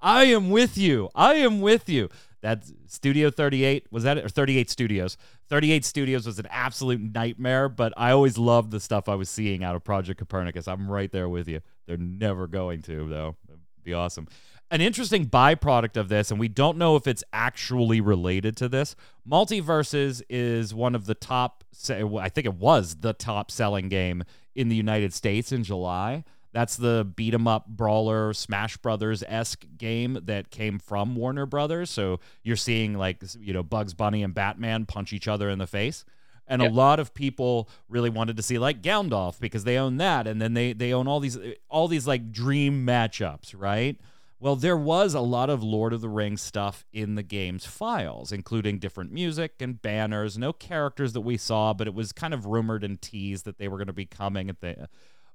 I 0.00 0.24
am 0.24 0.48
with 0.50 0.78
you. 0.78 1.10
I 1.14 1.34
am 1.34 1.60
with 1.60 1.88
you. 1.88 2.08
That 2.40 2.64
Studio 2.86 3.30
38 3.30 3.88
was 3.92 4.04
that 4.04 4.16
it? 4.16 4.24
or 4.24 4.30
38 4.30 4.70
Studios. 4.70 5.18
38 5.50 5.84
Studios 5.84 6.26
was 6.26 6.38
an 6.38 6.46
absolute 6.50 7.02
nightmare, 7.14 7.68
but 7.68 7.92
I 7.98 8.12
always 8.12 8.38
loved 8.38 8.70
the 8.70 8.80
stuff 8.80 9.10
I 9.10 9.14
was 9.14 9.28
seeing 9.28 9.62
out 9.62 9.76
of 9.76 9.84
Project 9.84 10.18
Copernicus. 10.18 10.66
I'm 10.66 10.90
right 10.90 11.12
there 11.12 11.28
with 11.28 11.46
you. 11.46 11.60
They're 11.86 11.98
never 11.98 12.46
going 12.46 12.80
to 12.82 13.06
though. 13.06 13.36
That'd 13.46 13.60
be 13.84 13.92
awesome. 13.92 14.28
An 14.72 14.80
interesting 14.80 15.26
byproduct 15.26 15.96
of 15.96 16.08
this, 16.08 16.30
and 16.30 16.38
we 16.38 16.46
don't 16.46 16.78
know 16.78 16.94
if 16.94 17.08
it's 17.08 17.24
actually 17.32 18.00
related 18.00 18.56
to 18.58 18.68
this. 18.68 18.94
MultiVersus 19.28 20.22
is 20.30 20.72
one 20.72 20.94
of 20.94 21.06
the 21.06 21.14
top. 21.14 21.64
I 21.90 22.28
think 22.28 22.46
it 22.46 22.54
was 22.54 22.96
the 22.96 23.12
top 23.12 23.50
selling 23.50 23.88
game 23.88 24.22
in 24.54 24.68
the 24.68 24.76
United 24.76 25.12
States 25.12 25.50
in 25.50 25.64
July. 25.64 26.22
That's 26.52 26.76
the 26.76 27.04
beat 27.16 27.34
'em 27.34 27.48
up 27.48 27.66
brawler 27.68 28.32
Smash 28.32 28.76
Brothers 28.76 29.24
esque 29.26 29.64
game 29.76 30.18
that 30.24 30.50
came 30.50 30.78
from 30.78 31.16
Warner 31.16 31.46
Brothers. 31.46 31.90
So 31.90 32.20
you're 32.44 32.56
seeing 32.56 32.94
like 32.94 33.22
you 33.40 33.52
know 33.52 33.62
Bugs 33.64 33.94
Bunny 33.94 34.22
and 34.22 34.34
Batman 34.34 34.86
punch 34.86 35.12
each 35.12 35.26
other 35.26 35.50
in 35.50 35.58
the 35.58 35.66
face. 35.66 36.04
And 36.46 36.62
Yep. 36.62 36.70
a 36.70 36.74
lot 36.74 36.98
of 37.00 37.14
people 37.14 37.68
really 37.88 38.10
wanted 38.10 38.36
to 38.36 38.42
see 38.42 38.58
like 38.58 38.82
Gandalf 38.82 39.38
because 39.40 39.62
they 39.64 39.78
own 39.78 39.96
that, 39.98 40.26
and 40.28 40.40
then 40.42 40.54
they 40.54 40.72
they 40.72 40.92
own 40.92 41.08
all 41.08 41.18
these 41.20 41.38
all 41.68 41.88
these 41.88 42.06
like 42.06 42.30
dream 42.30 42.84
matchups, 42.86 43.54
right? 43.56 43.96
Well, 44.42 44.56
there 44.56 44.76
was 44.76 45.12
a 45.12 45.20
lot 45.20 45.50
of 45.50 45.62
Lord 45.62 45.92
of 45.92 46.00
the 46.00 46.08
Rings 46.08 46.40
stuff 46.40 46.86
in 46.94 47.14
the 47.14 47.22
game's 47.22 47.66
files, 47.66 48.32
including 48.32 48.78
different 48.78 49.12
music 49.12 49.56
and 49.60 49.80
banners. 49.82 50.38
No 50.38 50.54
characters 50.54 51.12
that 51.12 51.20
we 51.20 51.36
saw, 51.36 51.74
but 51.74 51.86
it 51.86 51.92
was 51.92 52.12
kind 52.12 52.32
of 52.32 52.46
rumored 52.46 52.82
and 52.82 53.00
teased 53.00 53.44
that 53.44 53.58
they 53.58 53.68
were 53.68 53.76
going 53.76 53.86
to 53.88 53.92
be 53.92 54.06
coming 54.06 54.48
at 54.48 54.62
the 54.62 54.88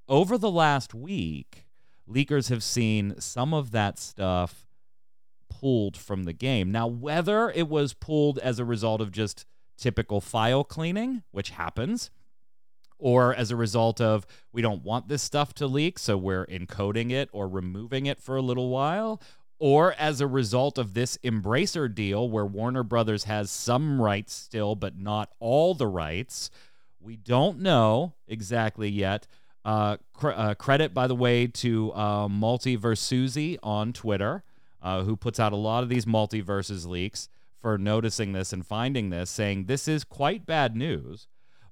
over 0.07 0.39
the 0.39 0.49
last 0.51 0.95
week, 0.95 1.65
leakers 2.09 2.49
have 2.49 2.63
seen 2.63 3.19
some 3.19 3.53
of 3.53 3.71
that 3.71 3.99
stuff 3.99 4.65
pulled 5.49 5.97
from 5.97 6.23
the 6.23 6.33
game. 6.33 6.71
Now, 6.71 6.87
whether 6.87 7.49
it 7.51 7.69
was 7.69 7.93
pulled 7.93 8.39
as 8.39 8.59
a 8.59 8.65
result 8.65 9.01
of 9.01 9.11
just 9.11 9.45
typical 9.77 10.21
file 10.21 10.63
cleaning, 10.63 11.23
which 11.31 11.51
happens, 11.51 12.09
or 12.97 13.33
as 13.35 13.51
a 13.51 13.55
result 13.55 13.99
of 13.99 14.25
we 14.51 14.61
don't 14.61 14.83
want 14.83 15.07
this 15.07 15.21
stuff 15.21 15.53
to 15.55 15.67
leak, 15.67 15.99
so 15.99 16.17
we're 16.17 16.45
encoding 16.47 17.11
it 17.11 17.29
or 17.31 17.47
removing 17.47 18.05
it 18.05 18.21
for 18.21 18.35
a 18.35 18.41
little 18.41 18.69
while, 18.69 19.21
or 19.59 19.93
as 19.97 20.21
a 20.21 20.27
result 20.27 20.77
of 20.77 20.93
this 20.93 21.17
Embracer 21.23 21.93
deal 21.93 22.29
where 22.29 22.45
Warner 22.45 22.83
Brothers 22.83 23.25
has 23.25 23.49
some 23.49 24.01
rights 24.01 24.33
still, 24.33 24.75
but 24.75 24.97
not 24.97 25.31
all 25.39 25.73
the 25.73 25.87
rights. 25.87 26.49
We 26.99 27.15
don't 27.15 27.59
know 27.59 28.13
exactly 28.27 28.89
yet. 28.89 29.27
Uh, 29.63 29.97
uh, 30.21 30.53
credit, 30.55 30.93
by 30.93 31.07
the 31.07 31.15
way, 31.15 31.47
to 31.47 31.91
uh, 31.93 32.27
Multiverse 32.27 32.99
Susie 32.99 33.57
on 33.63 33.93
Twitter, 33.93 34.43
uh, 34.81 35.03
who 35.03 35.15
puts 35.15 35.39
out 35.39 35.53
a 35.53 35.57
lot 35.57 35.83
of 35.83 35.89
these 35.89 36.05
MultiVersus 36.05 36.85
leaks 36.85 37.29
for 37.59 37.77
noticing 37.77 38.33
this 38.33 38.53
and 38.53 38.65
finding 38.65 39.09
this, 39.09 39.29
saying 39.29 39.65
this 39.65 39.87
is 39.87 40.03
quite 40.03 40.45
bad 40.45 40.75
news. 40.75 41.27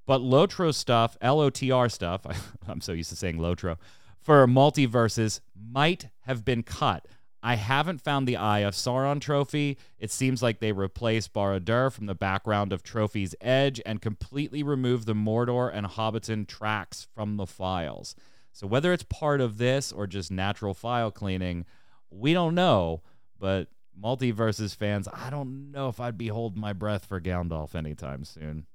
But 0.06 0.22
Lotro 0.22 0.74
stuff, 0.74 1.18
LOTR 1.22 1.92
stuff, 1.92 2.26
I'm 2.68 2.82
so 2.82 2.92
used 2.92 3.10
to 3.10 3.16
saying 3.16 3.38
Lotro, 3.38 3.78
for 4.20 4.46
MultiVersus 4.48 5.40
might 5.56 6.10
have 6.22 6.44
been 6.44 6.64
cut. 6.64 7.08
I 7.46 7.56
haven't 7.56 8.02
found 8.02 8.26
the 8.26 8.38
Eye 8.38 8.60
of 8.60 8.74
Sauron 8.74 9.20
trophy. 9.20 9.78
It 10.00 10.12
seems 10.12 10.42
like 10.42 10.60
they 10.60 10.72
replaced 10.72 11.34
Barad-dûr 11.34 11.92
from 11.92 12.06
the 12.06 12.16
background 12.16 12.72
of 12.72 12.84
Trophy's 12.84 13.36
Edge 13.42 13.82
and 13.86 14.02
completely 14.02 14.64
removed 14.64 15.06
the 15.06 15.14
Mordor 15.14 15.70
and 15.74 15.86
Hobbiton 15.86 16.48
tracks 16.48 17.06
from 17.14 17.36
the 17.36 17.46
files. 17.46 18.16
So 18.54 18.66
whether 18.66 18.94
it's 18.94 19.04
part 19.04 19.42
of 19.42 19.58
this 19.58 19.92
or 19.92 20.08
just 20.08 20.32
natural 20.32 20.74
file 20.74 21.12
cleaning, 21.12 21.66
we 22.10 22.32
don't 22.32 22.56
know. 22.56 23.02
But 23.38 23.68
MultiVersus 24.02 24.74
fans, 24.74 25.10
I 25.12 25.30
don't 25.30 25.70
know 25.72 25.90
if 25.90 26.00
I'd 26.00 26.18
be 26.18 26.30
holding 26.30 26.62
my 26.62 26.72
breath 26.72 27.06
for 27.06 27.20
Gandalf 27.20 27.76
anytime 27.76 28.24
soon. 28.24 28.68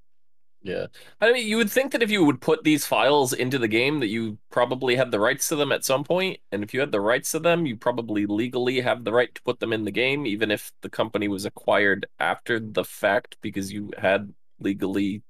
Yeah. 0.62 0.87
I 1.21 1.33
mean, 1.33 1.47
you 1.47 1.57
would 1.57 1.71
think 1.71 1.92
that 1.92 2.03
if 2.03 2.11
you 2.11 2.25
would 2.25 2.40
put 2.40 2.64
these 2.64 2.85
files 2.85 3.33
into 3.33 3.59
the 3.59 3.68
game, 3.68 4.01
that 4.01 4.09
you 4.09 4.38
probably 4.51 4.97
had 4.97 5.11
the 5.12 5.21
rights 5.21 5.49
to 5.49 5.57
them 5.57 5.71
at 5.71 5.85
some 5.85 6.03
point. 6.05 6.40
And 6.51 6.64
if 6.64 6.75
you 6.75 6.81
had 6.81 6.90
the 6.92 7.01
rights 7.01 7.31
to 7.33 7.38
them, 7.38 7.64
you 7.64 7.77
probably 7.77 8.27
legally 8.27 8.81
have 8.81 9.05
the 9.05 9.12
right 9.12 9.33
to 9.35 9.42
put 9.42 9.61
them 9.61 9.73
in 9.73 9.85
the 9.85 9.92
game, 9.92 10.27
even 10.27 10.51
if 10.51 10.73
the 10.83 10.90
company 10.90 11.29
was 11.29 11.44
acquired 11.44 12.07
after 12.18 12.59
the 12.59 12.85
fact, 12.85 13.37
because 13.40 13.73
you 13.73 13.92
had 13.99 14.35
legally. 14.59 15.23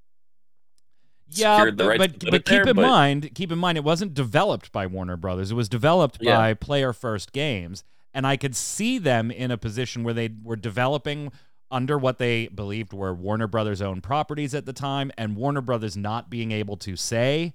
Yeah, 1.31 1.67
the 1.67 1.73
but, 1.73 1.99
but, 1.99 2.19
but 2.21 2.35
it 2.35 2.45
there, 2.47 2.61
keep 2.61 2.71
in 2.71 2.77
but- 2.77 2.83
mind, 2.89 3.35
keep 3.35 3.53
in 3.53 3.59
mind, 3.59 3.77
it 3.77 3.85
wasn't 3.85 4.15
developed 4.15 4.73
by 4.73 4.87
Warner 4.87 5.19
Brothers. 5.19 5.51
It 5.51 5.55
was 5.55 5.69
developed 5.69 6.19
Yeah. 6.23 6.37
by 6.39 6.55
Player 6.55 6.95
First 6.95 7.33
Games, 7.33 7.85
and 8.15 8.27
I 8.27 8.39
could 8.39 8.57
see 8.57 8.97
them 8.99 9.31
in 9.31 9.51
a 9.51 9.59
position 9.59 10.05
where 10.05 10.15
they 10.15 10.31
were 10.43 10.57
developing 10.57 11.31
under 11.71 11.99
what 11.99 12.19
they 12.19 12.49
believed 12.49 12.93
were 12.93 13.13
Warner 13.15 13.47
Brothers' 13.47 13.83
own 13.83 14.01
properties 14.01 14.55
at 14.55 14.65
the 14.67 14.73
time, 14.73 15.11
and 15.19 15.37
Warner 15.37 15.61
Brothers 15.61 15.97
not 15.97 16.31
being 16.31 16.51
able 16.53 16.77
to 16.79 16.97
say, 16.97 17.55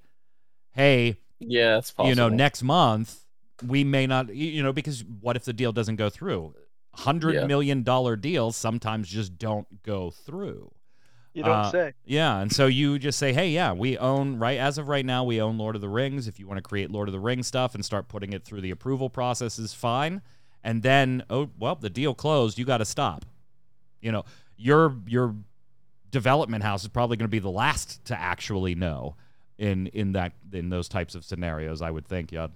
"Hey, 0.72 1.18
Yeah, 1.40 1.78
it's 1.78 1.92
possible. 1.92 2.10
you 2.10 2.16
know, 2.16 2.30
next 2.30 2.64
month 2.64 3.22
we 3.66 3.84
may 3.84 4.06
not, 4.08 4.34
you 4.34 4.62
know, 4.64 4.74
because 4.74 5.04
what 5.04 5.36
if 5.36 5.46
the 5.46 5.54
deal 5.54 5.72
doesn't 5.72 5.96
go 5.96 6.10
through? 6.10 6.54
Hundred 6.96 7.36
Yeah. 7.36 7.46
million 7.48 7.82
dollar 7.84 8.16
deals 8.16 8.56
sometimes 8.56 9.10
just 9.10 9.38
don't 9.38 9.82
go 9.84 10.12
through. 10.12 10.72
You 11.34 11.42
don't 11.42 11.52
Uh, 11.66 11.72
say. 11.72 11.94
Yeah, 12.06 12.40
and 12.40 12.52
so 12.52 12.68
you 12.68 13.00
just 13.00 13.18
say, 13.18 13.34
"Hey, 13.34 13.50
yeah, 13.50 13.72
we 13.72 13.98
own 13.98 14.38
right 14.38 14.60
as 14.60 14.78
of 14.78 14.88
right 14.88 15.04
now, 15.06 15.24
we 15.24 15.42
own 15.42 15.58
Lord 15.58 15.74
of 15.76 15.82
the 15.82 15.90
Rings. 15.90 16.28
If 16.28 16.40
you 16.40 16.48
want 16.48 16.60
to 16.60 16.62
create 16.62 16.92
Lord 16.92 17.08
of 17.08 17.14
the 17.14 17.20
Rings 17.20 17.48
stuff 17.48 17.74
and 17.74 17.84
start 17.84 18.08
putting 18.08 18.34
it 18.34 18.44
through 18.44 18.62
the 18.62 18.70
approval 18.70 19.10
process 19.10 19.58
is 19.58 19.74
fine." 19.74 20.22
And 20.64 20.84
then, 20.84 21.24
oh, 21.32 21.50
well, 21.58 21.74
the 21.76 21.90
deal 21.90 22.14
closed, 22.14 22.60
you 22.60 22.66
got 22.66 22.78
to 22.78 22.86
stop. 22.86 23.26
You 24.04 24.12
know, 24.12 24.26
your 24.58 24.96
your 25.08 25.36
development 26.12 26.64
house 26.64 26.84
is 26.84 26.90
probably 26.90 27.18
going 27.18 27.28
to 27.28 27.32
be 27.32 27.40
the 27.40 27.50
last 27.50 28.06
to 28.06 28.20
actually 28.20 28.76
know 28.76 29.16
in 29.58 29.88
in 29.88 30.12
that 30.14 30.34
in 30.52 30.70
those 30.70 30.88
types 30.88 31.16
of 31.16 31.24
scenarios, 31.24 31.82
I 31.82 31.90
would 31.90 32.08
think, 32.08 32.32
yeah. 32.32 32.48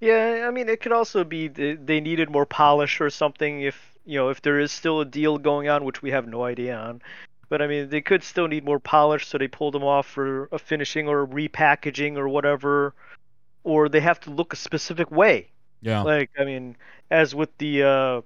Yeah, 0.00 0.44
I 0.46 0.50
mean, 0.50 0.68
it 0.68 0.80
could 0.80 0.92
also 0.92 1.24
be 1.24 1.48
they 1.48 2.00
needed 2.00 2.30
more 2.30 2.46
polish 2.46 3.00
or 3.00 3.10
something. 3.10 3.62
If 3.62 3.96
you 4.04 4.18
know, 4.18 4.28
if 4.28 4.42
there 4.42 4.58
is 4.58 4.72
still 4.72 5.00
a 5.00 5.04
deal 5.04 5.38
going 5.38 5.68
on, 5.68 5.84
which 5.84 6.02
we 6.02 6.10
have 6.10 6.26
no 6.26 6.44
idea 6.44 6.76
on, 6.76 7.00
but 7.48 7.62
I 7.62 7.66
mean, 7.66 7.88
they 7.88 8.00
could 8.00 8.22
still 8.22 8.48
need 8.48 8.64
more 8.64 8.80
polish, 8.80 9.26
so 9.26 9.38
they 9.38 9.48
pulled 9.48 9.74
them 9.74 9.84
off 9.84 10.06
for 10.06 10.48
a 10.52 10.58
finishing 10.58 11.08
or 11.08 11.22
a 11.22 11.26
repackaging 11.26 12.16
or 12.16 12.28
whatever, 12.28 12.94
or 13.64 13.88
they 13.88 14.00
have 14.00 14.20
to 14.20 14.30
look 14.30 14.52
a 14.52 14.56
specific 14.56 15.10
way. 15.10 15.50
Yeah. 15.80 16.02
Like, 16.02 16.30
I 16.38 16.44
mean, 16.44 16.76
as 17.10 17.34
with 17.34 17.56
the 17.58 17.82
uh, 17.82 18.20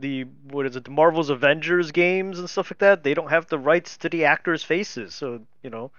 the 0.00 0.24
what 0.50 0.66
is 0.66 0.76
it, 0.76 0.84
the 0.84 0.90
Marvel's 0.90 1.30
Avengers 1.30 1.92
games 1.92 2.38
and 2.38 2.48
stuff 2.50 2.70
like 2.70 2.78
that, 2.78 3.02
they 3.04 3.14
don't 3.14 3.30
have 3.30 3.46
the 3.46 3.58
rights 3.58 3.96
to 3.98 4.08
the 4.08 4.24
actors' 4.24 4.62
faces, 4.62 5.14
so 5.14 5.40
you 5.62 5.70
know, 5.70 5.90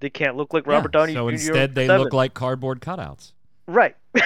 they 0.00 0.10
can't 0.10 0.36
look 0.36 0.52
like 0.54 0.66
Robert 0.66 0.90
Yeah, 0.94 1.00
Downey 1.00 1.14
So 1.14 1.28
Jr. 1.28 1.32
instead 1.32 1.74
they 1.74 1.88
look 1.88 2.12
like 2.12 2.34
cardboard 2.34 2.80
cutouts. 2.80 3.32
right. 3.66 3.96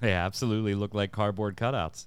They 0.00 0.12
absolutely 0.12 0.74
look 0.74 0.92
like 0.92 1.12
cardboard 1.12 1.56
cutouts. 1.56 2.06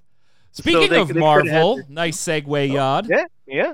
Speaking 0.52 0.90
they- 0.90 1.00
of 1.00 1.08
they 1.08 1.18
Marvel, 1.18 1.80
nice 1.88 2.16
segue, 2.16 2.46
oh, 2.48 2.62
Yod. 2.74 3.08
yeah, 3.08 3.24
yeah. 3.46 3.72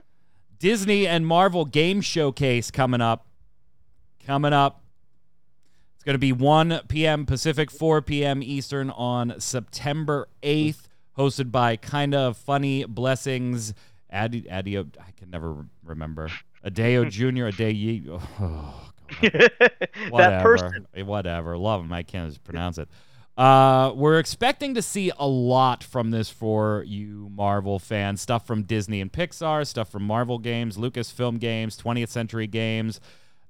Disney 0.58 1.06
and 1.06 1.26
Marvel 1.26 1.66
Game 1.66 2.00
Showcase 2.00 2.70
coming 2.70 3.02
up. 3.02 3.26
Coming 4.24 4.54
up. 4.54 4.80
It's 5.94 6.04
going 6.04 6.14
to 6.14 6.18
be 6.18 6.32
1 6.32 6.82
p.m. 6.88 7.26
Pacific, 7.26 7.70
4 7.70 8.00
p.m. 8.00 8.42
Eastern 8.42 8.88
on 8.90 9.34
September 9.40 10.28
8th, 10.42 10.83
hosted 11.18 11.50
by 11.50 11.76
Kinda 11.76 12.34
Funny 12.34 12.84
Blessings. 12.84 13.74
Adi, 14.12 14.48
Adio, 14.50 14.86
I 15.00 15.10
can 15.16 15.30
never 15.30 15.66
remember. 15.84 16.30
Adeo 16.64 17.04
Jr., 17.10 17.50
Adeyi. 17.50 18.08
Oh, 18.40 18.90
Whatever. 20.10 20.42
person. 20.42 20.86
Whatever. 21.06 21.56
Love 21.58 21.82
him. 21.82 21.92
I 21.92 22.02
can't 22.02 22.30
just 22.30 22.44
pronounce 22.44 22.78
it. 22.78 22.88
Uh, 23.36 23.92
we're 23.96 24.20
expecting 24.20 24.74
to 24.74 24.82
see 24.82 25.10
a 25.18 25.26
lot 25.26 25.82
from 25.82 26.12
this 26.12 26.30
for 26.30 26.84
you 26.86 27.28
Marvel 27.34 27.78
fans. 27.80 28.20
Stuff 28.20 28.46
from 28.46 28.62
Disney 28.62 29.00
and 29.00 29.12
Pixar, 29.12 29.66
stuff 29.66 29.90
from 29.90 30.04
Marvel 30.04 30.38
games, 30.38 30.76
Lucasfilm 30.76 31.40
games, 31.40 31.76
20th 31.76 32.10
Century 32.10 32.46
games, 32.46 33.00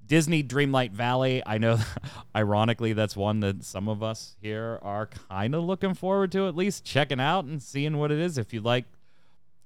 Disney 0.07 0.43
Dreamlight 0.43 0.93
Valley. 0.93 1.43
I 1.47 1.59
know, 1.59 1.79
ironically, 2.37 2.93
that's 2.93 3.17
one 3.17 3.41
that 3.41 3.65
some 3.65 3.89
of 3.89 4.03
us 4.03 4.37
here 4.41 4.79
are 4.83 5.07
kind 5.07 5.55
of 5.55 5.65
looking 5.65 5.95
forward 5.95 6.33
to 6.33 6.47
at 6.49 6.57
least 6.57 6.85
checking 6.85 7.21
out 7.21 7.45
and 7.45 7.63
seeing 7.63 7.99
what 7.99 8.11
it 8.11 8.19
is. 8.19 8.39
If 8.39 8.53
you 8.53 8.61
like 8.61 8.85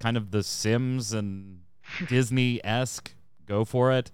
kind 0.01 0.17
of 0.17 0.31
the 0.31 0.43
Sims 0.43 1.13
and 1.13 1.61
Disney 2.09 2.65
esque, 2.65 3.13
go 3.47 3.65
for 3.65 3.93
it. 3.93 4.11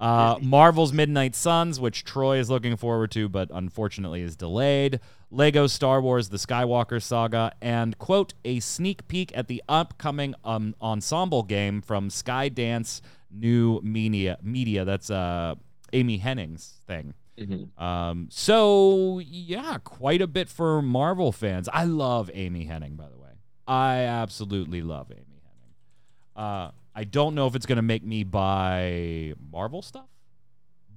Uh, 0.00 0.38
Marvel's 0.40 0.92
Midnight 0.92 1.34
Suns, 1.34 1.80
which 1.80 2.04
Troy 2.04 2.38
is 2.38 2.48
looking 2.48 2.76
forward 2.76 3.10
to, 3.12 3.28
but 3.28 3.48
unfortunately 3.52 4.22
is 4.22 4.36
delayed. 4.36 5.00
Lego 5.30 5.66
Star 5.66 6.00
Wars: 6.00 6.28
The 6.28 6.36
Skywalker 6.36 7.02
Saga, 7.02 7.52
and 7.60 7.98
quote 7.98 8.32
a 8.44 8.60
sneak 8.60 9.08
peek 9.08 9.36
at 9.36 9.48
the 9.48 9.62
upcoming 9.68 10.36
um, 10.44 10.76
ensemble 10.80 11.42
game 11.42 11.82
from 11.82 12.10
Skydance 12.10 13.00
New 13.30 13.80
Media. 13.82 14.38
Media. 14.40 14.84
That's 14.84 15.10
uh, 15.10 15.56
Amy 15.92 16.18
Hennig's 16.20 16.80
thing. 16.86 17.14
Mhm. 17.38 17.80
Um, 17.80 18.28
so 18.30 19.20
yeah, 19.20 19.78
quite 19.78 20.20
a 20.20 20.26
bit 20.26 20.48
for 20.48 20.82
Marvel 20.82 21.30
fans. 21.32 21.68
I 21.72 21.84
love 21.84 22.30
Amy 22.34 22.66
Hennig, 22.66 22.96
by 22.96 23.08
the 23.08 23.16
way. 23.16 23.28
I 23.66 23.98
absolutely 23.98 24.82
love 24.82 25.10
Amy 25.12 25.40
Hennig. 25.44 26.40
Uh, 26.40 26.70
I 26.94 27.04
don't 27.04 27.34
know 27.34 27.46
if 27.46 27.54
it's 27.54 27.66
gonna 27.66 27.82
make 27.82 28.04
me 28.04 28.24
buy 28.24 29.34
Marvel 29.52 29.82
stuff, 29.82 30.08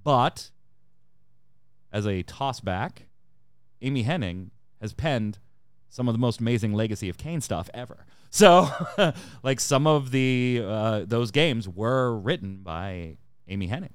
but 0.04 0.50
as 1.92 2.08
a 2.08 2.24
toss 2.24 2.60
back, 2.60 3.08
Amy 3.82 4.04
Hennig 4.04 4.50
has 4.80 4.94
penned 4.94 5.38
some 5.90 6.08
of 6.08 6.14
the 6.14 6.20
most 6.20 6.40
amazing 6.40 6.74
Legacy 6.74 7.10
of 7.10 7.18
Kain 7.18 7.42
stuff 7.42 7.70
ever. 7.74 8.06
So, 8.34 8.70
like 9.44 9.60
some 9.60 9.86
of 9.86 10.12
the 10.12 10.64
uh, 10.66 11.04
those 11.06 11.32
games 11.32 11.68
were 11.68 12.18
written 12.18 12.64
by 12.64 13.18
Amy 13.50 13.68
Hennig. 13.68 13.90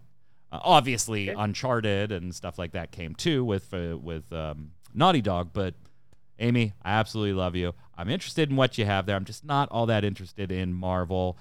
Uh, 0.52 0.60
obviously, 0.62 1.30
Okay. 1.30 1.40
Uncharted 1.40 2.12
and 2.12 2.34
stuff 2.34 2.58
like 2.58 2.72
that 2.72 2.92
came 2.92 3.14
too 3.14 3.44
with 3.44 3.72
uh, 3.74 3.96
with 3.98 4.32
um, 4.32 4.72
Naughty 4.94 5.20
Dog. 5.20 5.50
But 5.52 5.74
Amy, 6.38 6.74
I 6.82 6.92
absolutely 6.92 7.32
love 7.34 7.56
you. 7.56 7.74
I'm 7.96 8.08
interested 8.08 8.50
in 8.50 8.56
what 8.56 8.78
you 8.78 8.84
have 8.84 9.06
there. 9.06 9.16
I'm 9.16 9.24
just 9.24 9.44
not 9.44 9.68
all 9.70 9.86
that 9.86 10.04
interested 10.04 10.52
in 10.52 10.72
Marvel. 10.72 11.38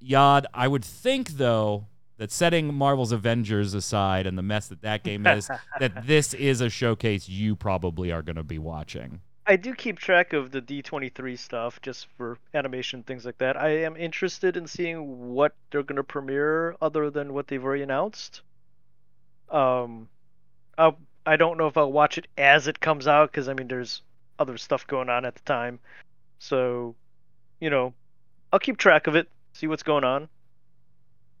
Yod, 0.00 0.46
I 0.52 0.68
would 0.68 0.84
think 0.84 1.30
though 1.30 1.86
that 2.16 2.30
setting 2.30 2.72
Marvel's 2.74 3.12
Avengers 3.12 3.74
aside 3.74 4.26
and 4.26 4.38
the 4.38 4.42
mess 4.42 4.68
that 4.68 4.82
that 4.82 5.02
game 5.02 5.26
is, 5.26 5.50
that 5.80 6.06
this 6.06 6.32
is 6.34 6.60
a 6.60 6.70
showcase 6.70 7.28
you 7.28 7.56
probably 7.56 8.12
are 8.12 8.22
going 8.22 8.36
to 8.36 8.42
be 8.44 8.58
watching. 8.58 9.20
I 9.46 9.56
do 9.56 9.74
keep 9.74 9.98
track 9.98 10.32
of 10.32 10.50
the 10.50 10.62
D23 10.62 11.38
stuff 11.38 11.80
just 11.82 12.06
for 12.16 12.38
animation 12.54 13.02
things 13.02 13.24
like 13.24 13.38
that. 13.38 13.56
I 13.56 13.84
am 13.84 13.96
interested 13.96 14.56
in 14.56 14.66
seeing 14.66 15.34
what 15.34 15.54
they're 15.70 15.82
going 15.82 15.96
to 15.96 16.04
premiere 16.04 16.76
other 16.80 17.10
than 17.10 17.34
what 17.34 17.48
they've 17.48 17.62
already 17.62 17.82
announced. 17.82 18.42
Um 19.50 20.08
I'll, 20.76 20.98
I 21.26 21.36
don't 21.36 21.58
know 21.58 21.66
if 21.66 21.76
I'll 21.76 21.92
watch 21.92 22.18
it 22.18 22.26
as 22.36 22.66
it 22.66 22.80
comes 22.80 23.06
out 23.06 23.32
cuz 23.32 23.48
I 23.48 23.52
mean 23.52 23.68
there's 23.68 24.02
other 24.38 24.56
stuff 24.56 24.86
going 24.86 25.08
on 25.08 25.24
at 25.24 25.34
the 25.34 25.42
time. 25.42 25.78
So, 26.38 26.94
you 27.60 27.70
know, 27.70 27.94
I'll 28.52 28.58
keep 28.58 28.78
track 28.78 29.06
of 29.06 29.14
it, 29.14 29.28
see 29.52 29.66
what's 29.66 29.82
going 29.82 30.04
on. 30.04 30.28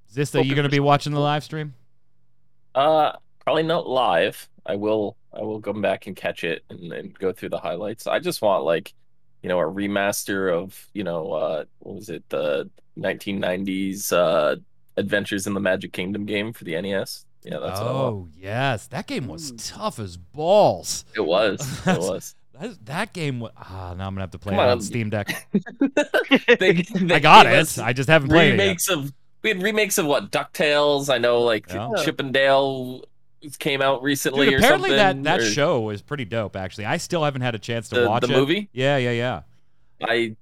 Is 0.08 0.14
this 0.14 0.30
that 0.30 0.40
you 0.40 0.50
Hoping 0.50 0.56
going 0.56 0.70
to 0.70 0.76
be 0.76 0.80
watching 0.80 1.12
the 1.12 1.20
live 1.20 1.42
stream? 1.42 1.74
Uh, 2.74 3.12
probably 3.44 3.62
not 3.62 3.88
live. 3.88 4.48
I 4.66 4.76
will. 4.76 5.16
I 5.32 5.42
will 5.42 5.60
come 5.60 5.82
back 5.82 6.06
and 6.06 6.14
catch 6.16 6.44
it 6.44 6.64
and, 6.70 6.92
and 6.92 7.18
go 7.18 7.32
through 7.32 7.48
the 7.50 7.58
highlights. 7.58 8.06
I 8.06 8.18
just 8.20 8.40
want 8.40 8.64
like, 8.64 8.94
you 9.42 9.48
know, 9.48 9.58
a 9.58 9.64
remaster 9.64 10.52
of 10.52 10.78
you 10.94 11.04
know, 11.04 11.32
uh, 11.32 11.64
what 11.80 11.96
was 11.96 12.08
it, 12.08 12.22
the 12.28 12.70
1990s 12.98 14.12
uh, 14.12 14.56
Adventures 14.96 15.46
in 15.46 15.54
the 15.54 15.60
Magic 15.60 15.92
Kingdom 15.92 16.24
game 16.24 16.52
for 16.52 16.64
the 16.64 16.80
NES. 16.80 17.26
Yeah, 17.42 17.58
that's 17.58 17.78
what 17.80 17.88
I 17.88 17.92
oh 17.92 18.28
yes, 18.34 18.86
that 18.86 19.06
game 19.06 19.26
was 19.26 19.52
Ooh. 19.52 19.56
tough 19.56 19.98
as 19.98 20.16
balls. 20.16 21.04
It 21.14 21.20
was. 21.26 21.60
It 21.86 21.98
was. 21.98 22.34
That, 22.58 22.86
that 22.86 23.12
game 23.12 23.40
was. 23.40 23.50
Ah, 23.56 23.94
now 23.98 24.06
I'm 24.06 24.14
gonna 24.14 24.20
have 24.22 24.30
to 24.30 24.38
play 24.38 24.52
Come 24.54 24.60
it 24.60 24.66
on 24.66 24.70
on. 24.70 24.80
Steam 24.80 25.10
Deck. 25.10 25.46
They- 26.58 26.72
they 26.82 27.14
I 27.16 27.18
got 27.18 27.46
it. 27.46 27.78
I 27.78 27.92
just 27.92 28.08
haven't 28.08 28.28
played 28.30 28.50
it. 28.54 28.58
Remakes 28.58 28.88
of 28.88 29.12
we 29.42 29.50
had 29.50 29.62
remakes 29.62 29.98
of 29.98 30.06
what 30.06 30.30
Ducktales. 30.30 31.12
I 31.12 31.18
know 31.18 31.42
like 31.42 31.66
Yeah. 31.68 31.90
Chip 32.02 32.20
'n 32.20 32.32
Dale 32.32 33.04
came 33.58 33.82
out 33.82 34.02
recently 34.02 34.46
Dude, 34.46 34.54
or 34.54 34.58
apparently 34.58 34.90
something. 34.90 35.22
that 35.22 35.38
that 35.38 35.46
or 35.46 35.50
show 35.50 35.80
was 35.80 36.02
pretty 36.02 36.24
dope. 36.24 36.56
Actually, 36.56 36.86
I 36.86 36.96
still 36.96 37.24
haven't 37.24 37.42
had 37.42 37.54
a 37.54 37.58
chance 37.58 37.88
to 37.90 38.00
the, 38.00 38.08
watch 38.08 38.22
the 38.26 38.32
it. 38.32 38.36
movie. 38.36 38.68
Yeah, 38.72 38.96
yeah, 38.96 39.10
yeah. 39.10 39.42
I, 40.02 40.36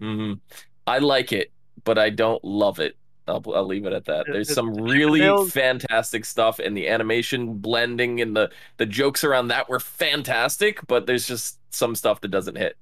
mhm. 0.00 0.40
I 0.86 0.98
like 0.98 1.32
it, 1.32 1.50
but 1.84 1.98
I 1.98 2.10
don't 2.10 2.42
love 2.44 2.80
it. 2.80 2.96
I'll, 3.26 3.42
I'll 3.54 3.66
leave 3.66 3.86
it 3.86 3.92
at 3.94 4.04
that. 4.04 4.26
There's 4.30 4.52
some 4.52 4.74
really 4.74 5.48
fantastic 5.48 6.24
stuff, 6.26 6.58
and 6.58 6.76
the 6.76 6.88
animation 6.88 7.54
blending 7.54 8.20
and 8.20 8.36
the 8.36 8.50
the 8.76 8.86
jokes 8.86 9.24
around 9.24 9.48
that 9.48 9.68
were 9.68 9.80
fantastic. 9.80 10.86
But 10.86 11.06
there's 11.06 11.26
just 11.26 11.58
some 11.70 11.94
stuff 11.94 12.20
that 12.20 12.28
doesn't 12.28 12.56
hit. 12.56 12.76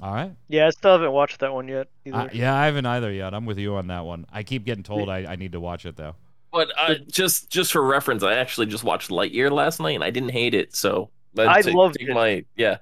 All 0.00 0.14
right. 0.14 0.32
yeah, 0.48 0.68
I 0.68 0.70
still 0.70 0.92
haven't 0.92 1.10
watched 1.10 1.40
that 1.40 1.52
one 1.52 1.66
yet 1.66 1.88
either. 2.04 2.16
Uh, 2.16 2.28
yeah, 2.32 2.54
I 2.54 2.66
haven't 2.66 2.86
either 2.86 3.10
yet. 3.12 3.34
I'm 3.34 3.46
with 3.46 3.58
you 3.58 3.74
on 3.74 3.88
that 3.88 4.04
one. 4.04 4.26
I 4.32 4.44
keep 4.44 4.64
getting 4.64 4.84
told 4.84 5.08
I, 5.08 5.24
I 5.24 5.34
need 5.34 5.52
to 5.52 5.60
watch 5.60 5.86
it 5.86 5.96
though. 5.96 6.14
But 6.52 6.68
uh, 6.78 6.94
just 7.10 7.50
just 7.50 7.72
for 7.72 7.82
reference, 7.82 8.22
I 8.22 8.34
actually 8.34 8.66
just 8.66 8.84
watched 8.84 9.10
Lightyear 9.10 9.50
last 9.50 9.80
night, 9.80 9.94
and 9.96 10.04
I 10.04 10.10
didn't 10.10 10.30
hate 10.30 10.54
it. 10.54 10.74
So 10.74 11.10
I 11.38 11.60
take- 11.62 11.74
loved 11.74 11.96
take 11.98 12.08
it. 12.08 12.14
My 12.14 12.44
yeah. 12.56 12.78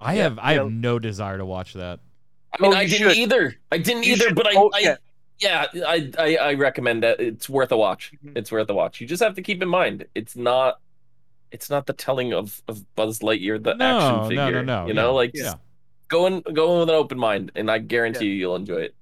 I 0.00 0.14
Yeah, 0.16 0.22
have 0.24 0.38
I 0.40 0.52
have 0.54 0.70
no 0.70 0.98
desire 0.98 1.38
to 1.38 1.46
watch 1.46 1.72
that. 1.74 2.00
I 2.52 2.62
mean, 2.62 2.72
Oh, 2.72 2.76
I 2.76 2.86
didn't 2.86 3.08
should. 3.10 3.16
either. 3.16 3.54
I 3.72 3.78
didn't 3.78 4.02
You 4.04 4.12
either, 4.14 4.24
should- 4.26 4.34
but 4.34 4.46
I, 4.46 4.54
oh, 4.56 4.70
I 4.74 4.78
yeah. 4.80 4.96
yeah, 5.38 5.66
I, 5.86 6.10
I 6.18 6.36
I 6.36 6.54
recommend 6.54 7.02
that. 7.02 7.20
It's 7.20 7.48
worth 7.48 7.70
a 7.72 7.76
watch. 7.76 8.12
Mhm. 8.24 8.36
It's 8.36 8.50
worth 8.52 8.68
a 8.70 8.74
watch. 8.74 9.00
You 9.00 9.06
just 9.06 9.22
have 9.22 9.34
to 9.36 9.42
keep 9.42 9.62
in 9.62 9.68
mind, 9.68 10.04
it's 10.14 10.36
not, 10.36 10.80
it's 11.52 11.70
not 11.70 11.86
the 11.86 11.92
telling 11.92 12.32
of 12.34 12.60
of 12.68 12.82
Buzz 12.96 13.20
Lightyear, 13.20 13.62
the 13.62 13.74
no, 13.74 13.98
action 13.98 14.16
no, 14.22 14.28
figure. 14.28 14.62
no, 14.64 14.82
no. 14.82 14.88
You 14.88 14.94
know, 14.94 15.10
yeah, 15.10 15.14
like 15.14 15.30
yeah. 15.34 15.42
just 15.44 15.56
go 16.08 16.26
in, 16.26 16.40
go 16.40 16.72
in 16.74 16.80
with 16.80 16.88
an 16.90 16.94
open 16.96 17.18
mind, 17.18 17.52
and 17.54 17.70
I 17.70 17.78
guarantee 17.78 18.26
you, 18.26 18.32
you'll 18.34 18.56
enjoy 18.56 18.80
it. 18.82 18.94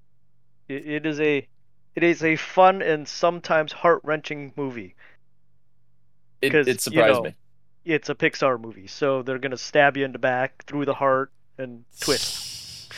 It, 0.69 0.87
it 0.87 1.07
is 1.07 1.19
a 1.21 1.47
it 1.95 2.03
is 2.03 2.23
a 2.25 2.37
fun 2.37 2.83
and 2.83 3.07
sometimes 3.07 3.73
heart 3.73 4.01
wrenching 4.05 4.53
movie. 4.57 4.95
It, 6.43 6.51
'Cause, 6.51 6.67
it 6.67 6.73
you 6.75 6.79
surprised 6.81 7.15
know, 7.17 7.23
me. 7.23 7.35
It's 7.85 8.09
a 8.09 8.15
Pixar 8.15 8.61
movie, 8.61 8.87
so 8.87 9.23
they're 9.23 9.39
gonna 9.39 9.57
stab 9.57 9.97
you 9.97 10.05
in 10.05 10.13
the 10.13 10.19
back 10.19 10.65
through 10.67 10.85
the 10.87 10.95
heart 10.95 11.31
and 11.59 11.85
twist. 12.01 12.93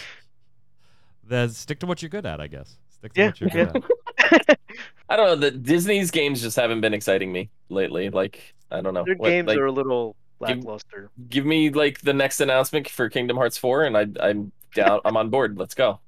Then 1.25 1.49
stick 1.51 1.81
to 1.81 1.87
what 1.87 2.03
you're 2.03 2.09
good 2.09 2.25
at, 2.27 2.41
I 2.41 2.47
guess. 2.47 2.77
Stick 2.91 3.13
to 3.15 3.21
Yeah, 3.21 3.27
what 3.27 3.41
you're 3.41 3.51
good 3.51 3.85
at. 4.19 4.59
I 5.09 5.17
don't 5.17 5.27
know. 5.27 5.37
The 5.37 5.51
Disney's 5.51 6.11
games 6.11 6.41
just 6.41 6.57
haven't 6.57 6.81
been 6.81 6.95
exciting 6.95 7.33
me 7.33 7.51
lately. 7.69 8.11
Like 8.11 8.55
I 8.71 8.81
don't 8.81 8.95
know. 8.95 9.05
Their 9.05 9.17
What- 9.17 9.29
games 9.29 9.47
like, 9.49 9.59
are 9.59 9.67
a 9.67 9.73
little 9.73 10.17
give- 10.47 10.59
lackluster. 10.59 11.11
give 11.29 11.45
me 11.47 11.71
like 11.71 12.01
the 12.01 12.13
next 12.13 12.41
announcement 12.41 12.89
for 12.89 13.09
Kingdom 13.09 13.37
Hearts 13.37 13.59
4, 13.59 13.85
and 13.85 13.97
I 13.97 14.07
I'm 14.21 14.53
down. 14.75 15.01
I'm 15.05 15.17
on 15.17 15.31
board. 15.31 15.59
Let's 15.59 15.75
go. 15.75 16.01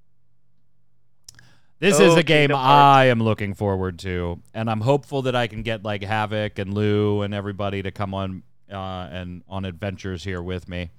This 1.81 2.01
is 2.01 2.17
a 2.17 2.25
game 2.25 2.51
I 2.53 3.05
am 3.05 3.23
looking 3.23 3.55
forward 3.55 4.01
to, 4.01 4.41
and 4.53 4.69
I'm 4.69 4.81
hopeful 4.81 5.23
that 5.23 5.37
I 5.37 5.47
can 5.47 5.63
get 5.63 5.85
like 5.85 6.03
Havoc 6.03 6.59
and 6.59 6.75
Lou 6.75 7.23
and 7.23 7.33
everybody 7.33 7.83
to 7.83 7.93
come 7.93 8.15
on 8.15 8.43
uh, 8.71 9.09
and 9.11 9.45
on 9.49 9.65
adventures 9.65 10.25
here 10.25 10.43
with 10.43 10.69
me. 10.69 10.91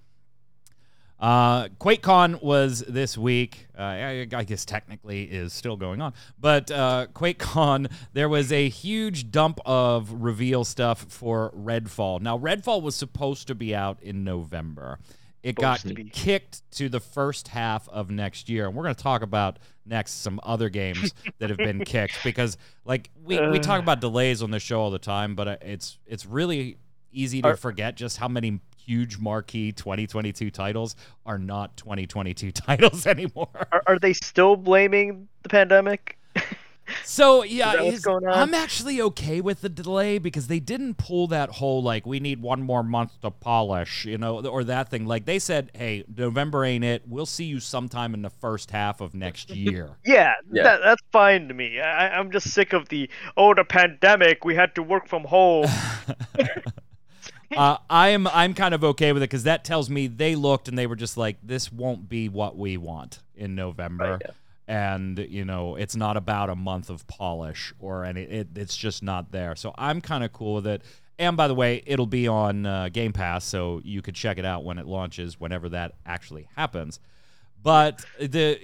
Uh, 1.20 1.68
QuakeCon 1.82 2.42
was 2.42 2.80
this 2.88 3.18
week. 3.18 3.68
Uh, 3.78 3.82
I, 3.82 4.28
I 4.32 4.44
guess 4.46 4.64
technically 4.64 5.24
is 5.24 5.52
still 5.52 5.76
going 5.76 6.02
on, 6.02 6.14
but 6.40 6.72
uh, 6.72 7.08
QuakeCon 7.14 7.92
there 8.14 8.30
was 8.30 8.54
a 8.54 8.70
huge 8.70 9.32
dump 9.32 9.60
of 9.66 10.14
reveal 10.14 10.64
stuff 10.64 11.08
for 11.10 11.52
Redfall. 11.52 12.22
Now 12.22 12.38
Redfall 12.40 12.82
was 12.82 12.96
supposed 12.96 13.48
to 13.48 13.56
be 13.56 13.76
out 13.76 14.02
in 14.02 14.24
November. 14.24 14.98
It 15.42 15.56
got 15.56 15.80
to 15.82 15.94
kicked 15.94 16.70
to 16.74 16.90
the 16.90 17.00
first 17.00 17.48
half 17.48 17.88
of 17.90 18.10
next 18.10 18.50
year, 18.50 18.68
and 18.68 18.76
we're 18.76 18.84
going 18.84 18.96
to 18.96 19.02
talk 19.04 19.22
about 19.22 19.58
next 19.86 20.22
some 20.22 20.40
other 20.44 20.70
games 20.70 21.14
that 21.40 21.50
have 21.50 21.58
been 21.58 21.80
kicked 21.86 22.24
because, 22.24 22.58
like, 22.86 23.10
we, 23.24 23.40
we 23.50 23.60
talk 23.60 23.80
Uh. 23.80 23.84
about 23.84 24.02
delays 24.02 24.44
on 24.44 24.52
the 24.52 24.60
show 24.60 24.82
all 24.82 24.92
the 24.92 25.00
time, 25.00 25.36
but 25.36 25.48
uh, 25.48 25.58
it's 25.62 25.98
it's 26.06 26.26
really 26.26 26.78
easy 27.12 27.42
to 27.42 27.50
Are- 27.50 27.56
forget 27.58 27.96
just 27.96 28.18
how 28.18 28.28
many 28.28 28.60
huge 28.78 29.18
marquee 29.18 29.72
2022 29.72 30.52
titles 30.52 30.96
are 31.26 31.38
not 31.40 31.78
2022 31.78 32.52
titles 32.54 33.08
anymore. 33.08 33.48
Are, 33.72 33.82
are 33.88 34.00
they 34.00 34.14
still 34.14 34.56
blaming 34.58 35.28
the 35.44 35.50
pandemic? 35.50 36.19
So 37.04 37.44
yeah, 37.44 37.82
is- 37.82 38.06
I'm 38.08 38.54
actually 38.54 39.02
okay 39.02 39.42
with 39.42 39.62
the 39.62 39.70
delay 39.70 40.18
because 40.18 40.48
they 40.48 40.60
didn't 40.60 40.96
pull 40.96 41.28
that 41.28 41.50
whole 41.50 41.82
like 41.84 42.06
we 42.06 42.20
need 42.20 42.42
one 42.42 42.62
more 42.62 42.84
month 42.84 43.20
to 43.22 43.32
polish, 43.32 44.06
you 44.06 44.18
know, 44.18 44.46
or 44.46 44.64
that 44.66 44.90
thing. 44.90 45.06
Like 45.06 45.26
they 45.26 45.40
said, 45.40 45.72
hey, 45.74 46.04
November 46.16 46.64
ain't 46.66 46.84
it. 46.84 47.04
We'll 47.08 47.26
see 47.26 47.46
you 47.46 47.60
sometime 47.60 48.14
in 48.14 48.22
the 48.22 48.30
first 48.30 48.72
half 48.72 49.02
of 49.02 49.14
next 49.14 49.50
year. 49.56 49.92
Yeah, 50.06 50.34
Yeah. 50.52 50.64
That, 50.64 50.82
that's 50.84 51.02
fine 51.12 51.48
to 51.48 51.54
me. 51.54 51.80
I, 51.80 52.18
I'm 52.18 52.32
just 52.32 52.52
sick 52.52 52.74
of 52.74 52.90
the 52.90 53.10
oh 53.38 53.54
the 53.54 53.64
pandemic. 53.64 54.46
We 54.46 54.56
had 54.56 54.76
to 54.76 54.84
work 54.84 55.08
from 55.08 55.24
home. 55.24 55.66
uh, 57.56 57.78
I'm 57.90 58.28
I'm 58.28 58.54
kind 58.54 58.74
of 58.74 58.84
okay 58.84 59.12
with 59.12 59.24
it 59.24 59.30
because 59.30 59.44
that 59.44 59.64
tells 59.64 59.90
me 59.90 60.08
they 60.08 60.36
looked 60.36 60.68
and 60.68 60.78
they 60.78 60.88
were 60.88 60.96
just 60.96 61.18
like, 61.18 61.38
this 61.44 61.72
won't 61.72 62.08
be 62.10 62.30
what 62.30 62.58
we 62.58 62.78
want 62.78 63.20
in 63.36 63.56
November. 63.56 64.12
Right, 64.14 64.22
yeah. 64.26 64.32
And 64.70 65.18
you 65.18 65.46
know 65.46 65.76
it's 65.76 65.96
not 65.96 66.16
about 66.16 66.52
a 66.52 66.56
month 66.56 66.92
of 66.92 67.08
polish 67.08 67.74
or 67.80 68.06
any. 68.06 68.22
It, 68.22 68.50
it's 68.56 68.78
just 68.78 69.02
not 69.02 69.32
there. 69.32 69.56
So 69.56 69.74
I'm 69.78 70.00
kind 70.00 70.24
of 70.24 70.32
cool 70.32 70.54
with 70.56 70.68
it. 70.68 70.84
And 71.18 71.36
by 71.36 71.48
the 71.48 71.56
way, 71.56 71.82
it'll 71.88 72.06
be 72.06 72.28
on 72.28 72.66
uh, 72.68 72.90
Game 72.94 73.12
Pass, 73.12 73.44
so 73.44 73.82
you 73.84 74.04
could 74.04 74.14
check 74.14 74.38
it 74.38 74.46
out 74.46 74.64
when 74.64 74.78
it 74.78 74.86
launches, 74.86 75.40
whenever 75.40 75.70
that 75.70 75.96
actually 76.06 76.48
happens. 76.56 77.00
But 77.62 78.06
the 78.20 78.60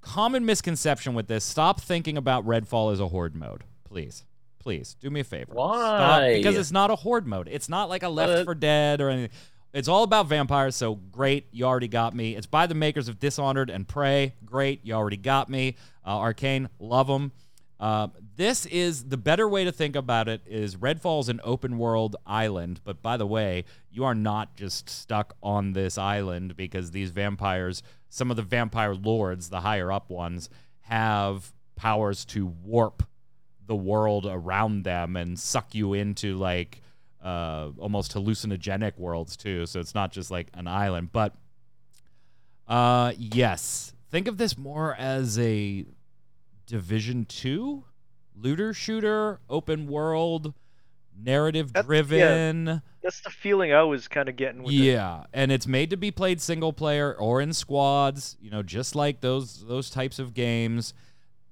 common 0.00 0.46
misconception 0.46 1.12
with 1.12 1.28
this: 1.28 1.44
stop 1.44 1.78
thinking 1.78 2.16
about 2.16 2.46
Redfall 2.46 2.90
as 2.92 2.98
a 2.98 3.08
horde 3.08 3.36
mode, 3.36 3.64
please, 3.84 4.24
Please 4.64 4.96
do 4.98 5.10
me 5.10 5.20
a 5.20 5.24
favor. 5.24 5.52
Why? 5.52 5.76
Stop, 5.76 6.22
because 6.22 6.56
it's 6.56 6.72
not 6.72 6.90
a 6.90 6.96
horde 6.96 7.26
mode. 7.26 7.48
It's 7.52 7.68
not 7.68 7.90
like 7.90 8.02
a 8.02 8.08
Left 8.08 8.32
Uh, 8.32 8.44
4 8.44 8.54
Dead 8.54 9.02
or 9.02 9.10
anything. 9.10 9.30
It's 9.74 9.88
all 9.88 10.04
about 10.04 10.28
vampires, 10.28 10.76
so 10.76 10.94
great, 10.94 11.48
you 11.50 11.64
already 11.64 11.88
got 11.88 12.14
me. 12.14 12.36
It's 12.36 12.46
by 12.46 12.68
the 12.68 12.76
makers 12.76 13.08
of 13.08 13.18
Dishonored 13.18 13.70
and 13.70 13.88
Prey. 13.88 14.34
Great, 14.44 14.78
you 14.84 14.94
already 14.94 15.16
got 15.16 15.50
me. 15.50 15.74
Uh, 16.04 16.16
Arkane, 16.20 16.68
love 16.78 17.08
them. 17.08 17.32
Uh, 17.80 18.06
this 18.36 18.66
is 18.66 19.08
the 19.08 19.16
better 19.16 19.48
way 19.48 19.64
to 19.64 19.72
think 19.72 19.96
about 19.96 20.28
it 20.28 20.42
is 20.46 20.76
Redfall's 20.76 21.28
an 21.28 21.40
open 21.42 21.76
world 21.76 22.14
island, 22.24 22.82
but 22.84 23.02
by 23.02 23.16
the 23.16 23.26
way, 23.26 23.64
you 23.90 24.04
are 24.04 24.14
not 24.14 24.54
just 24.54 24.88
stuck 24.88 25.34
on 25.42 25.72
this 25.72 25.98
island 25.98 26.56
because 26.56 26.92
these 26.92 27.10
vampires, 27.10 27.82
some 28.08 28.30
of 28.30 28.36
the 28.36 28.42
vampire 28.42 28.94
lords, 28.94 29.48
the 29.48 29.62
higher 29.62 29.90
up 29.90 30.08
ones, 30.08 30.48
have 30.82 31.52
powers 31.74 32.24
to 32.26 32.46
warp 32.46 33.02
the 33.66 33.74
world 33.74 34.24
around 34.24 34.84
them 34.84 35.16
and 35.16 35.36
suck 35.36 35.74
you 35.74 35.94
into 35.94 36.36
like 36.36 36.80
uh, 37.24 37.70
almost 37.78 38.14
hallucinogenic 38.14 38.98
worlds 38.98 39.36
too. 39.36 39.66
So 39.66 39.80
it's 39.80 39.94
not 39.94 40.12
just 40.12 40.30
like 40.30 40.48
an 40.54 40.68
island, 40.68 41.10
but 41.12 41.34
uh, 42.68 43.12
yes, 43.16 43.94
think 44.10 44.28
of 44.28 44.36
this 44.36 44.56
more 44.56 44.94
as 44.94 45.38
a 45.38 45.86
Division 46.66 47.24
Two 47.24 47.84
looter 48.36 48.74
shooter, 48.74 49.40
open 49.48 49.86
world, 49.86 50.54
narrative 51.16 51.72
driven. 51.72 52.82
That's 53.02 53.20
the 53.20 53.30
feeling 53.30 53.72
I 53.72 53.82
was 53.82 54.08
kind 54.08 54.28
of 54.28 54.36
getting 54.36 54.62
with 54.62 54.74
it. 54.74 54.78
Yeah, 54.78 55.24
and 55.32 55.52
it's 55.52 55.66
made 55.66 55.90
to 55.90 55.96
be 55.96 56.10
played 56.10 56.40
single 56.40 56.72
player 56.72 57.14
or 57.14 57.40
in 57.40 57.52
squads, 57.52 58.36
you 58.40 58.50
know, 58.50 58.62
just 58.62 58.94
like 58.94 59.20
those 59.20 59.64
those 59.66 59.90
types 59.90 60.18
of 60.18 60.34
games. 60.34 60.94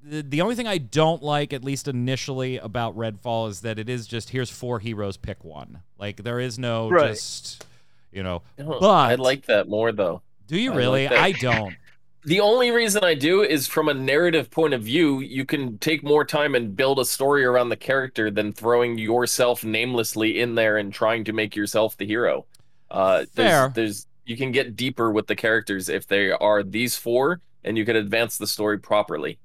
The, 0.04 0.22
the 0.22 0.40
only 0.40 0.54
thing 0.54 0.66
I 0.66 0.78
don't 0.78 1.22
like, 1.22 1.52
at 1.52 1.62
least 1.62 1.86
initially, 1.88 2.56
about 2.58 2.96
Redfall 2.96 3.48
is 3.48 3.60
that 3.60 3.78
it 3.78 3.88
is 3.88 4.06
just 4.06 4.30
here's 4.30 4.50
four 4.50 4.78
heroes, 4.80 5.16
pick 5.16 5.44
one. 5.44 5.82
Like 5.98 6.22
there 6.24 6.40
is 6.40 6.58
no 6.58 6.88
Right. 6.90 7.10
just, 7.12 7.64
you 8.12 8.22
know. 8.22 8.42
Oh, 8.58 8.80
But- 8.80 8.88
I 8.90 9.14
like 9.14 9.46
that 9.46 9.68
more 9.68 9.92
though. 9.92 10.22
Do 10.48 10.58
you 10.58 10.72
I 10.72 10.76
really? 10.76 11.04
like. 11.08 11.18
I 11.18 11.32
don't. 11.32 11.74
The 12.24 12.38
only 12.38 12.70
reason 12.70 13.02
I 13.02 13.14
do 13.14 13.42
is 13.42 13.66
from 13.66 13.88
a 13.88 13.94
narrative 13.94 14.48
point 14.48 14.74
of 14.74 14.82
view, 14.84 15.18
you 15.18 15.44
can 15.44 15.76
take 15.78 16.04
more 16.04 16.24
time 16.24 16.54
and 16.54 16.76
build 16.76 17.00
a 17.00 17.04
story 17.04 17.44
around 17.44 17.70
the 17.70 17.76
character 17.76 18.30
than 18.30 18.52
throwing 18.52 18.96
yourself 18.96 19.64
namelessly 19.64 20.38
in 20.38 20.54
there 20.54 20.76
and 20.78 20.94
trying 20.94 21.24
to 21.24 21.32
make 21.32 21.56
yourself 21.56 21.96
the 21.96 22.06
hero. 22.06 22.46
Uh, 22.92 23.24
Fair. 23.34 23.34
There's, 23.34 23.72
there's 23.74 24.06
you 24.24 24.36
can 24.36 24.52
get 24.52 24.76
deeper 24.76 25.10
with 25.10 25.26
the 25.26 25.34
characters 25.34 25.88
if 25.88 26.06
they 26.06 26.30
are 26.30 26.62
these 26.62 26.94
four, 26.94 27.40
and 27.64 27.76
you 27.76 27.84
can 27.84 27.96
advance 27.96 28.38
the 28.38 28.46
story 28.46 28.78
properly. 28.78 29.40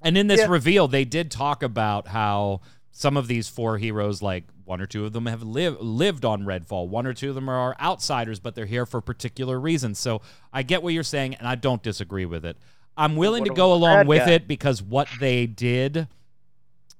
And 0.00 0.16
in 0.16 0.26
this 0.28 0.40
Yeah. 0.40 0.46
reveal, 0.48 0.88
they 0.88 1.04
did 1.04 1.30
talk 1.30 1.62
about 1.62 2.08
how 2.08 2.60
some 2.90 3.16
of 3.16 3.28
these 3.28 3.48
four 3.48 3.78
heroes, 3.78 4.22
like 4.22 4.44
one 4.64 4.80
or 4.80 4.86
two 4.86 5.04
of 5.04 5.12
them, 5.12 5.26
have 5.26 5.42
live, 5.42 5.80
lived 5.80 6.24
on 6.24 6.42
Redfall. 6.42 6.88
One 6.88 7.06
or 7.06 7.14
two 7.14 7.28
of 7.30 7.34
them 7.34 7.48
are 7.48 7.76
outsiders, 7.80 8.40
but 8.40 8.54
they're 8.54 8.66
here 8.66 8.86
for 8.86 9.00
particular 9.00 9.58
reasons. 9.58 9.98
So 9.98 10.20
I 10.52 10.62
get 10.62 10.82
what 10.82 10.92
you're 10.94 11.02
saying, 11.02 11.34
and 11.36 11.46
I 11.46 11.54
don't 11.54 11.82
disagree 11.82 12.24
with 12.26 12.44
it. 12.44 12.56
I'm 12.96 13.14
willing 13.16 13.44
to 13.44 13.50
go 13.54 13.72
along 13.72 14.06
with 14.06 14.26
guy. 14.26 14.32
it 14.32 14.48
because 14.48 14.82
what 14.82 15.08
they 15.20 15.46
did 15.46 16.08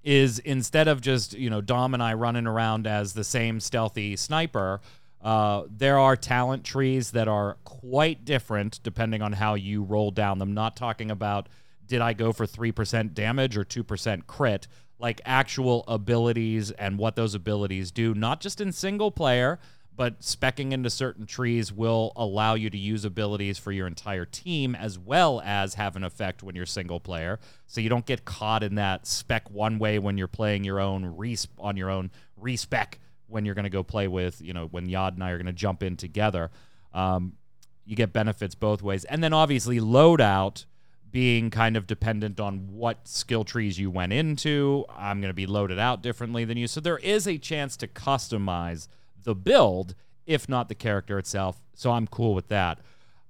is 0.04 0.38
instead 0.38 0.86
of 0.86 1.00
just 1.00 1.34
you 1.34 1.50
know 1.50 1.60
Dom 1.60 1.92
and 1.92 2.02
I 2.02 2.14
running 2.14 2.46
around 2.46 2.86
as 2.86 3.14
the 3.14 3.24
same 3.24 3.58
stealthy 3.58 4.14
sniper, 4.16 4.80
uh, 5.20 5.64
there 5.68 5.98
are 5.98 6.14
talent 6.16 6.62
trees 6.64 7.10
that 7.10 7.26
are 7.26 7.56
quite 7.64 8.24
different 8.24 8.80
depending 8.84 9.22
on 9.22 9.32
how 9.32 9.54
you 9.54 9.82
roll 9.82 10.12
down 10.12 10.38
them. 10.38 10.54
Not 10.54 10.76
talking 10.76 11.10
about 11.10 11.48
did 11.88 12.00
I 12.00 12.12
go 12.12 12.32
for 12.32 12.46
three 12.46 12.70
percent 12.70 13.14
damage 13.14 13.56
or 13.56 13.64
two 13.64 13.82
percent 13.82 14.26
crit, 14.26 14.68
like 14.98 15.20
actual 15.24 15.84
abilities 15.88 16.70
and 16.70 16.98
what 16.98 17.16
those 17.16 17.34
abilities 17.34 17.90
do, 17.90 18.14
not 18.14 18.40
just 18.40 18.60
in 18.60 18.70
single 18.72 19.10
player. 19.10 19.58
But 19.96 20.20
specking 20.20 20.70
into 20.70 20.90
certain 20.90 21.26
trees 21.26 21.72
will 21.72 22.12
allow 22.14 22.54
you 22.54 22.70
to 22.70 22.78
use 22.78 23.04
abilities 23.04 23.58
for 23.58 23.72
your 23.72 23.88
entire 23.88 24.24
team 24.24 24.76
as 24.76 24.96
well 24.96 25.42
as 25.44 25.74
have 25.74 25.96
an 25.96 26.04
effect 26.04 26.40
when 26.40 26.54
you're 26.54 26.66
single 26.66 27.00
player. 27.00 27.40
So 27.66 27.80
you 27.80 27.88
don't 27.88 28.06
get 28.06 28.24
caught 28.24 28.62
in 28.62 28.76
that 28.76 29.08
spec 29.08 29.50
one 29.50 29.80
way 29.80 29.98
when 29.98 30.16
you're 30.16 30.28
playing 30.28 30.62
your 30.62 30.78
own 30.78 31.16
res- 31.16 31.48
on 31.58 31.76
your 31.76 31.90
own 31.90 32.12
respec 32.36 33.00
when 33.26 33.44
you're 33.44 33.56
going 33.56 33.64
to 33.64 33.70
go 33.70 33.82
play 33.82 34.06
with, 34.06 34.40
you 34.40 34.52
know, 34.52 34.66
when 34.66 34.88
Yod 34.88 35.14
and 35.14 35.24
I 35.24 35.32
are 35.32 35.36
going 35.36 35.46
to 35.46 35.52
jump 35.52 35.82
in 35.82 35.96
together. 35.96 36.52
Um, 36.94 37.32
you 37.84 37.96
get 37.96 38.12
benefits 38.12 38.54
both 38.54 38.82
ways. 38.82 39.04
And 39.04 39.24
then 39.24 39.32
obviously 39.32 39.80
loadout 39.80 40.66
being 41.10 41.50
kind 41.50 41.76
of 41.76 41.86
dependent 41.86 42.38
on 42.40 42.68
what 42.72 43.06
skill 43.08 43.44
trees 43.44 43.78
you 43.78 43.90
went 43.90 44.12
into. 44.12 44.84
I'm 44.96 45.20
going 45.20 45.30
to 45.30 45.34
be 45.34 45.46
loaded 45.46 45.78
out 45.78 46.02
differently 46.02 46.44
than 46.44 46.56
you. 46.58 46.66
So 46.66 46.80
there 46.80 46.98
is 46.98 47.26
a 47.26 47.38
chance 47.38 47.76
to 47.78 47.86
customize 47.88 48.88
the 49.22 49.34
build, 49.34 49.94
if 50.26 50.48
not 50.48 50.68
the 50.68 50.74
character 50.74 51.18
itself. 51.18 51.60
So 51.74 51.92
I'm 51.92 52.06
cool 52.06 52.34
with 52.34 52.48
that. 52.48 52.80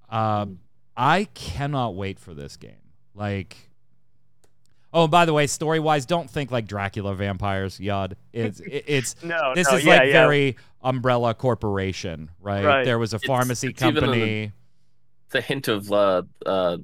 Um, 0.09 0.59
I 0.97 1.25
cannot 1.33 1.95
wait 1.95 2.19
for 2.19 2.33
this 2.33 2.57
game. 2.57 2.73
Like, 3.15 3.55
oh, 4.93 5.03
and 5.03 5.11
by 5.11 5.25
the 5.25 5.33
way, 5.33 5.47
story 5.47 5.79
wise, 5.79 6.05
don't 6.05 6.29
think 6.29 6.51
like 6.51 6.67
Dracula 6.67 7.15
vampires, 7.15 7.79
Yod. 7.79 8.15
It's 8.33 8.59
it's 8.65 9.23
No, 9.23 9.53
this 9.55 9.69
no, 9.71 9.77
is 9.77 9.85
yeah, 9.85 9.97
like 9.97 10.07
yeah. 10.07 10.11
very 10.13 10.57
Umbrella 10.81 11.33
Corporation, 11.33 12.29
right? 12.41 12.65
Right. 12.65 12.83
There 12.85 12.99
was 12.99 13.13
a 13.13 13.17
It's- 13.17 13.27
pharmacy 13.27 13.69
it's 13.69 13.81
even 13.81 13.89
in 13.89 13.95
the- 13.95 14.01
company. 14.17 14.51
It's 15.27 15.35
a 15.35 15.41
hint 15.41 15.67
of 15.67 15.91
uh, 15.91 16.23
uh, 16.43 16.77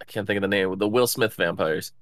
I 0.00 0.04
can't 0.04 0.26
think 0.26 0.36
of 0.36 0.42
the 0.42 0.48
name. 0.48 0.76
The 0.78 0.88
Will 0.88 1.06
Smith 1.06 1.34
vampires. 1.34 1.92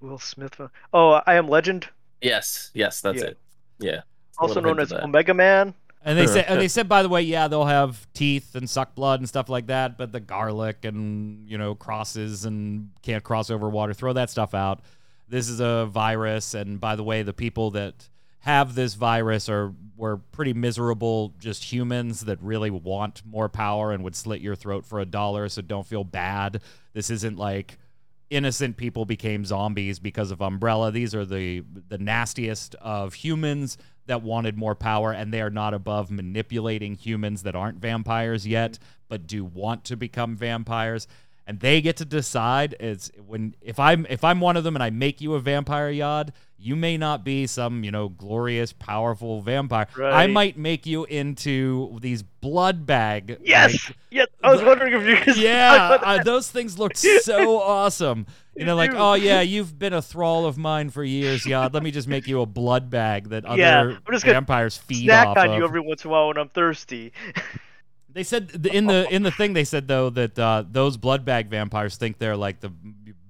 Will 0.00 0.18
Smith. 0.18 0.60
Uh, 0.60 0.68
oh, 0.92 1.20
I 1.26 1.34
am 1.34 1.48
Legend, 1.48 1.88
Yes, 2.22 2.70
yes, 2.74 3.00
that's 3.00 3.20
Yeah. 3.20 3.28
it. 3.28 3.38
Yeah. 3.78 4.00
also 4.38 4.60
known 4.60 4.80
as. 4.80 4.92
Omega 4.92 5.32
Man. 5.34 5.74
And 6.04 6.18
they 6.18 6.26
said, 6.26 6.44
and 6.48 6.60
they 6.60 6.68
said, 6.76 6.88
by 6.88 7.02
the 7.02 7.08
way, 7.08 7.22
yeah, 7.22 7.48
they'll 7.48 7.64
have 7.64 8.06
teeth 8.12 8.54
and 8.54 8.68
suck 8.68 8.94
blood 8.94 9.20
and 9.20 9.28
stuff 9.28 9.48
like 9.48 9.66
that, 9.66 9.98
but 9.98 10.12
the 10.12 10.20
garlic 10.20 10.84
and 10.84 11.48
you 11.48 11.58
know 11.58 11.74
crosses 11.74 12.44
and 12.44 12.90
can't 13.02 13.24
cross 13.24 13.50
over 13.50 13.68
water. 13.68 13.92
Throw 13.94 14.12
that 14.12 14.30
stuff 14.30 14.54
out. 14.54 14.80
This 15.28 15.48
is 15.48 15.60
a 15.60 15.86
virus, 15.86 16.54
and 16.54 16.78
by 16.80 16.94
the 16.96 17.02
way, 17.02 17.22
the 17.22 17.32
people 17.32 17.72
that 17.72 18.08
have 18.40 18.74
this 18.74 18.94
virus 18.94 19.48
are 19.48 19.72
were 19.96 20.18
pretty 20.18 20.52
miserable, 20.52 21.32
just 21.38 21.72
humans 21.72 22.20
that 22.20 22.40
really 22.42 22.70
want 22.70 23.22
more 23.24 23.48
power 23.48 23.92
and 23.92 24.04
would 24.04 24.14
slit 24.14 24.40
your 24.40 24.54
throat 24.54 24.84
for 24.84 25.00
a 25.00 25.06
dollar. 25.06 25.48
So 25.48 25.62
don't 25.62 25.86
feel 25.86 26.04
bad. 26.04 26.60
This 26.92 27.08
isn't 27.10 27.38
like 27.38 27.78
innocent 28.30 28.76
people 28.76 29.04
became 29.04 29.44
zombies 29.44 29.98
because 29.98 30.30
of 30.30 30.42
Umbrella. 30.42 30.90
These 30.90 31.14
are 31.14 31.24
the 31.24 31.62
the 31.88 31.98
nastiest 31.98 32.74
of 32.76 33.14
humans 33.14 33.78
that 34.06 34.22
wanted 34.22 34.56
more 34.56 34.74
power, 34.74 35.12
and 35.12 35.32
they 35.32 35.40
are 35.40 35.50
not 35.50 35.74
above 35.74 36.10
manipulating 36.10 36.94
humans 36.94 37.42
that 37.42 37.56
aren't 37.56 37.78
vampires 37.78 38.46
yet, 38.46 38.72
mm-hmm. 38.72 38.84
but 39.08 39.26
do 39.26 39.44
want 39.44 39.84
to 39.84 39.96
become 39.96 40.36
vampires. 40.36 41.08
And 41.48 41.60
they 41.60 41.80
get 41.80 41.96
to 41.98 42.04
decide 42.04 42.74
is 42.80 43.12
when 43.24 43.54
if 43.60 43.78
I'm 43.78 44.06
if 44.10 44.24
I'm 44.24 44.40
one 44.40 44.56
of 44.56 44.64
them 44.64 44.76
and 44.76 44.82
I 44.82 44.90
make 44.90 45.20
you 45.20 45.34
a 45.34 45.40
vampire 45.40 45.90
yod, 45.90 46.32
you 46.58 46.74
may 46.74 46.96
not 46.96 47.24
be 47.24 47.46
some, 47.46 47.84
you 47.84 47.90
know, 47.90 48.08
glorious, 48.08 48.72
powerful 48.72 49.42
vampire. 49.42 49.86
I 50.00 50.26
might 50.26 50.56
make 50.56 50.86
you 50.86 51.04
into 51.04 51.98
these 52.00 52.22
blood 52.22 52.86
bag. 52.86 53.38
Yes, 53.42 53.72
like, 53.72 53.96
yes. 54.10 54.26
I 54.42 54.52
was 54.52 54.62
wondering 54.62 54.94
if 54.94 55.06
you 55.06 55.16
could. 55.16 55.36
yeah, 55.42 55.98
uh, 56.02 56.22
those 56.22 56.50
things 56.50 56.78
look 56.78 56.96
so 56.96 57.60
awesome. 57.60 58.26
You 58.54 58.64
know, 58.64 58.74
like, 58.74 58.92
oh 58.94 59.14
yeah, 59.14 59.42
you've 59.42 59.78
been 59.78 59.92
a 59.92 60.00
thrall 60.00 60.46
of 60.46 60.56
mine 60.56 60.88
for 60.88 61.04
years, 61.04 61.44
Yod. 61.44 61.74
Let 61.74 61.82
me 61.82 61.90
just 61.90 62.08
make 62.08 62.26
you 62.26 62.40
a 62.40 62.46
blood 62.46 62.88
bag 62.88 63.28
that 63.28 63.44
other 63.44 63.58
Yeah, 63.58 64.18
vampires 64.24 64.78
feed 64.78 65.04
snack 65.04 65.28
off 65.28 65.36
on 65.36 65.50
of. 65.50 65.56
you 65.58 65.64
every 65.64 65.80
once 65.80 66.04
in 66.04 66.08
a 66.08 66.12
while 66.12 66.28
when 66.28 66.38
I'm 66.38 66.48
thirsty. 66.48 67.12
They 68.16 68.22
said 68.24 68.66
in 68.72 68.86
the 68.86 69.06
in 69.14 69.22
the 69.22 69.30
thing 69.30 69.52
they 69.52 69.64
said 69.64 69.88
though 69.88 70.08
that 70.08 70.38
uh, 70.38 70.64
those 70.66 70.96
blood 70.96 71.26
bag 71.26 71.50
vampires 71.50 71.96
think 71.96 72.16
they're 72.18 72.34
like 72.34 72.60
the 72.60 72.72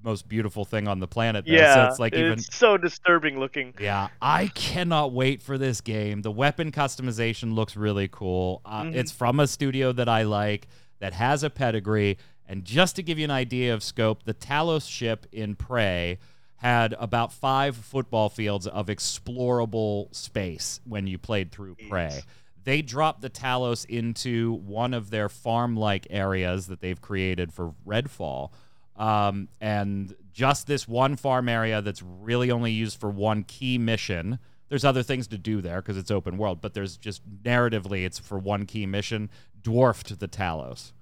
most 0.06 0.26
beautiful 0.28 0.64
thing 0.64 0.88
on 0.88 1.00
the 1.00 1.06
planet. 1.08 1.44
Though. 1.44 1.52
yeah, 1.52 1.74
so 1.74 1.84
it's 1.90 1.98
like 1.98 2.14
even 2.14 2.38
so 2.38 2.78
disturbing 2.78 3.38
looking. 3.38 3.74
yeah, 3.78 4.08
I 4.22 4.46
cannot 4.54 5.12
wait 5.12 5.42
for 5.42 5.58
this 5.58 5.80
game. 5.82 6.22
The 6.22 6.30
weapon 6.30 6.70
customization 6.72 7.54
looks 7.54 7.76
really 7.76 8.08
cool. 8.08 8.62
Uh, 8.64 8.84
Mhm. 8.84 8.94
It's 8.94 9.10
from 9.12 9.40
a 9.40 9.46
studio 9.46 9.92
that 9.92 10.08
I 10.08 10.22
like 10.22 10.68
that 11.00 11.12
has 11.12 11.42
a 11.42 11.50
pedigree. 11.50 12.16
And 12.48 12.64
just 12.64 12.94
to 12.96 13.02
give 13.02 13.18
you 13.18 13.24
an 13.24 13.30
idea 13.32 13.74
of 13.74 13.82
scope, 13.82 14.22
the 14.22 14.32
Talos 14.32 14.88
ship 14.88 15.26
in 15.32 15.56
Prey 15.56 16.18
had 16.58 16.94
about 17.00 17.32
five 17.32 17.76
football 17.76 18.28
fields 18.28 18.66
of 18.68 18.88
explorable 18.88 20.14
space 20.14 20.80
when 20.84 21.06
you 21.06 21.18
played 21.18 21.50
through 21.52 21.74
Prey. 21.88 22.08
Jeez. 22.12 22.24
They 22.64 22.82
dropped 22.82 23.20
the 23.20 23.30
Talos 23.30 23.84
into 23.86 24.52
one 24.54 24.94
of 24.94 25.10
their 25.10 25.28
farm 25.28 25.76
like 25.76 26.06
areas 26.10 26.66
that 26.68 26.80
they've 26.80 27.00
created 27.00 27.52
for 27.52 27.74
Redfall. 27.86 28.50
Um, 28.96 29.48
and 29.60 30.14
just 30.32 30.66
this 30.66 30.88
one 30.88 31.16
farm 31.16 31.48
area 31.48 31.82
that's 31.82 32.02
really 32.02 32.50
only 32.50 32.72
used 32.72 32.98
for 32.98 33.10
one 33.10 33.42
key 33.42 33.78
mission. 33.78 34.38
There's 34.68 34.84
other 34.84 35.02
things 35.02 35.26
to 35.28 35.38
do 35.38 35.60
there 35.60 35.80
because 35.80 35.96
it's 35.96 36.10
open 36.10 36.38
world, 36.38 36.60
but 36.60 36.74
there's 36.74 36.96
just 36.96 37.22
narratively, 37.42 38.04
it's 38.04 38.18
for 38.18 38.38
one 38.38 38.66
key 38.66 38.86
mission. 38.86 39.30
Dwarfed 39.62 40.18
the 40.18 40.28
Talos. 40.28 40.92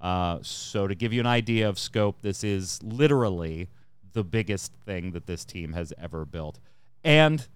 Uh, 0.00 0.38
so 0.42 0.86
to 0.86 0.94
give 0.94 1.12
you 1.12 1.20
an 1.20 1.26
idea 1.26 1.68
of 1.68 1.78
scope, 1.78 2.22
this 2.22 2.42
is 2.42 2.82
literally 2.82 3.68
the 4.12 4.24
biggest 4.24 4.72
thing 4.84 5.12
that 5.12 5.26
this 5.26 5.44
team 5.44 5.72
has 5.72 5.92
ever 5.96 6.24
built. 6.24 6.58
And 7.04 7.46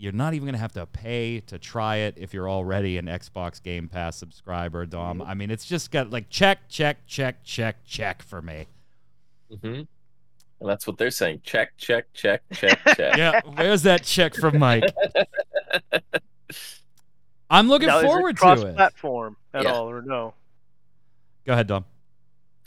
you're 0.00 0.12
not 0.12 0.32
even 0.32 0.46
going 0.46 0.54
to 0.54 0.60
have 0.60 0.72
to 0.72 0.86
pay 0.86 1.40
to 1.40 1.58
try 1.58 1.96
it 1.96 2.14
if 2.16 2.32
you're 2.32 2.48
already 2.48 2.96
an 2.96 3.06
Xbox 3.06 3.62
Game 3.62 3.86
Pass 3.86 4.16
subscriber, 4.16 4.86
Dom. 4.86 5.20
I 5.20 5.34
mean, 5.34 5.50
it's 5.50 5.66
just 5.66 5.90
got 5.90 6.10
like 6.10 6.30
check, 6.30 6.68
check, 6.68 7.06
check, 7.06 7.44
check, 7.44 7.84
check 7.84 8.22
for 8.22 8.40
me. 8.40 8.66
Mm-hmm. 9.52 9.66
And 9.66 9.88
that's 10.68 10.86
what 10.86 10.96
they're 10.96 11.10
saying. 11.10 11.42
Check, 11.44 11.76
check, 11.76 12.06
check, 12.14 12.42
check, 12.52 12.78
check. 12.96 13.16
Yeah, 13.16 13.40
where's 13.54 13.82
that 13.82 14.04
check 14.04 14.34
from 14.34 14.58
Mike? 14.58 14.84
I'm 17.50 17.68
looking 17.68 17.88
now, 17.88 18.00
forward 18.00 18.30
is 18.30 18.34
it 18.34 18.38
cross 18.38 18.60
to 18.60 18.68
it. 18.68 18.76
platform 18.76 19.36
at 19.52 19.64
Yeah. 19.64 19.72
all 19.72 19.90
or 19.90 20.02
no? 20.02 20.34
Go 21.46 21.52
ahead, 21.52 21.66
Dom. 21.66 21.84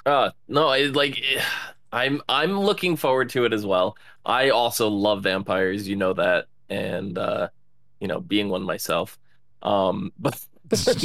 Uh 0.05 0.31
no, 0.47 0.67
I 0.67 0.84
like 0.86 1.23
I'm 1.91 2.21
I'm 2.27 2.59
looking 2.59 2.95
forward 2.97 3.29
to 3.29 3.45
it 3.45 3.53
as 3.53 3.65
well. 3.65 3.95
I 4.25 4.49
also 4.49 4.89
love 4.89 5.23
vampires, 5.23 5.88
you 5.88 5.95
know 5.95 6.13
that, 6.13 6.47
and 6.70 7.18
uh 7.18 7.47
you 7.99 8.07
know, 8.07 8.20
being 8.20 8.49
one 8.49 8.64
myself. 8.64 9.18
Um 9.61 10.11
but 10.20 10.45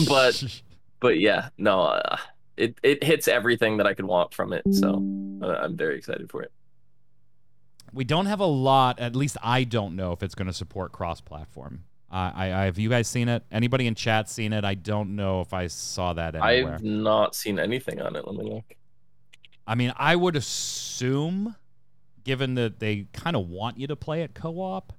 but 0.08 0.44
but 1.00 1.18
yeah, 1.18 1.48
no, 1.58 1.80
uh, 1.82 2.16
it 2.56 2.78
it 2.82 3.04
hits 3.04 3.28
everything 3.28 3.76
that 3.76 3.86
I 3.86 3.94
could 3.94 4.06
want 4.06 4.34
from 4.34 4.52
it. 4.52 4.62
So 4.72 4.94
uh, 5.42 5.46
I'm 5.62 5.76
very 5.76 5.96
excited 5.96 6.30
for 6.30 6.42
it. 6.42 6.52
we 7.92 8.04
don't 8.04 8.26
have 8.26 8.40
a 8.40 8.46
lot. 8.46 8.98
At 8.98 9.14
least 9.14 9.36
I 9.42 9.64
don't 9.64 9.94
know 9.96 10.12
if 10.12 10.22
it's 10.22 10.34
going 10.34 10.48
to 10.48 10.52
support 10.52 10.92
cross-platform. 10.92 11.84
Uh, 12.10 12.32
I, 12.34 12.46
I 12.52 12.64
have 12.64 12.78
you 12.78 12.88
guys 12.88 13.06
seen 13.06 13.28
it? 13.28 13.44
Anybody 13.52 13.86
in 13.86 13.94
chat 13.94 14.28
seen 14.28 14.52
it? 14.52 14.64
I 14.64 14.74
don't 14.74 15.14
know 15.14 15.40
if 15.40 15.52
I 15.52 15.66
saw 15.68 16.14
that 16.14 16.34
anywhere. 16.34 16.74
I've 16.74 16.82
not 16.82 17.34
seen 17.34 17.58
anything 17.58 18.00
on 18.00 18.16
it. 18.16 18.26
Let 18.26 18.34
me 18.34 18.50
look. 18.50 18.74
I 19.66 19.74
mean, 19.74 19.92
I 19.96 20.16
would 20.16 20.34
assume, 20.34 21.54
given 22.24 22.54
that 22.54 22.80
they 22.80 23.06
kind 23.12 23.36
of 23.36 23.48
want 23.48 23.78
you 23.78 23.86
to 23.88 23.96
play 23.96 24.22
it 24.22 24.34
co-op, 24.34 24.92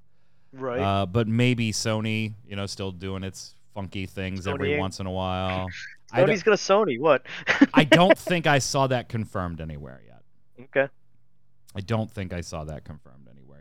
Right. 0.52 0.80
uh, 0.80 1.06
but 1.06 1.28
maybe 1.28 1.72
Sony, 1.72 2.34
you 2.48 2.56
know, 2.56 2.66
still 2.66 2.92
doing 2.92 3.24
its 3.24 3.54
funky 3.74 4.06
things 4.06 4.48
every 4.48 4.72
Sony- 4.72 4.80
once 4.80 5.00
in 5.00 5.06
a 5.06 5.12
while. 5.12 5.68
I 6.12 6.22
Sony's 6.22 6.44
don't, 6.44 6.58
gonna 6.58 6.86
Sony. 6.86 7.00
What? 7.00 7.24
I 7.74 7.84
don't 7.84 8.18
think 8.18 8.48
I 8.48 8.60
saw 8.60 8.88
that 8.88 9.10
confirmed 9.10 9.62
anywhere 9.62 10.02
yet. 10.08 10.24
okay. 10.66 10.92
I 11.76 11.82
don't 11.82 12.10
think 12.10 12.34
I 12.34 12.42
saw 12.42 12.64
that 12.64 12.84
confirmed 12.84 13.28
anywhere. 13.32 13.59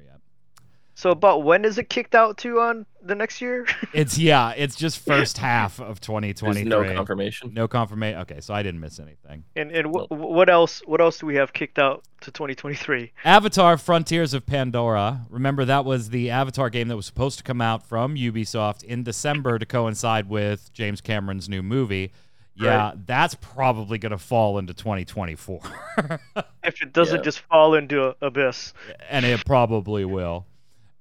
So 0.99 1.11
about 1.11 1.44
when 1.44 1.64
is 1.64 1.78
it 1.78 1.88
kicked 1.88 2.16
out 2.16 2.38
to 2.38 2.59
on 2.59 2.84
the 3.01 3.14
next 3.14 3.40
year? 3.40 3.66
It's 3.94 4.18
yeah, 4.18 4.51
it's 4.57 4.74
just 4.74 4.99
first 4.99 5.38
half 5.38 5.78
of 5.78 6.01
There's 6.01 6.34
2023. 6.34 6.64
no 6.68 6.92
confirmation. 6.96 7.55
No 7.55 7.68
confirmation. 7.68 8.18
Okay, 8.22 8.40
so 8.40 8.53
I 8.53 8.64
didn't 8.64 8.80
miss 8.80 8.99
anything. 8.99 9.44
and 9.55 9.70
and 9.70 9.86
wh- 9.94 10.11
what 10.11 10.51
else? 10.51 10.82
What 10.86 11.01
else 11.01 11.18
do 11.20 11.26
we 11.26 11.36
have 11.36 11.53
kicked 11.53 11.78
out 11.78 12.03
to 12.22 12.32
2023? 12.32 13.12
Avatar: 13.24 13.78
Frontiers 13.78 14.34
of 14.34 14.44
Pandora. 14.44 15.24
Remember 15.30 15.64
that 15.64 15.84
was 15.84 16.11
the 16.11 16.30
Avatar 16.30 16.68
game 16.68 16.88
that 16.88 16.96
was 16.96 17.07
supposed 17.07 17.38
to 17.38 17.44
come 17.44 17.61
out 17.61 17.86
from 17.86 18.16
Ubisoft 18.16 18.82
in 18.82 19.05
December 19.05 19.57
to 19.61 19.66
coincide 19.66 20.28
with 20.28 20.72
James 20.72 21.01
Cameron's 21.01 21.49
new 21.49 21.62
movie. 21.62 22.11
Yeah, 22.57 22.94
that's 23.07 23.36
probably 23.36 23.99
going 23.99 24.11
to 24.11 24.18
fall 24.18 24.59
into 24.59 24.74
2024. 24.74 25.61
If 26.64 26.82
it 26.82 26.92
doesn't 26.92 27.18
Yeah. 27.18 27.22
just 27.22 27.38
fall 27.49 27.74
into 27.76 28.05
a 28.09 28.16
abyss. 28.20 28.74
and 29.09 29.24
it 29.24 29.44
probably 29.46 30.05
will. 30.05 30.44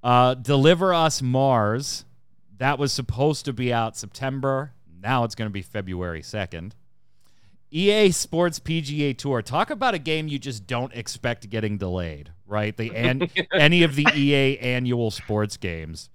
Uh, 0.08 0.36
Deliver 0.36 0.94
Us 0.94 1.22
Mars. 1.22 2.06
That 2.60 2.80
was 2.80 2.94
supposed 2.94 3.44
to 3.44 3.52
be 3.52 3.74
out 3.74 3.98
September. 3.98 4.72
Now 5.02 5.26
it's 5.26 5.36
going 5.36 5.50
to 5.50 5.54
be 5.54 5.62
February 5.62 6.22
2nd. 6.22 6.72
EA 7.72 8.12
Sports 8.12 8.58
PGA 8.62 9.18
Tour. 9.18 9.42
Talk 9.42 9.70
about 9.70 9.96
a 9.96 10.00
game 10.00 10.30
you 10.30 10.40
just 10.40 10.66
don't 10.66 10.94
expect 10.94 11.50
getting 11.50 11.78
delayed, 11.78 12.32
right? 12.46 12.76
The 12.76 12.96
an- 12.96 13.30
any 13.54 13.84
of 13.84 13.96
the 13.98 14.08
EA 14.16 14.58
annual 14.60 15.12
sports 15.12 15.58
games 15.58 16.10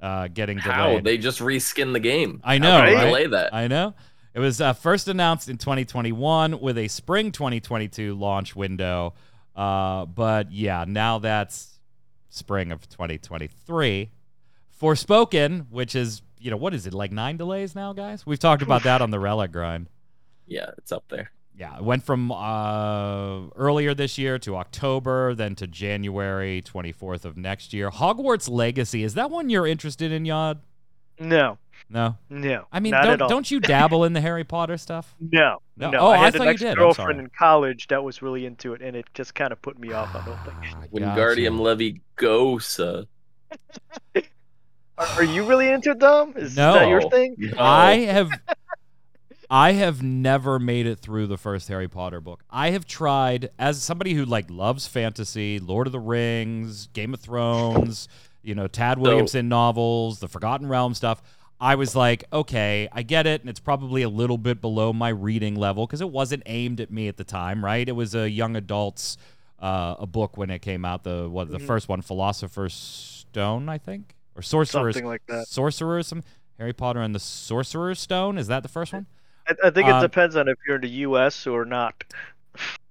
uh, 0.00 0.28
getting 0.28 0.58
How 0.58 0.90
delayed. 0.90 1.04
they 1.04 1.18
just 1.18 1.40
reskin 1.40 1.92
the 1.92 2.00
game? 2.00 2.40
I 2.44 2.58
know, 2.58 2.80
they 2.84 2.94
right? 2.94 3.04
delay 3.06 3.26
that. 3.26 3.52
I 3.52 3.66
know. 3.66 3.94
It 4.34 4.38
was 4.38 4.60
uh, 4.60 4.72
first 4.72 5.08
announced 5.08 5.48
in 5.48 5.58
2021 5.58 6.60
with 6.60 6.78
a 6.78 6.86
spring 6.86 7.32
2022 7.32 8.14
launch 8.14 8.54
window. 8.54 9.14
Uh, 9.56 10.06
but 10.06 10.52
yeah, 10.52 10.84
now 10.86 11.18
that's 11.18 11.71
spring 12.32 12.72
of 12.72 12.88
2023. 12.88 14.10
Forspoken, 14.80 15.66
which 15.70 15.94
is, 15.94 16.22
you 16.40 16.50
know, 16.50 16.56
what 16.56 16.74
is 16.74 16.86
it, 16.86 16.94
like 16.94 17.12
nine 17.12 17.36
delays 17.36 17.74
now, 17.74 17.92
guys? 17.92 18.26
We've 18.26 18.38
talked 18.38 18.62
about 18.62 18.82
that 18.82 19.00
on 19.00 19.10
the 19.10 19.20
Relic 19.20 19.52
grind. 19.52 19.88
Yeah, 20.46 20.70
it's 20.78 20.90
up 20.90 21.04
there. 21.08 21.30
Yeah, 21.54 21.76
it 21.76 21.84
went 21.84 22.02
from 22.02 22.32
uh, 22.32 23.48
earlier 23.54 23.94
this 23.94 24.16
year 24.16 24.38
to 24.40 24.56
October, 24.56 25.34
then 25.34 25.54
to 25.56 25.66
January 25.66 26.62
24th 26.62 27.24
of 27.24 27.36
next 27.36 27.72
year. 27.72 27.90
Hogwarts 27.90 28.48
Legacy, 28.48 29.04
is 29.04 29.14
that 29.14 29.30
one 29.30 29.50
you're 29.50 29.66
interested 29.66 30.10
in, 30.10 30.24
Yod? 30.24 30.62
No, 31.20 31.58
No. 31.90 32.16
no. 32.30 32.64
I 32.72 32.80
mean, 32.80 32.92
not 32.92 33.04
don't, 33.04 33.12
at 33.14 33.22
all. 33.22 33.28
don't 33.28 33.50
you 33.50 33.60
dabble 33.60 34.04
in 34.04 34.12
the 34.14 34.20
Harry 34.20 34.44
Potter 34.44 34.76
stuff? 34.78 35.14
No, 35.20 35.58
No. 35.76 35.90
no. 35.90 35.98
Oh, 35.98 36.06
I 36.08 36.16
I 36.16 36.24
had 36.24 36.34
thought 36.34 36.46
an 36.48 36.52
you 36.52 36.58
did. 36.58 36.66
I'm 36.66 36.72
ex-girlfriend 36.72 37.20
in 37.20 37.30
college 37.38 37.86
that 37.88 38.02
was 38.02 38.22
really 38.22 38.46
into 38.46 38.72
it, 38.74 38.80
and 38.82 38.96
it 38.96 39.06
just 39.14 39.34
kind 39.34 39.52
of 39.52 39.60
put 39.62 39.78
me 39.78 39.92
off. 39.92 40.14
I 40.14 40.24
don't 40.24 40.38
think. 40.44 40.56
Ah, 40.74 40.84
Wingardium 40.92 41.58
Leviosa. 42.18 43.06
Are, 44.98 45.06
are 45.16 45.24
you 45.24 45.44
really 45.44 45.68
into 45.68 45.90
it, 45.90 45.98
Dom? 45.98 46.34
Is 46.36 46.56
No. 46.56 46.74
that 46.74 46.88
your 46.88 47.02
thing? 47.10 47.34
No. 47.38 47.54
I 47.58 47.96
have 48.00 48.30
I 49.50 49.72
have 49.72 50.02
never 50.02 50.58
made 50.58 50.86
it 50.86 50.98
through 50.98 51.26
the 51.26 51.36
first 51.36 51.68
Harry 51.68 51.88
Potter 51.88 52.20
book. 52.20 52.42
I 52.50 52.70
have 52.70 52.86
tried 52.86 53.50
as 53.58 53.82
somebody 53.82 54.14
who 54.14 54.24
like 54.24 54.46
loves 54.50 54.86
fantasy, 54.86 55.58
Lord 55.58 55.86
of 55.86 55.92
the 55.92 56.00
Rings, 56.00 56.86
Game 56.88 57.12
of 57.14 57.20
Thrones, 57.20 58.08
you 58.42 58.54
know, 58.54 58.66
Tad 58.66 58.98
Williamson 58.98 59.48
novels, 59.48 60.20
the 60.20 60.28
Forgotten 60.28 60.68
Realm 60.68 60.94
stuff. 60.94 61.22
I 61.62 61.76
was 61.76 61.94
like, 61.94 62.24
okay, 62.32 62.88
I 62.92 63.02
get 63.02 63.24
it, 63.24 63.40
and 63.40 63.48
it's 63.48 63.60
probably 63.60 64.02
a 64.02 64.08
little 64.08 64.36
bit 64.36 64.60
below 64.60 64.92
my 64.92 65.10
reading 65.10 65.54
level 65.54 65.86
because 65.86 66.00
it 66.00 66.10
wasn't 66.10 66.42
aimed 66.46 66.80
at 66.80 66.90
me 66.90 67.06
at 67.06 67.16
the 67.16 67.24
time, 67.24 67.64
right? 67.64 67.88
It 67.88 67.92
was 67.92 68.16
a 68.16 68.28
young 68.28 68.56
adults 68.56 69.16
uh, 69.60 69.94
a 70.00 70.06
book 70.06 70.36
when 70.36 70.50
it 70.50 70.58
came 70.58 70.84
out. 70.84 71.04
The 71.04 71.28
what 71.30 71.52
the 71.52 71.58
Mhm. 71.58 71.66
first 71.68 71.88
one, 71.88 72.02
Philosopher's 72.02 72.74
Stone, 72.74 73.68
I 73.68 73.78
think, 73.78 74.16
or 74.34 74.42
Sorcerer's 74.42 74.96
Something 74.96 75.06
like 75.08 75.22
that. 75.28 75.46
Sorcerer, 75.46 76.02
some 76.02 76.24
Harry 76.58 76.72
Potter 76.72 77.00
and 77.00 77.14
the 77.14 77.20
Sorcerer's 77.20 78.00
Stone. 78.00 78.38
Is 78.38 78.48
that 78.48 78.64
the 78.64 78.68
first 78.68 78.92
one? 78.92 79.06
I, 79.46 79.54
I 79.64 79.70
think 79.70 79.86
it 79.88 79.94
Um, 79.94 80.00
depends 80.02 80.34
on 80.34 80.48
if 80.48 80.58
you're 80.66 80.76
in 80.76 80.82
the 80.82 80.88
U.S. 81.06 81.46
or 81.46 81.64
not. 81.64 82.02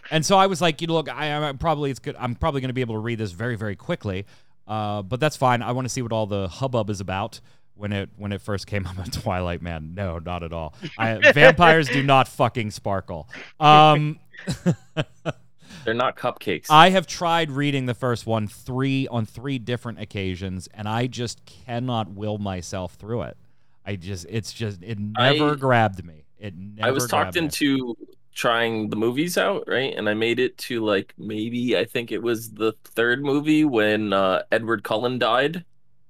And 0.10 0.26
so 0.26 0.38
I 0.38 0.48
was 0.48 0.62
like, 0.62 0.82
you 0.82 0.88
know, 0.88 0.94
look, 0.94 1.10
I, 1.10 1.32
I'm 1.32 1.58
probably 1.58 1.92
it's 1.92 2.00
good. 2.00 2.16
I'm 2.18 2.36
probably 2.36 2.62
going 2.62 2.70
to 2.70 2.74
be 2.74 2.82
able 2.82 2.96
to 2.96 3.00
read 3.00 3.18
this 3.20 3.32
very, 3.32 3.56
very 3.56 3.76
quickly. 3.76 4.26
Uh, 4.68 5.02
but 5.02 5.20
that's 5.20 5.36
fine. 5.36 5.62
I 5.62 5.72
want 5.74 5.86
to 5.86 5.90
see 5.90 6.02
what 6.02 6.12
all 6.12 6.26
the 6.28 6.48
hubbub 6.48 6.90
is 6.90 7.02
about 7.02 7.40
when 7.76 7.92
it 7.94 8.10
when 8.18 8.32
it 8.32 8.42
first 8.42 8.68
came 8.68 8.86
up 8.88 8.98
on 9.00 9.06
Twilight 9.06 9.62
Man. 9.62 9.94
No, 9.94 10.20
not 10.20 10.44
at 10.44 10.54
all. 10.54 10.74
I, 10.98 11.32
vampires 11.34 11.90
do 11.90 12.04
not 12.04 12.28
fucking 12.28 12.72
sparkle. 12.72 13.30
Um, 13.60 14.20
They're 15.86 15.94
not 15.94 16.16
cupcakes. 16.16 16.68
I 16.70 16.90
have 16.92 17.08
tried 17.08 17.50
reading 17.50 17.88
the 17.88 17.94
first 17.94 18.28
one 18.28 18.48
three 18.48 19.08
on 19.08 19.26
three 19.26 19.58
different 19.58 20.00
occasions, 20.00 20.70
and 20.74 20.88
I 20.88 21.08
just 21.08 21.44
cannot 21.46 22.12
will 22.12 22.38
myself 22.38 22.96
through 22.96 23.24
it. 23.24 23.38
I 23.84 23.96
just, 23.96 24.28
it's 24.30 24.54
just, 24.54 24.84
it 24.84 25.00
never 25.00 25.52
I- 25.54 25.56
grabbed 25.56 26.06
me. 26.06 26.26
It 26.38 26.56
never. 26.56 26.88
I 26.88 26.92
was 26.92 27.08
talked 27.08 27.36
me. 27.36 27.42
into 27.42 27.96
trying 28.34 28.90
the 28.90 28.96
movies 28.96 29.38
out, 29.38 29.64
right? 29.68 29.94
And 29.96 30.08
I 30.08 30.14
made 30.14 30.40
it 30.40 30.58
to 30.60 30.84
like 30.84 31.14
maybe 31.18 31.78
I 31.78 31.86
think 31.86 32.12
it 32.12 32.22
was 32.22 32.52
the 32.52 32.74
third 32.84 33.24
movie 33.24 33.66
when 33.66 34.14
uh, 34.14 34.44
Edward 34.52 34.84
Cullen 34.84 35.20
died. 35.20 35.66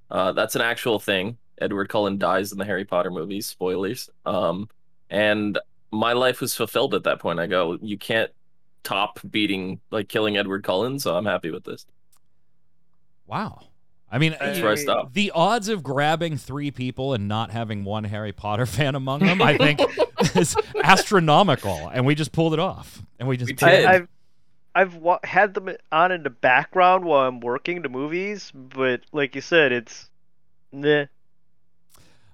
Uh, 0.10 0.32
that's 0.34 0.56
an 0.56 0.62
actual 0.62 1.00
thing. 1.00 1.38
Edward 1.62 1.90
Cullen 1.90 2.18
dies 2.18 2.52
in 2.52 2.58
the 2.58 2.66
Harry 2.66 2.86
Potter 2.86 3.12
movies. 3.12 3.46
Spoilers. 3.48 4.10
Um, 4.26 4.70
and 5.10 5.58
my 5.92 6.14
life 6.14 6.42
was 6.42 6.56
fulfilled 6.56 6.94
at 6.96 7.04
that 7.04 7.20
point. 7.20 7.40
I 7.40 7.48
go, 7.48 7.78
you 7.82 7.98
can't 7.98 8.32
top 8.84 9.20
beating 9.30 9.80
like 9.92 10.08
killing 10.10 10.38
Edward 10.38 10.64
Cullen, 10.64 11.00
so 11.00 11.16
I'm 11.16 11.26
happy 11.26 11.52
with 11.52 11.64
this. 11.64 11.86
Wow. 13.28 13.62
I 14.14 14.18
mean, 14.18 14.36
That's 14.40 14.60
where 14.60 14.72
I 14.72 14.76
stopped. 14.76 15.14
the 15.14 15.32
odds 15.32 15.70
of 15.70 15.84
grabbing 15.84 16.36
three 16.36 16.70
people 16.70 17.14
and 17.14 17.30
not 17.30 17.52
having 17.52 17.86
one 17.86 18.04
Harry 18.04 18.34
Potter 18.34 18.66
fan 18.66 18.96
among 18.96 19.22
them, 19.22 19.42
I 19.42 19.58
think, 19.58 19.80
is 20.36 20.56
astronomical. 20.84 21.90
And 21.94 22.06
we 22.06 22.16
just 22.16 22.32
pulled 22.34 22.54
it 22.54 22.60
off. 22.60 23.02
And 23.20 23.28
we 23.30 23.38
just 23.38 23.50
We 23.50 23.54
did. 23.54 23.66
did. 23.66 23.86
I, 23.86 23.94
I've 23.96 24.08
I've 24.74 24.96
wa- 24.96 25.20
had 25.24 25.54
them 25.54 25.70
on 25.92 26.12
in 26.14 26.24
the 26.24 26.30
background 26.30 27.04
while 27.06 27.28
I'm 27.28 27.42
working 27.42 27.82
the 27.82 27.90
movies, 27.90 28.52
but 28.56 29.02
like 29.12 29.36
you 29.36 29.42
said, 29.42 29.72
it's 29.74 30.10
meh. 30.72 31.06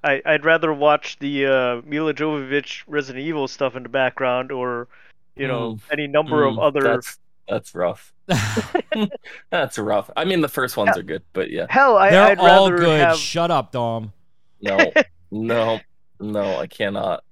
I 0.07 0.21
I'd 0.25 0.45
rather 0.45 0.73
watch 0.73 1.17
the 1.19 1.45
uh, 1.45 1.81
Milla 1.85 2.13
Jovovich 2.13 2.83
Resident 2.87 3.25
Evil 3.25 3.47
stuff 3.47 3.75
in 3.75 3.83
the 3.83 3.89
background, 3.89 4.51
or 4.51 4.87
you 5.35 5.47
know 5.47 5.73
Mm. 5.73 5.79
any 5.91 6.07
number 6.07 6.43
of 6.45 6.55
Mm, 6.55 6.63
other. 6.67 6.81
That's 6.81 7.19
that's 7.47 7.75
rough. 7.75 8.13
That's 9.49 9.77
rough. 9.77 10.09
I 10.17 10.25
mean, 10.25 10.41
the 10.41 10.49
first 10.49 10.75
ones 10.77 10.97
are 10.97 11.03
good, 11.03 11.23
but 11.33 11.49
yeah, 11.49 11.65
Hell, 11.69 11.97
I, 11.97 12.09
They're 12.09 12.21
I'd 12.23 12.39
all 12.39 12.69
rather 12.71 12.77
good. 12.77 12.99
have. 12.99 13.17
Shut 13.17 13.51
up, 13.51 13.71
Dom. 13.71 14.11
no, 14.61 14.91
no, 15.31 15.79
no, 16.19 16.57
I 16.57 16.67
cannot. 16.67 17.23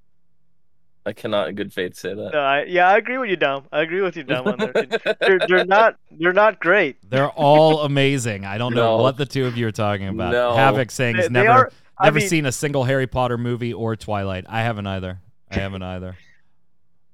I 1.08 1.14
cannot 1.14 1.50
in 1.50 1.56
good 1.56 1.72
faith 1.72 1.96
say 1.96 2.14
that. 2.16 2.32
No, 2.34 2.40
I, 2.40 2.64
yeah, 2.64 2.88
I 2.88 2.98
agree 2.98 3.20
with 3.20 3.30
you, 3.30 3.36
Dom. 3.36 3.66
I 3.72 3.82
agree 3.82 4.02
with 4.02 4.18
you, 4.18 4.24
Dom. 4.24 4.48
On 4.48 4.58
they're, 4.58 5.40
they're 5.48 5.66
not 5.66 5.98
they're 6.12 6.34
not 6.34 6.60
great. 6.60 6.98
They're 7.08 7.30
all 7.30 7.82
amazing. 7.82 8.44
I 8.46 8.58
don't 8.58 8.74
know 8.74 8.98
what 8.98 9.16
the 9.18 9.26
two 9.26 9.46
of 9.46 9.56
you 9.58 9.68
are 9.68 9.72
talking 9.72 10.08
about. 10.08 10.32
No. 10.32 10.56
Havoc 10.56 10.90
saying 10.90 11.16
he's 11.16 11.26
They- 11.26 11.34
they 11.34 11.44
never 11.46 11.50
are- 11.66 11.72
I 11.98 12.06
never 12.06 12.20
mean- 12.20 12.28
seen 12.30 12.46
a 12.46 12.52
single 12.52 12.84
Harry 12.84 13.08
Potter 13.08 13.38
movie 13.38 13.74
or 13.74 13.96
Twilight. 13.96 14.46
I 14.48 14.62
haven't 14.62 14.88
either. 14.88 15.22
I 15.50 15.56
haven't 15.56 15.84
either. 15.84 16.18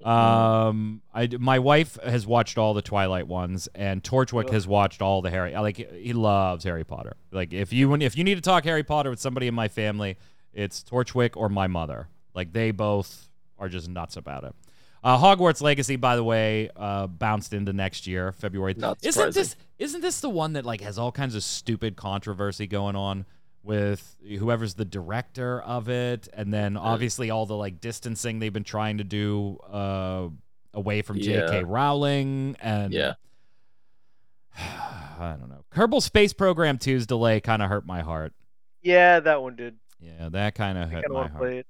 Um, 0.03 1.01
I 1.13 1.29
my 1.39 1.59
wife 1.59 1.97
has 2.03 2.25
watched 2.25 2.57
all 2.57 2.73
the 2.73 2.81
Twilight 2.81 3.27
ones, 3.27 3.69
and 3.75 4.03
Torchwick 4.03 4.49
has 4.49 4.67
watched 4.67 5.01
all 5.01 5.21
the 5.21 5.29
Harry. 5.29 5.53
Like 5.53 5.77
he 5.77 6.13
loves 6.13 6.63
Harry 6.63 6.83
Potter. 6.83 7.13
Like 7.31 7.53
if 7.53 7.71
you 7.71 7.93
if 7.95 8.17
you 8.17 8.23
need 8.23 8.35
to 8.35 8.41
talk 8.41 8.63
Harry 8.63 8.83
Potter 8.83 9.11
with 9.11 9.19
somebody 9.19 9.47
in 9.47 9.53
my 9.53 9.67
family, 9.67 10.17
it's 10.53 10.83
Torchwick 10.83 11.37
or 11.37 11.49
my 11.49 11.67
mother. 11.67 12.07
Like 12.33 12.51
they 12.51 12.71
both 12.71 13.29
are 13.59 13.69
just 13.69 13.89
nuts 13.89 14.17
about 14.17 14.43
it. 14.43 14.55
Uh, 15.03 15.17
Hogwarts 15.17 15.61
Legacy, 15.61 15.95
by 15.95 16.15
the 16.15 16.23
way, 16.23 16.69
uh, 16.75 17.07
bounced 17.07 17.53
into 17.53 17.73
next 17.73 18.05
year, 18.07 18.31
February. 18.31 18.75
Not 18.77 18.97
isn't 19.01 19.13
surprising. 19.13 19.39
this 19.41 19.55
isn't 19.77 20.01
this 20.01 20.19
the 20.21 20.29
one 20.29 20.53
that 20.53 20.65
like 20.65 20.81
has 20.81 20.97
all 20.97 21.11
kinds 21.11 21.35
of 21.35 21.43
stupid 21.43 21.95
controversy 21.95 22.65
going 22.65 22.95
on 22.95 23.25
with 23.63 24.15
whoever's 24.27 24.73
the 24.73 24.85
director 24.85 25.61
of 25.61 25.89
it, 25.89 26.27
and 26.33 26.53
then 26.53 26.77
obviously 26.77 27.29
all 27.29 27.45
the 27.45 27.55
like 27.55 27.79
distancing 27.79 28.39
they've 28.39 28.53
been 28.53 28.63
trying 28.63 28.97
to 28.97 29.03
do 29.03 29.57
uh, 29.69 30.27
away 30.73 31.01
from 31.01 31.19
J.K. 31.19 31.57
Yeah. 31.59 31.63
Rowling, 31.65 32.55
and 32.59 32.93
Yeah. 32.93 33.13
I 34.57 35.35
don't 35.39 35.49
know. 35.49 35.63
Kerbal 35.71 36.01
Space 36.01 36.33
Program 36.33 36.77
2's 36.77 37.05
delay 37.05 37.39
kind 37.39 37.61
of 37.61 37.69
hurt 37.69 37.85
my 37.85 38.01
heart. 38.01 38.33
Yeah, 38.81 39.19
that 39.19 39.41
one 39.41 39.55
did. 39.55 39.75
Yeah, 39.99 40.29
that 40.29 40.55
kind 40.55 40.77
of 40.77 40.89
hurt 40.89 41.05
my 41.11 41.27
heart. 41.27 41.65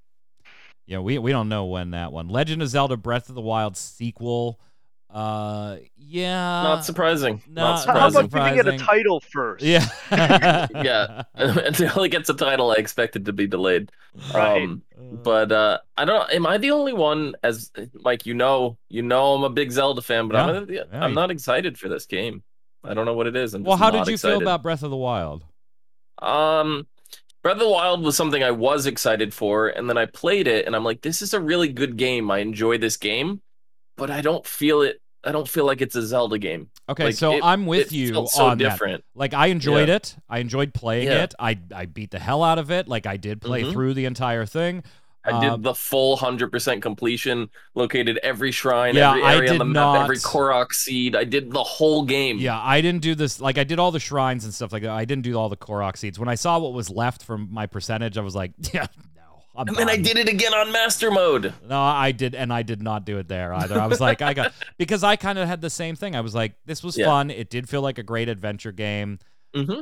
Yeah, 0.85 0.99
we 0.99 1.17
we 1.19 1.31
don't 1.31 1.49
know 1.49 1.65
when 1.65 1.91
that 1.91 2.11
one. 2.11 2.27
Legend 2.27 2.61
of 2.61 2.69
Zelda: 2.69 2.97
Breath 2.97 3.29
of 3.29 3.35
the 3.35 3.41
Wild 3.41 3.77
sequel. 3.77 4.59
Uh, 5.13 5.77
yeah, 5.97 6.63
Not 6.63 6.85
surprising. 6.85 7.41
no, 7.49 7.61
Not 7.61 7.85
How 7.85 8.09
Surprising. 8.09 8.25
about 8.25 8.55
giving 8.55 8.73
it 8.73 8.81
a 8.81 8.83
title 8.85 9.19
first? 9.19 9.63
Yeah, 9.63 9.85
Yeah. 10.81 11.23
Until 11.35 12.03
it 12.03 12.09
gets 12.09 12.29
a 12.29 12.33
title, 12.33 12.71
I 12.71 12.75
expect 12.75 13.15
it 13.17 13.25
to 13.25 13.33
be 13.33 13.45
delayed. 13.47 13.91
Right. 14.33 14.63
Um, 14.63 14.81
but 15.23 15.51
uh, 15.51 15.79
I 15.97 16.05
don't. 16.05 16.31
Am 16.31 16.45
I 16.45 16.57
the 16.57 16.71
only 16.71 16.93
one? 16.93 17.35
As 17.43 17.71
Mike, 17.93 18.25
you 18.25 18.33
know, 18.33 18.77
you 18.89 19.01
know, 19.01 19.33
I'm 19.35 19.43
a 19.43 19.49
big 19.49 19.71
Zelda 19.71 20.01
fan, 20.01 20.27
but 20.27 20.35
I'm, 20.37 20.69
Yeah, 20.69 20.83
I'm 20.91 21.13
not 21.13 21.31
excited 21.31 21.77
for 21.77 21.89
this 21.89 22.05
game. 22.05 22.43
I 22.83 22.93
don't 22.93 23.05
know 23.05 23.13
what 23.13 23.27
it 23.27 23.35
is. 23.35 23.53
I'm 23.53 23.63
well, 23.63 23.77
how 23.77 23.91
did 23.91 24.07
you 24.07 24.13
excited. 24.13 24.35
feel 24.39 24.41
about 24.41 24.63
Breath 24.63 24.83
of 24.83 24.89
the 24.91 24.97
Wild? 24.97 25.43
Um, 26.19 26.87
Breath 27.43 27.53
of 27.55 27.59
the 27.59 27.69
Wild 27.69 28.03
was 28.03 28.15
something 28.15 28.43
I 28.43 28.51
was 28.51 28.85
excited 28.85 29.33
for, 29.33 29.67
and 29.67 29.89
then 29.89 29.97
I 29.97 30.05
played 30.05 30.47
it, 30.47 30.65
and 30.65 30.75
I'm 30.75 30.83
like, 30.83 31.01
this 31.01 31.21
is 31.21 31.33
a 31.33 31.39
really 31.39 31.69
good 31.69 31.97
game. 31.97 32.29
I 32.31 32.39
enjoy 32.39 32.77
this 32.77 32.97
game, 32.97 33.41
but 34.01 34.09
I 34.09 34.21
don't 34.21 34.43
feel 34.45 34.81
it. 34.81 34.99
I 35.23 35.31
don't 35.31 35.47
feel 35.47 35.65
like 35.67 35.81
it's 35.81 35.95
a 35.95 36.01
Zelda 36.01 36.39
game. 36.39 36.71
Okay, 36.89 37.03
Like, 37.05 37.13
so 37.13 37.33
it- 37.33 37.43
I'm 37.43 37.67
with 37.67 37.87
it 37.87 37.91
you 37.93 38.11
felt 38.11 38.31
so 38.31 38.45
on 38.47 38.57
that. 38.57 38.63
different. 38.71 39.03
Like 39.13 39.35
I 39.35 39.47
enjoyed 39.47 39.87
it. 39.89 40.15
I 40.27 40.39
enjoyed 40.39 40.73
playing 40.73 41.05
Yeah. 41.09 41.25
it. 41.25 41.35
I 41.37 41.59
I 41.75 41.85
beat 41.85 42.09
the 42.09 42.17
hell 42.17 42.41
out 42.43 42.57
of 42.57 42.71
it. 42.71 42.87
Like 42.87 43.05
I 43.05 43.17
did 43.17 43.39
play 43.41 43.61
Mhm. 43.61 43.71
through 43.71 43.93
the 43.93 44.05
entire 44.05 44.47
thing. 44.47 44.83
I 45.23 45.29
Um, 45.33 45.41
did 45.41 45.61
the 45.63 45.75
full 45.75 46.15
hundred 46.17 46.51
percent 46.51 46.81
completion, 46.81 47.51
located 47.75 48.17
every 48.23 48.51
shrine, 48.51 48.95
Yeah, 48.95 49.11
every 49.11 49.21
I 49.23 49.35
area 49.35 49.51
on 49.51 49.59
the 49.59 49.65
map, 49.65 50.01
every 50.05 50.17
Korok 50.17 50.73
seed. 50.73 51.15
I 51.15 51.23
did 51.25 51.51
the 51.51 51.61
whole 51.63 52.01
game. 52.01 52.39
Yeah, 52.39 52.59
I 52.59 52.81
didn't 52.81 53.03
do 53.03 53.13
this. 53.13 53.39
Like 53.39 53.59
I 53.59 53.63
did 53.63 53.77
all 53.77 53.91
the 53.91 53.99
shrines 53.99 54.43
and 54.45 54.51
stuff 54.51 54.73
like 54.73 54.81
that. 54.81 54.89
I 54.89 55.05
didn't 55.05 55.23
do 55.23 55.37
all 55.37 55.49
the 55.49 55.55
Korok 55.67 55.95
seeds. 55.97 56.17
When 56.17 56.27
I 56.29 56.33
saw 56.33 56.57
what 56.57 56.73
was 56.73 56.89
left 56.89 57.21
from 57.21 57.47
my 57.51 57.67
percentage, 57.67 58.17
I 58.17 58.21
was 58.21 58.33
like, 58.33 58.53
yeah. 58.73 58.87
I'm 59.55 59.67
And 59.67 59.75
then 59.77 59.89
I 59.89 59.97
did 59.97 60.17
it 60.17 60.29
again 60.29 60.53
on 60.53 60.71
master 60.71 61.11
mode. 61.11 61.53
No, 61.67 61.79
I 61.79 62.11
did, 62.13 62.35
and 62.35 62.53
I 62.53 62.61
did 62.63 62.81
not 62.81 63.05
do 63.05 63.17
it 63.17 63.27
there 63.27 63.53
either. 63.53 63.79
I 63.79 63.87
was 63.87 63.99
like, 63.99 64.21
I 64.21 64.33
got 64.33 64.53
because 64.77 65.03
I 65.03 65.15
kind 65.17 65.37
of 65.37 65.47
had 65.47 65.61
the 65.61 65.69
same 65.69 65.95
thing. 65.95 66.15
I 66.15 66.21
was 66.21 66.33
like, 66.33 66.53
this 66.65 66.83
was 66.83 66.97
Yeah. 66.97 67.05
fun. 67.05 67.29
It 67.29 67.49
did 67.49 67.67
feel 67.67 67.81
like 67.81 67.97
a 67.97 68.03
great 68.03 68.29
adventure 68.29 68.71
game. 68.71 69.19
Mm-hmm. 69.55 69.81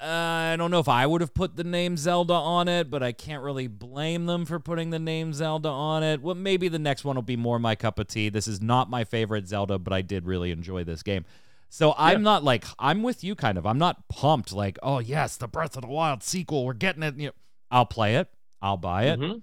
Uh, 0.00 0.04
I 0.06 0.54
don't 0.56 0.70
know 0.70 0.78
if 0.78 0.88
I 0.88 1.04
would 1.06 1.20
have 1.20 1.34
put 1.34 1.56
the 1.56 1.64
name 1.64 1.96
Zelda 1.96 2.34
on 2.34 2.68
it, 2.68 2.88
but 2.88 3.02
I 3.02 3.10
can't 3.10 3.42
really 3.42 3.66
blame 3.66 4.26
them 4.26 4.44
for 4.46 4.60
putting 4.60 4.90
the 4.90 5.00
name 5.00 5.32
Zelda 5.32 5.68
on 5.68 6.04
it. 6.04 6.22
Well, 6.22 6.36
maybe 6.36 6.68
the 6.68 6.78
next 6.78 7.04
one 7.04 7.16
will 7.16 7.22
be 7.22 7.36
more 7.36 7.58
my 7.58 7.74
cup 7.74 7.98
of 7.98 8.06
tea. 8.06 8.28
This 8.28 8.46
is 8.46 8.60
not 8.62 8.88
my 8.88 9.02
favorite 9.02 9.48
Zelda, 9.48 9.76
but 9.80 9.92
I 9.92 10.02
did 10.02 10.24
really 10.24 10.52
enjoy 10.52 10.84
this 10.84 11.02
game. 11.02 11.24
So 11.68 11.94
I'm 11.98 12.22
not 12.22 12.44
like 12.44 12.64
I'm 12.78 13.02
with 13.02 13.24
you 13.24 13.34
kind 13.34 13.58
of. 13.58 13.66
I'm 13.66 13.76
not 13.78 14.08
pumped 14.08 14.52
like, 14.52 14.78
oh 14.82 15.00
yes, 15.00 15.36
the 15.36 15.48
Breath 15.48 15.74
of 15.76 15.82
the 15.82 15.88
Wild 15.88 16.22
sequel. 16.22 16.64
We're 16.64 16.74
getting 16.74 17.02
it. 17.02 17.16
You 17.18 17.26
know, 17.26 17.32
I'll 17.70 17.84
play 17.84 18.14
it. 18.14 18.28
I'll 18.62 18.76
buy 18.76 19.04
it. 19.04 19.20
Mhm. 19.20 19.42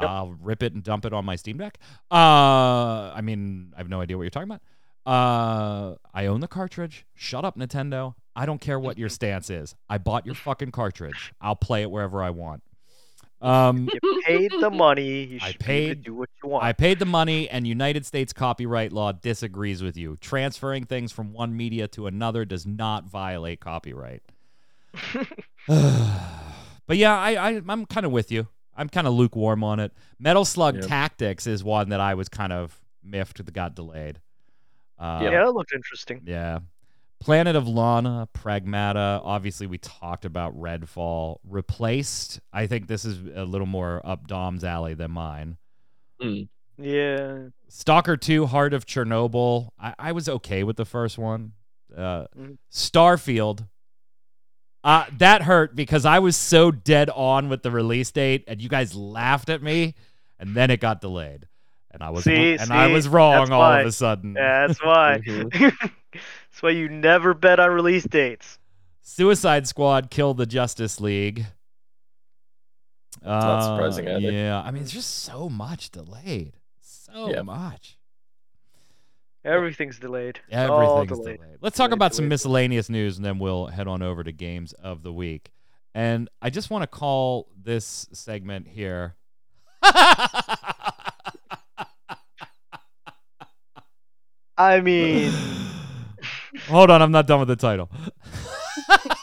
Yep. 0.00 0.10
I'll 0.10 0.32
rip 0.40 0.62
it 0.62 0.72
and 0.74 0.82
dump 0.82 1.04
it 1.04 1.12
on 1.12 1.24
my 1.24 1.36
Steam 1.36 1.56
Deck. 1.58 1.78
Uh, 2.10 3.12
I 3.14 3.20
mean, 3.22 3.72
I 3.76 3.78
have 3.78 3.88
no 3.88 4.00
idea 4.00 4.16
what 4.16 4.24
you're 4.24 4.30
talking 4.30 4.50
about. 4.50 4.62
Uh, 5.06 5.96
I 6.12 6.26
own 6.26 6.40
the 6.40 6.48
cartridge. 6.48 7.04
Shut 7.14 7.44
up, 7.44 7.56
Nintendo. 7.56 8.14
I 8.34 8.46
don't 8.46 8.60
care 8.60 8.78
what 8.80 8.98
your 8.98 9.08
stance 9.20 9.50
is. 9.50 9.76
I 9.88 9.98
bought 9.98 10.26
your 10.26 10.34
fucking 10.34 10.72
cartridge. 10.72 11.32
I'll 11.40 11.54
play 11.56 11.82
it 11.82 11.90
wherever 11.90 12.22
I 12.22 12.30
want. 12.30 12.62
Um, 13.40 13.88
You 14.02 14.22
paid 14.26 14.52
the 14.58 14.70
money. 14.70 15.24
You 15.24 15.38
I 15.42 15.50
should 15.52 15.58
be 15.64 15.72
able 15.72 15.88
to 15.90 15.94
paid- 15.96 16.02
do 16.04 16.14
what 16.14 16.30
you 16.42 16.48
want. 16.48 16.64
I 16.64 16.72
paid 16.72 16.98
the 16.98 17.04
money, 17.04 17.48
and 17.50 17.66
United 17.66 18.06
States 18.06 18.32
copyright 18.32 18.90
law 18.90 19.12
disagrees 19.12 19.82
with 19.82 19.96
you. 19.98 20.16
Transferring 20.16 20.86
things 20.86 21.12
from 21.12 21.32
one 21.34 21.54
media 21.56 21.86
to 21.88 22.06
another 22.06 22.44
does 22.46 22.66
not 22.66 23.04
violate 23.04 23.60
copyright. 23.60 24.22
but 26.86 26.96
yeah, 26.96 27.16
I, 27.18 27.30
I 27.50 27.62
I'm 27.68 27.86
kind 27.86 28.04
of 28.06 28.12
with 28.12 28.30
you. 28.32 28.48
I'm 28.76 28.88
kind 28.88 29.06
of 29.06 29.14
lukewarm 29.14 29.62
on 29.62 29.78
it. 29.80 29.92
Metal 30.18 30.44
Slug 30.44 30.76
Yeah. 30.76 30.80
Tactics 30.82 31.46
is 31.46 31.62
one 31.62 31.90
that 31.90 32.00
I 32.00 32.14
was 32.14 32.28
kind 32.28 32.52
of 32.52 32.80
miffed 33.02 33.44
that 33.44 33.52
got 33.52 33.74
delayed. 33.76 34.20
Uh, 34.98 35.20
yeah, 35.22 35.30
that 35.44 35.54
looked 35.54 35.72
interesting. 35.72 36.22
yeah. 36.24 36.58
Planet 37.20 37.56
of 37.56 37.66
Lana, 37.66 38.28
Pragmata. 38.34 39.20
Obviously, 39.24 39.66
we 39.66 39.78
talked 39.78 40.24
about 40.26 40.54
Redfall. 40.58 41.36
Replaced. 41.48 42.40
I 42.52 42.66
think 42.66 42.86
this 42.86 43.04
is 43.06 43.18
a 43.34 43.44
little 43.44 43.66
more 43.66 44.02
up 44.04 44.26
Dom's 44.26 44.62
alley 44.62 44.92
than 44.94 45.10
mine. 45.12 45.56
Yeah. 46.76 47.38
Stalker 47.68 48.16
2, 48.16 48.46
Heart 48.46 48.74
of 48.74 48.84
Chernobyl. 48.86 49.68
I, 49.78 49.94
I 49.98 50.12
was 50.12 50.28
okay 50.28 50.64
with 50.64 50.76
the 50.76 50.84
first 50.84 51.16
one. 51.18 51.52
Uh, 51.96 52.26
Mhm. 52.36 52.58
Starfield. 52.72 53.68
Uh, 54.84 55.06
that 55.18 55.40
hurt 55.42 55.74
because 55.74 56.04
I 56.04 56.18
was 56.18 56.36
so 56.36 56.70
dead 56.70 57.08
on 57.08 57.48
with 57.48 57.62
the 57.62 57.70
release 57.70 58.10
date, 58.10 58.44
and 58.46 58.60
you 58.60 58.68
guys 58.68 58.94
laughed 58.94 59.48
at 59.48 59.62
me, 59.62 59.94
and 60.38 60.54
then 60.54 60.70
it 60.70 60.78
got 60.78 61.00
delayed, 61.00 61.48
and 61.90 62.02
I 62.02 62.10
was 62.10 62.24
See, 62.24 62.54
and 62.54 62.70
I 62.70 62.88
was 62.88 63.08
wrong 63.08 63.50
all 63.50 63.60
why. 63.60 63.80
of 63.80 63.86
a 63.86 63.92
sudden. 63.92 64.34
Yeah, 64.36 64.66
that's 64.66 64.82
why. 64.84 65.20
that's 65.52 66.60
why 66.62 66.70
you 66.70 66.90
never 66.90 67.32
bet 67.32 67.58
on 67.58 67.70
release 67.70 68.04
dates. 68.04 68.58
Suicide 69.00 69.66
Squad 69.66 70.10
Kill 70.10 70.34
the 70.34 70.44
Justice 70.46 71.00
League. 71.00 71.46
not 73.24 73.62
surprising 73.76 74.06
Uh, 74.08 74.18
either. 74.18 74.32
Yeah, 74.32 74.60
I 74.62 74.70
mean, 74.70 74.82
it's 74.82 74.92
just 74.92 75.10
so 75.22 75.48
much 75.48 75.90
delayed. 75.90 76.58
So 76.82 77.30
Yeah. 77.30 77.40
much. 77.42 77.96
Everything's 79.44 79.98
delayed. 79.98 80.40
Everything's 80.50 81.08
delayed. 81.18 81.38
delayed. 81.40 81.58
Let's 81.60 81.76
talk 81.76 81.90
Delayed, 81.90 81.98
about 81.98 82.14
some 82.14 82.24
delayed, 82.24 82.28
delayed. 82.28 82.30
miscellaneous 82.30 82.88
news, 82.88 83.16
and 83.16 83.24
then 83.26 83.38
we'll 83.38 83.66
head 83.66 83.86
on 83.86 84.00
over 84.02 84.24
to 84.24 84.32
games 84.32 84.72
of 84.74 85.02
the 85.02 85.12
week. 85.12 85.50
And 85.94 86.28
I 86.40 86.50
just 86.50 86.70
want 86.70 86.82
to 86.82 86.86
call 86.86 87.48
this 87.62 88.08
segment 88.12 88.66
here. 88.68 89.16
I 94.56 94.80
mean, 94.82 95.32
Hold 96.68 96.90
on, 96.90 97.02
I'm 97.02 97.10
not 97.12 97.26
done 97.26 97.40
with 97.40 97.48
the 97.48 97.56
title. 97.56 97.90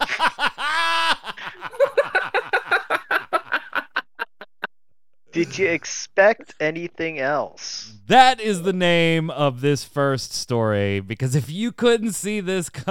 did 5.32 5.58
you 5.58 5.68
expect 5.68 6.54
anything 6.60 7.20
else? 7.20 7.94
That 8.08 8.40
is 8.40 8.64
the 8.64 8.74
name 8.74 9.30
of 9.30 9.62
this 9.62 9.84
first 9.84 10.34
story 10.34 11.00
because 11.00 11.36
if 11.36 11.50
you 11.50 11.72
couldn't 11.72 12.14
see 12.14 12.40
this 12.42 12.70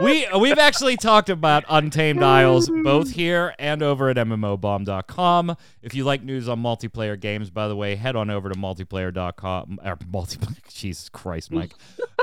We 0.00 0.26
we've 0.36 0.58
actually 0.58 0.96
talked 0.96 1.30
about 1.30 1.64
Untamed 1.68 2.20
Isles 2.20 2.68
both 2.82 3.12
here 3.12 3.54
and 3.60 3.80
over 3.80 4.08
at 4.08 4.16
mmobomb.com. 4.16 5.56
If 5.82 5.94
you 5.94 6.02
like 6.02 6.24
news 6.24 6.48
on 6.48 6.60
multiplayer 6.60 7.18
games, 7.18 7.48
by 7.50 7.68
the 7.68 7.76
way, 7.76 7.94
head 7.94 8.16
on 8.16 8.28
over 8.28 8.48
to 8.48 8.58
multiplayer.com 8.58 9.78
or 9.84 9.96
multiplayer 9.96 10.58
er, 10.58 10.68
Jesus 10.68 11.08
Christ, 11.08 11.52
Mike. 11.52 11.74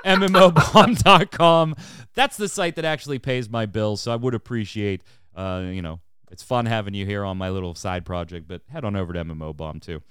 mmobomb.com. 0.06 1.76
That's 2.14 2.36
the 2.36 2.50
site 2.50 2.76
that 2.76 2.84
actually 2.84 3.20
pays 3.20 3.50
my 3.50 3.66
bills, 3.66 4.02
so 4.02 4.12
I 4.12 4.18
would 4.18 4.34
appreciate 4.34 5.02
uh, 5.36 5.64
you 5.66 5.82
know, 5.82 6.00
it's 6.32 6.44
fun 6.44 6.66
having 6.66 6.94
you 6.94 7.06
here 7.06 7.26
on 7.26 7.38
my 7.38 7.50
little 7.50 7.76
side 7.76 8.06
project, 8.06 8.48
but 8.48 8.62
head 8.70 8.86
on 8.86 8.96
over 8.96 9.14
to 9.14 9.24
MMO 9.24 9.56
Bomb 9.56 9.80
too. 9.80 10.02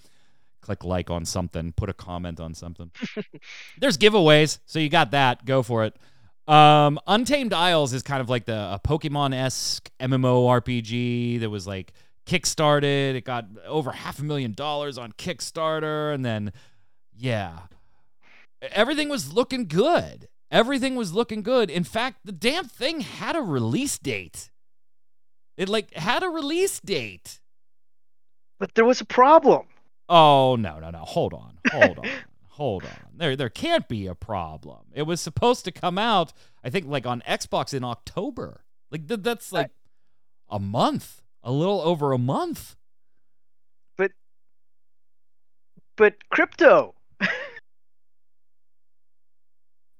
Click 0.60 0.84
like 0.84 1.10
on 1.10 1.24
something, 1.24 1.72
put 1.72 1.88
a 1.88 1.94
comment 1.94 2.38
on 2.38 2.52
something. 2.54 2.90
There's 3.78 3.96
giveaways, 3.96 4.58
so 4.66 4.78
you 4.78 4.90
got 4.90 5.12
that. 5.12 5.46
Go 5.46 5.62
for 5.62 5.84
it. 5.84 5.96
Um, 6.46 6.98
Untamed 7.06 7.52
Isles 7.52 7.92
is 7.92 8.02
kind 8.02 8.20
of 8.20 8.28
like 8.28 8.44
the 8.44 8.52
a 8.52 8.80
Pokemon 8.84 9.34
esque 9.34 9.90
MMO 10.00 10.60
RPG 10.60 11.40
that 11.40 11.48
was 11.48 11.66
like 11.66 11.92
kickstarted. 12.26 13.14
It 13.14 13.24
got 13.24 13.46
over 13.66 13.92
half 13.92 14.18
a 14.18 14.24
million 14.24 14.52
dollars 14.52 14.98
on 14.98 15.12
Kickstarter, 15.12 16.12
and 16.12 16.24
then 16.24 16.52
yeah, 17.16 17.60
everything 18.60 19.08
was 19.08 19.32
looking 19.32 19.66
good. 19.66 20.28
Everything 20.50 20.96
was 20.96 21.12
looking 21.12 21.42
good. 21.42 21.70
In 21.70 21.84
fact, 21.84 22.18
the 22.24 22.32
damn 22.32 22.64
thing 22.64 23.00
had 23.00 23.36
a 23.36 23.40
release 23.40 23.98
date. 23.98 24.49
It 25.60 25.68
like 25.68 25.92
had 25.92 26.22
a 26.22 26.28
release 26.30 26.80
date. 26.80 27.38
But 28.58 28.74
there 28.74 28.86
was 28.86 29.02
a 29.02 29.04
problem. 29.04 29.66
Oh 30.08 30.56
no 30.56 30.78
no 30.78 30.88
no! 30.88 31.00
Hold 31.00 31.34
on, 31.34 31.58
hold 31.70 31.98
on, 32.04 32.08
hold 32.48 32.84
on. 32.84 32.96
There 33.14 33.36
there 33.36 33.50
can't 33.50 33.86
be 33.86 34.06
a 34.06 34.14
problem. 34.14 34.86
It 34.94 35.02
was 35.02 35.20
supposed 35.20 35.66
to 35.66 35.70
come 35.70 35.98
out, 35.98 36.32
I 36.64 36.70
think, 36.70 36.86
like 36.86 37.04
on 37.04 37.22
Xbox 37.28 37.74
in 37.74 37.84
October. 37.84 38.64
Like 38.90 39.06
th- 39.06 39.20
that's 39.20 39.52
like 39.52 39.68
a 40.48 40.58
month, 40.58 41.20
a 41.42 41.52
little 41.52 41.82
over 41.82 42.12
a 42.12 42.18
month. 42.18 42.76
But 43.98 44.12
But 45.96 46.26
crypto. 46.30 46.94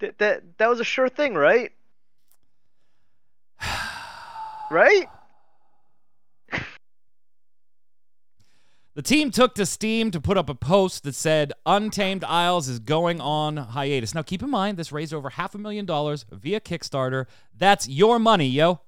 that 0.00 0.16
that 0.16 0.56
that 0.56 0.70
was 0.70 0.80
a 0.80 0.84
sure 0.84 1.10
thing, 1.10 1.34
right? 1.34 1.72
right? 4.70 5.06
The 9.00 9.08
team 9.08 9.30
took 9.30 9.54
to 9.54 9.64
Steam 9.64 10.10
to 10.10 10.20
put 10.20 10.36
up 10.36 10.50
a 10.50 10.54
post 10.54 11.04
that 11.04 11.14
said 11.14 11.54
Untamed 11.64 12.22
Isles 12.22 12.68
is 12.68 12.80
going 12.80 13.18
on 13.18 13.56
hiatus. 13.56 14.14
Now, 14.14 14.20
keep 14.20 14.42
in 14.42 14.50
mind, 14.50 14.76
this 14.76 14.92
raised 14.92 15.14
over 15.14 15.30
half 15.30 15.54
a 15.54 15.58
million 15.58 15.86
dollars 15.86 16.26
via 16.30 16.60
Kickstarter. 16.60 17.24
That's 17.56 17.88
your 17.88 18.18
money, 18.18 18.46
yo. 18.46 18.82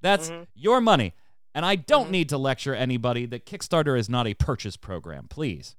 That's 0.00 0.30
Mhm. 0.30 0.46
your 0.54 0.80
money. 0.80 1.12
And 1.56 1.66
I 1.66 1.74
don't 1.74 2.06
Mhm. 2.06 2.12
need 2.12 2.28
to 2.28 2.38
lecture 2.38 2.72
anybody 2.72 3.26
that 3.26 3.46
Kickstarter 3.46 3.98
is 3.98 4.08
not 4.08 4.28
a 4.28 4.34
purchase 4.34 4.76
program, 4.76 5.26
please. 5.26 5.74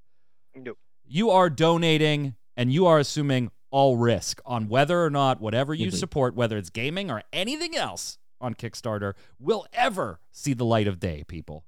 Nope. 0.53 0.77
You 1.05 1.29
are 1.29 1.49
donating 1.49 2.35
and 2.57 2.73
you 2.73 2.85
are 2.85 2.99
assuming 2.99 3.49
all 3.71 3.95
risk 3.95 4.41
on 4.45 4.67
whether 4.67 5.05
or 5.05 5.09
not 5.09 5.39
whatever 5.39 5.73
you 5.73 5.87
Mhm. 5.87 5.95
support, 5.95 6.35
whether 6.35 6.57
it's 6.57 6.69
gaming 6.69 7.09
or 7.09 7.23
anything 7.31 7.77
else 7.77 8.17
on 8.41 8.55
Kickstarter, 8.55 9.13
will 9.39 9.65
ever 9.71 10.19
see 10.33 10.51
the 10.51 10.65
light 10.65 10.89
of 10.89 10.99
day, 10.99 11.23
people. 11.23 11.63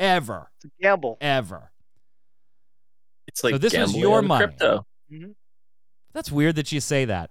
Ever 0.00 0.50
It's 0.56 0.64
a 0.64 0.82
gamble. 0.82 1.18
ever. 1.20 1.70
It's 3.28 3.44
like 3.44 3.52
So 3.54 3.58
this 3.58 3.76
was 3.76 3.94
your 3.96 4.22
money. 4.22 4.46
Crypto. 4.46 4.86
Mm-hmm. 5.12 5.30
That's 6.12 6.32
weird 6.32 6.56
that 6.56 6.72
you 6.72 6.80
say 6.80 7.04
that. 7.04 7.30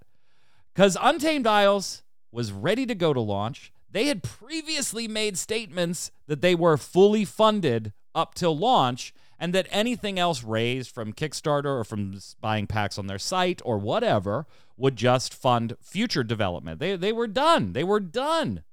Because 0.73 0.95
Untamed 1.01 1.45
Isles 1.47 2.03
was 2.31 2.51
ready 2.51 2.85
to 2.85 2.95
go 2.95 3.11
to 3.13 3.19
launch. 3.19 3.73
They 3.91 4.05
had 4.05 4.21
previously 4.23 5.07
made 5.07 5.37
statements 5.37 6.11
that 6.27 6.41
they 6.41 6.53
were 6.55 6.77
fully 6.77 7.25
funded 7.25 7.91
up 8.13 8.35
till 8.35 8.57
launch 8.57 9.13
and 9.39 9.51
that 9.53 9.67
anything 9.71 10.19
else 10.19 10.43
raised 10.43 10.91
from 10.93 11.11
Kickstarter 11.11 11.65
or 11.79 11.83
from 11.83 12.19
buying 12.39 12.67
packs 12.67 12.97
on 12.99 13.07
their 13.07 13.17
site 13.19 13.61
or 13.65 13.77
whatever 13.77 14.45
would 14.77 14.95
just 14.95 15.33
fund 15.33 15.75
future 15.81 16.23
development. 16.23 16.79
They, 16.79 16.95
they 16.95 17.11
were 17.11 17.27
done. 17.27 17.73
They 17.73 17.83
were 17.83 17.99
done. 17.99 18.63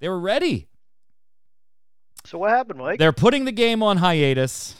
They 0.00 0.08
were 0.08 0.20
ready. 0.20 0.68
So 2.26 2.38
what 2.38 2.50
happened, 2.50 2.78
Mike? 2.78 2.98
They're 2.98 3.12
putting 3.12 3.44
the 3.44 3.52
game 3.52 3.82
on 3.82 3.98
hiatus. 3.98 4.74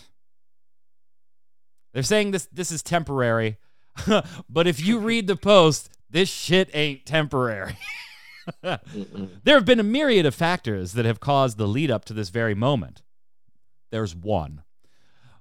They're 1.93 2.03
saying 2.03 2.33
this 2.33 2.49
this 2.53 2.73
is 2.73 2.83
temporary. 2.83 3.59
but 4.49 4.67
if 4.67 4.85
you 4.85 4.99
read 4.99 5.27
the 5.27 5.37
post, 5.37 5.91
this 6.11 6.29
shit 6.29 6.71
ain't 6.75 7.07
temporary. 7.07 7.77
There 8.63 9.57
have 9.57 9.65
been 9.65 9.81
a 9.81 9.85
myriad 9.85 10.27
of 10.27 10.35
factors 10.35 10.93
that 10.93 11.07
have 11.07 11.19
caused 11.19 11.57
the 11.57 11.67
lead 11.67 11.91
up 11.91 12.05
to 12.05 12.13
this 12.13 12.29
very 12.29 12.55
moment. 12.55 13.01
There's 13.91 14.15
one. 14.15 14.64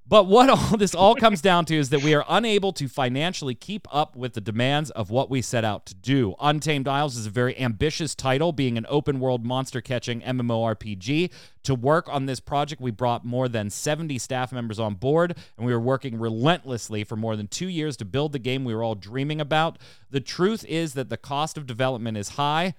But 0.06 0.26
what 0.28 0.50
all 0.50 0.78
this 0.78 0.94
all 0.94 1.16
comes 1.16 1.42
down 1.42 1.66
to 1.66 1.76
is 1.76 1.90
that 1.90 2.04
we 2.04 2.14
are 2.14 2.26
unable 2.28 2.74
to 2.74 2.88
financially 2.90 3.56
keep 3.56 3.88
up 3.92 4.16
with 4.16 4.34
the 4.34 4.42
demands 4.42 4.90
of 4.92 5.10
what 5.10 5.30
we 5.30 5.42
set 5.42 5.64
out 5.64 5.86
to 5.88 5.96
do. 5.96 6.36
Untamed 6.42 6.88
Isles 6.88 7.16
is 7.16 7.26
a 7.26 7.30
very 7.30 7.58
ambitious 7.58 8.14
title, 8.14 8.52
being 8.52 8.78
an 8.78 8.86
open 8.90 9.20
world 9.20 9.46
monster 9.46 9.80
catching 9.80 10.22
MMORPG. 10.22 11.32
To 11.64 11.76
work 11.76 12.10
on 12.10 12.26
this 12.26 12.42
project, 12.42 12.82
we 12.82 12.92
brought 12.92 13.24
more 13.24 13.48
than 13.48 13.70
70 13.70 14.18
staff 14.20 14.52
members 14.52 14.78
on 14.80 14.96
board, 14.96 15.38
and 15.58 15.66
we 15.66 15.74
were 15.74 15.80
working 15.80 16.20
relentlessly 16.20 17.06
for 17.06 17.16
more 17.16 17.38
than 17.38 17.48
two 17.48 17.70
years 17.70 17.96
to 17.98 18.06
build 18.06 18.34
the 18.34 18.40
game 18.40 18.66
we 18.66 18.76
were 18.76 18.84
all 18.84 18.96
dreaming 18.96 19.40
about. 19.40 19.80
The 20.10 20.20
truth 20.20 20.66
is 20.68 20.96
that 20.96 21.10
the 21.10 21.18
cost 21.18 21.58
of 21.58 21.66
development 21.66 22.18
is 22.18 22.30
high. 22.30 22.76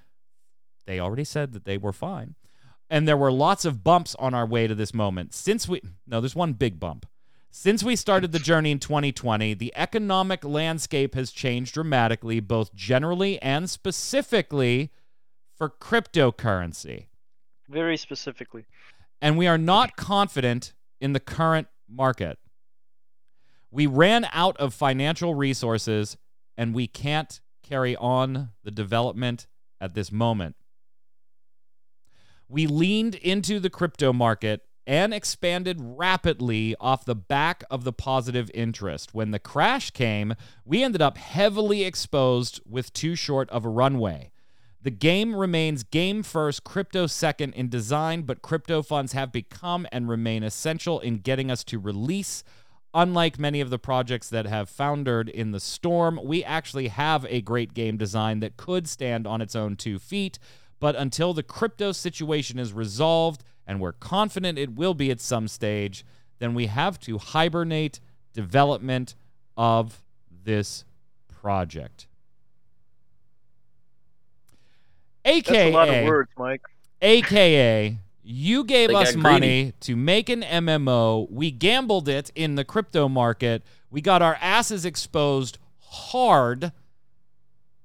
They 0.87 1.01
already 1.01 1.25
said 1.25 1.53
that 1.53 1.65
they 1.65 1.79
were 1.79 1.95
fine. 1.95 2.35
And 2.91 3.09
there 3.09 3.17
were 3.17 3.33
lots 3.33 3.65
of 3.65 3.83
bumps 3.83 4.15
on 4.17 4.35
our 4.35 4.47
way 4.47 4.67
to 4.67 4.75
this 4.75 4.93
moment. 4.93 5.33
Since 5.33 5.67
we, 5.67 5.81
no, 6.07 6.21
there's 6.21 6.37
one 6.37 6.53
big 6.53 6.79
bump. 6.79 7.07
Since 7.57 7.85
we 7.85 7.95
started 7.95 8.33
the 8.33 8.41
journey 8.41 8.73
in 8.73 8.81
2020, 8.81 9.55
the 9.55 9.73
economic 9.77 10.45
landscape 10.45 11.15
has 11.15 11.31
changed 11.31 11.75
dramatically, 11.75 12.41
both 12.41 12.75
generally 12.75 13.41
and 13.41 13.71
specifically 13.71 14.91
for 15.57 15.71
cryptocurrency. 15.71 17.07
Very 17.69 17.97
specifically. 17.97 18.67
And 19.23 19.39
we 19.39 19.47
are 19.47 19.57
not 19.57 19.95
confident 19.95 20.75
in 21.01 21.13
the 21.13 21.21
current 21.21 21.69
market. 21.89 22.41
We 23.71 23.87
ran 23.87 24.27
out 24.33 24.57
of 24.57 24.75
financial 24.75 25.37
resources 25.37 26.17
and 26.57 26.75
we 26.75 26.89
can't 26.89 27.41
carry 27.63 27.95
on 27.95 28.51
the 28.65 28.73
development 28.73 29.47
at 29.81 29.95
this 29.95 30.11
moment. 30.11 30.57
We 32.49 32.67
leaned 32.67 33.15
into 33.15 33.61
the 33.61 33.71
crypto 33.71 34.13
market 34.13 34.63
and 34.87 35.15
expanded 35.15 35.79
rapidly 35.81 36.75
off 36.81 37.05
the 37.05 37.15
back 37.15 37.65
of 37.71 37.85
the 37.85 37.93
positive 37.93 38.51
interest. 38.53 39.15
When 39.15 39.31
the 39.31 39.39
crash 39.39 39.91
came, 39.91 40.35
we 40.65 40.83
ended 40.83 41.01
up 41.01 41.17
heavily 41.17 41.85
exposed 41.85 42.61
with 42.67 42.93
too 42.93 43.15
short 43.15 43.49
of 43.51 43.65
a 43.65 43.71
runway. 43.71 44.31
The 44.83 44.91
game 44.91 45.35
remains 45.35 45.83
game 45.83 46.23
first, 46.23 46.63
crypto 46.63 47.07
second 47.07 47.55
in 47.55 47.71
design, 47.71 48.23
but 48.23 48.43
crypto 48.43 48.83
funds 48.83 49.15
have 49.15 49.33
become 49.33 49.87
and 49.91 50.11
remain 50.11 50.43
essential 50.43 51.01
in 51.01 51.19
getting 51.19 51.51
us 51.51 51.65
to 51.65 51.79
release. 51.79 52.45
Unlike 52.93 53.39
many 53.39 53.63
of 53.63 53.71
the 53.71 53.79
projects 53.79 54.29
that 54.29 54.47
have 54.47 54.69
foundered 54.69 55.31
in 55.31 55.53
the 55.53 55.59
storm, 55.59 56.21
we 56.23 56.45
actually 56.45 56.89
have 56.89 57.25
a 57.31 57.41
great 57.41 57.73
game 57.73 57.97
design 57.97 58.41
that 58.41 58.59
could 58.59 58.87
stand 58.87 59.27
on 59.27 59.41
its 59.41 59.57
own 59.57 59.75
two 59.77 59.99
feet. 59.99 60.39
But 60.81 60.97
until 60.97 61.33
the 61.33 61.43
crypto 61.43 61.93
situation 61.93 62.59
is 62.59 62.75
resolved, 62.75 63.43
and 63.67 63.81
we're 63.81 63.93
confident 63.93 64.59
it 64.59 64.75
will 64.75 64.95
be 64.95 65.11
at 65.11 65.21
some 65.21 65.49
stage, 65.49 66.05
then 66.39 66.55
we 66.55 66.67
have 66.67 66.99
to 67.01 67.19
hibernate 67.19 68.01
development 68.33 69.15
of 69.57 70.03
this 70.45 70.85
project. 71.29 72.07
That's 75.25 75.49
AKA, 75.49 75.71
a 75.71 75.75
lot 75.75 75.89
of 75.89 76.05
words, 76.05 76.31
Mike. 76.37 76.63
AKA, 77.01 77.99
you 78.23 78.65
gave 78.65 78.91
us 78.91 79.15
money 79.15 79.73
to 79.81 79.97
make 79.97 80.29
an 80.29 80.43
MMO. 80.43 81.31
We 81.31 81.51
gambled 81.51 82.09
it 82.09 82.31
in 82.35 82.57
the 82.57 82.65
crypto 82.65 83.09
market. 83.09 83.63
We 83.91 84.01
got 84.01 84.23
our 84.23 84.37
asses 84.41 84.85
exposed 84.85 85.59
hard. 85.79 86.73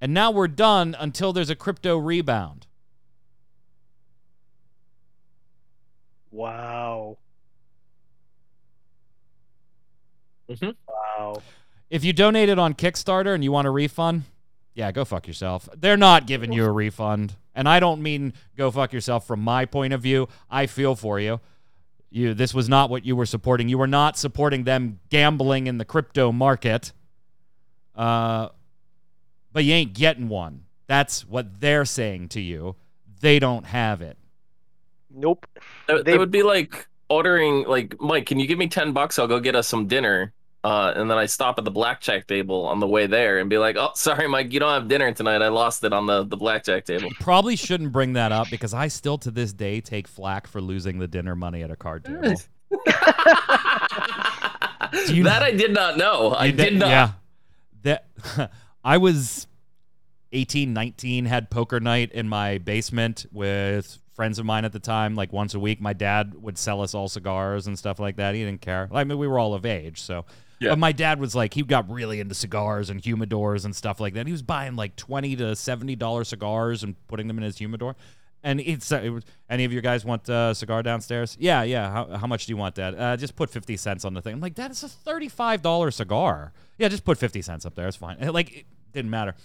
And 0.02 0.14
now 0.14 0.32
we're 0.32 0.48
done 0.48 0.96
until 1.00 1.34
there's 1.34 1.50
a 1.50 1.56
crypto 1.56 1.98
rebound. 1.98 2.68
Wow. 6.32 7.18
Mhm. 10.50 10.76
Wow. 10.88 11.42
If 11.90 12.04
you 12.04 12.14
donated 12.14 12.60
on 12.60 12.74
Kickstarter 12.74 13.34
and 13.34 13.44
you 13.44 13.52
want 13.52 13.68
a 13.68 13.72
refund, 13.72 14.24
yeah, 14.76 14.92
go 14.92 15.06
fuck 15.06 15.28
yourself. 15.28 15.68
They're 15.76 15.98
not 15.98 16.28
giving 16.28 16.52
you 16.54 16.66
a 16.66 16.72
refund. 16.72 17.36
And 17.56 17.68
I 17.68 17.80
don't 17.80 18.02
mean 18.02 18.34
go 18.56 18.72
fuck 18.72 18.94
yourself 18.94 19.26
from 19.28 19.42
my 19.42 19.66
point 19.66 19.94
of 19.94 20.02
view. 20.02 20.28
I 20.50 20.68
feel 20.68 20.96
for 20.96 21.20
you. 21.20 21.40
You 22.12 22.34
this 22.34 22.54
was 22.54 22.70
not 22.70 22.90
what 22.90 23.06
you 23.06 23.16
were 23.16 23.26
supporting. 23.26 23.70
You 23.70 23.78
were 23.78 23.88
not 23.88 24.18
supporting 24.18 24.64
them 24.64 25.00
gambling 25.10 25.68
in 25.68 25.78
the 25.78 25.86
crypto 25.86 26.32
market. 26.32 26.94
Uh 27.96 28.50
but 29.52 29.64
you 29.64 29.74
ain't 29.74 29.94
getting 29.94 30.30
one. 30.30 30.66
That's 30.88 31.28
what 31.28 31.60
they're 31.60 31.86
saying 31.86 32.30
to 32.30 32.42
you. 32.42 32.76
They 33.20 33.40
don't 33.40 33.66
have 33.66 34.02
it. 34.02 34.18
Nope. 35.12 35.46
That, 35.88 36.06
They- 36.06 36.12
that 36.14 36.20
would 36.20 36.32
be 36.32 36.44
like 36.44 36.88
ordering, 37.10 37.64
like, 37.66 38.00
Mike, 38.00 38.26
can 38.28 38.40
you 38.40 38.48
give 38.48 38.58
me 38.60 38.68
10 38.68 38.94
bucks? 38.94 39.18
I'll 39.20 39.28
go 39.28 39.40
get 39.40 39.56
us 39.56 39.68
some 39.68 39.88
dinner. 39.88 40.34
Uh, 40.62 40.92
and 40.94 41.10
then 41.10 41.18
I 41.18 41.26
stop 41.26 41.58
at 41.58 41.64
the 41.64 41.72
blackjack 41.72 42.28
table 42.28 42.66
on 42.66 42.82
the 42.82 42.88
way 42.88 43.08
there 43.08 43.40
and 43.40 43.50
be 43.50 43.58
like, 43.58 43.78
oh, 43.78 43.92
sorry, 43.96 44.28
Mike, 44.28 44.52
you 44.52 44.60
don't 44.60 44.74
have 44.74 44.88
dinner 44.90 45.12
tonight. 45.14 45.42
I 45.42 45.48
lost 45.48 45.84
it 45.86 45.94
on 45.94 46.06
the, 46.06 46.24
the 46.26 46.36
blackjack 46.38 46.86
table. 46.86 47.10
Probably 47.22 47.56
shouldn't 47.56 47.92
bring 47.94 48.14
that 48.14 48.32
up 48.34 48.50
because 48.52 48.74
I 48.74 48.90
still 48.90 49.18
to 49.20 49.32
this 49.32 49.54
day 49.54 49.80
take 49.82 50.08
flack 50.08 50.48
for 50.48 50.60
losing 50.62 51.00
the 51.00 51.08
dinner 51.08 51.36
money 51.36 51.64
at 51.64 51.72
a 51.72 51.76
card 51.78 52.04
table. 52.06 52.36
You- 55.08 55.24
that 55.24 55.44
I 55.44 55.52
did 55.52 55.72
not 55.74 55.98
know. 55.98 56.30
I 56.32 56.46
You 56.46 56.52
did 56.54 56.76
not. 56.76 56.90
Yeah. 56.90 57.12
That 57.84 58.52
I 58.84 58.98
was 58.98 59.48
18, 60.32 60.74
19, 60.74 61.26
had 61.26 61.50
poker 61.50 61.80
night 61.80 62.12
in 62.12 62.28
my 62.28 62.58
basement 62.58 63.26
with 63.32 63.98
friends 64.20 64.38
of 64.38 64.46
mine 64.46 64.66
at 64.66 64.74
the 64.74 64.80
time, 64.82 65.16
like 65.16 65.32
once 65.32 65.54
a 65.54 65.60
week, 65.62 65.80
my 65.80 65.94
dad 65.94 66.34
would 66.36 66.58
sell 66.58 66.82
us 66.82 66.94
all 66.94 67.08
cigars 67.08 67.68
and 67.68 67.80
stuff 67.80 68.00
like 68.00 68.18
that. 68.18 68.36
He 68.36 68.44
didn't 68.44 68.60
care. 68.60 68.90
I 68.92 69.06
mean, 69.06 69.18
we 69.18 69.30
were 69.30 69.40
all 69.40 69.54
of 69.54 69.66
age, 69.66 70.02
so. 70.02 70.26
Yeah. 70.60 70.72
But 70.72 70.80
my 70.80 70.92
dad 70.92 71.22
was 71.22 71.36
like, 71.36 71.54
he 71.54 71.64
got 71.64 71.90
really 71.90 72.20
into 72.20 72.36
cigars 72.36 72.90
and 72.90 73.02
humidors 73.02 73.64
and 73.64 73.74
stuff 73.74 74.02
like 74.02 74.16
that. 74.16 74.26
He 74.26 74.34
was 74.34 74.42
buying 74.42 74.76
like 74.76 74.98
twenty 74.98 75.38
to 75.38 75.56
seventy 75.56 75.96
dollar 75.96 76.26
cigars 76.26 76.84
and 76.84 76.96
putting 77.08 77.28
them 77.30 77.38
in 77.38 77.46
his 77.46 77.58
humidor. 77.58 77.96
And 78.44 78.60
it's 78.60 78.92
it 78.92 79.10
was, 79.10 79.24
any 79.50 79.64
of 79.64 79.72
you 79.72 79.80
guys 79.80 80.04
want 80.04 80.28
a 80.28 80.54
cigar 80.54 80.84
downstairs? 80.84 81.38
Yeah, 81.40 81.64
yeah. 81.64 81.90
How, 81.90 82.18
how 82.18 82.28
much 82.28 82.46
do 82.46 82.52
you 82.52 82.58
want 82.58 82.76
that? 82.76 83.00
Uh, 83.00 83.16
just 83.16 83.38
put 83.38 83.50
fifty 83.50 83.78
cents 83.78 84.04
on 84.04 84.14
the 84.14 84.22
thing. 84.22 84.34
I'm 84.34 84.42
like, 84.42 84.56
that 84.56 84.70
is 84.72 84.84
a 84.84 84.90
thirty 84.90 85.30
five 85.30 85.62
dollar 85.62 85.92
cigar. 85.92 86.52
Yeah, 86.78 86.90
just 86.90 87.06
put 87.06 87.18
fifty 87.18 87.42
cents 87.42 87.66
up 87.66 87.76
there. 87.76 87.88
It's 87.88 87.96
fine. 87.96 88.18
Like 88.20 88.50
it 88.54 88.66
didn't 88.92 89.12
matter. 89.12 89.36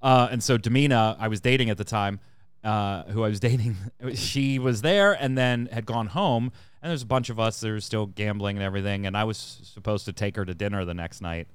Uh, 0.00 0.28
and 0.30 0.40
so 0.40 0.56
Demina, 0.56 1.16
I 1.18 1.26
was 1.26 1.40
dating 1.40 1.70
at 1.70 1.78
the 1.78 1.84
time, 1.84 2.20
uh, 2.64 3.04
who 3.04 3.22
I 3.24 3.28
was 3.28 3.40
dating, 3.48 3.76
she 4.14 4.58
was 4.58 4.82
there 4.82 5.12
and 5.12 5.36
then 5.36 5.68
had 5.72 5.86
gone 5.86 6.08
home. 6.08 6.52
And 6.82 6.90
there's 6.90 7.02
a 7.02 7.06
bunch 7.06 7.30
of 7.30 7.40
us 7.40 7.60
that 7.60 7.70
are 7.70 7.80
still 7.80 8.06
gambling 8.06 8.56
and 8.56 8.64
everything. 8.64 9.06
And 9.06 9.16
I 9.16 9.24
was 9.24 9.36
supposed 9.36 10.04
to 10.06 10.12
take 10.12 10.36
her 10.36 10.44
to 10.44 10.54
dinner 10.54 10.84
the 10.84 10.94
next 10.94 11.20
night. 11.20 11.48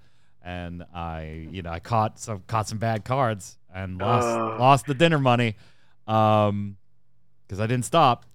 And 0.44 0.84
I, 0.94 1.48
you 1.52 1.62
know, 1.62 1.70
I 1.70 1.80
caught 1.80 2.20
some 2.20 2.44
caught 2.48 2.68
some 2.68 2.80
bad 2.80 3.06
cards 3.06 3.58
and 3.74 3.98
lost 4.00 4.28
Uh. 4.28 4.58
lost 4.60 4.86
the 4.88 4.96
dinner 4.96 5.20
money, 5.20 5.56
um, 6.08 6.78
because 7.46 7.60
I 7.60 7.68
didn't 7.68 7.86
stop. 7.86 8.26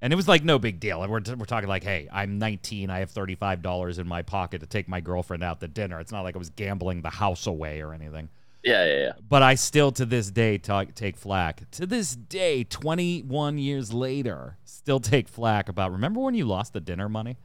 And 0.00 0.12
it 0.12 0.16
was 0.16 0.28
like 0.28 0.44
no 0.44 0.58
big 0.58 0.78
deal. 0.78 1.02
And 1.02 1.10
we're, 1.10 1.22
we're 1.36 1.46
talking 1.46 1.68
like, 1.68 1.82
hey, 1.82 2.06
I'm 2.12 2.38
19. 2.38 2.90
I 2.90 3.00
have 3.00 3.10
$35 3.10 3.98
in 3.98 4.06
my 4.06 4.22
pocket 4.22 4.60
to 4.60 4.66
take 4.66 4.88
my 4.88 5.00
girlfriend 5.00 5.42
out 5.42 5.58
to 5.60 5.68
dinner. 5.68 5.98
It's 6.00 6.12
not 6.12 6.20
like 6.22 6.36
I 6.36 6.38
was 6.38 6.50
gambling 6.50 7.00
the 7.02 7.10
house 7.10 7.46
away 7.46 7.80
or 7.80 7.92
anything 7.94 8.28
Yeah, 8.66 8.84
yeah, 8.84 8.98
yeah. 8.98 9.12
but 9.28 9.44
I 9.44 9.54
still 9.54 9.92
to 9.92 10.04
this 10.04 10.28
day 10.28 10.58
talk, 10.58 10.92
take 10.96 11.16
flack. 11.16 11.70
To 11.70 11.86
this 11.86 12.16
day, 12.16 12.64
21 12.64 13.58
years 13.58 13.92
later, 13.94 14.58
still 14.64 14.98
take 14.98 15.28
flack 15.28 15.68
about. 15.68 15.92
Remember 15.92 16.18
when 16.18 16.34
you 16.34 16.46
lost 16.46 16.72
the 16.72 16.80
dinner 16.80 17.08
money? 17.08 17.36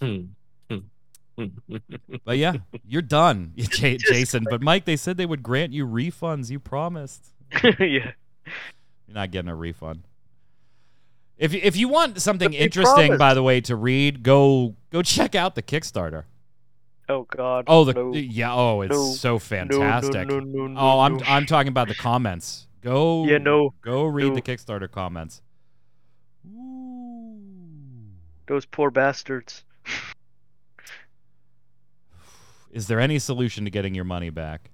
Hmm. 0.00 0.22
But 2.24 2.36
yeah, 2.36 2.54
you're 2.86 3.00
done, 3.00 3.52
J- 3.56 3.96
Jason. 3.96 4.44
But 4.48 4.60
Mike, 4.60 4.84
they 4.84 4.96
said 4.96 5.16
they 5.16 5.24
would 5.24 5.42
grant 5.42 5.72
you 5.72 5.86
refunds. 5.86 6.50
You 6.50 6.58
promised. 6.58 7.30
yeah. 7.62 7.76
You're 7.78 8.12
not 9.08 9.30
getting 9.30 9.48
a 9.48 9.54
refund. 9.54 10.02
If 11.38 11.54
if 11.54 11.76
you 11.76 11.88
want 11.88 12.20
something 12.20 12.50
But 12.50 12.60
interesting, 12.60 13.16
by 13.16 13.32
the 13.32 13.42
way, 13.42 13.62
to 13.62 13.74
read, 13.74 14.22
go 14.22 14.76
go 14.90 15.00
check 15.00 15.34
out 15.34 15.54
the 15.54 15.62
Kickstarter. 15.62 16.24
Oh 17.10 17.26
God. 17.28 17.64
Oh, 17.66 17.84
the 17.84 17.92
no. 17.94 18.12
yeah. 18.14 18.54
Oh, 18.54 18.82
it's 18.82 18.92
No. 18.94 19.12
so 19.12 19.38
fantastic. 19.40 20.28
No, 20.28 20.74
Oh, 20.76 21.00
I'm. 21.00 21.20
I'm 21.26 21.44
talking 21.44 21.68
about 21.68 21.88
the 21.88 21.94
comments. 21.94 22.68
Go 22.82 23.24
Yeah, 23.26 23.38
no. 23.38 23.74
Go 23.82 24.04
read 24.04 24.34
the 24.34 24.42
Kickstarter 24.42 24.90
comments. 24.90 25.42
Ooh. 26.48 27.36
Those 28.46 28.64
poor 28.64 28.90
bastards. 28.90 29.64
Is 32.70 32.86
there 32.86 33.00
any 33.00 33.18
solution 33.18 33.64
to 33.64 33.70
getting 33.70 33.94
your 33.94 34.04
money 34.04 34.30
back? 34.30 34.70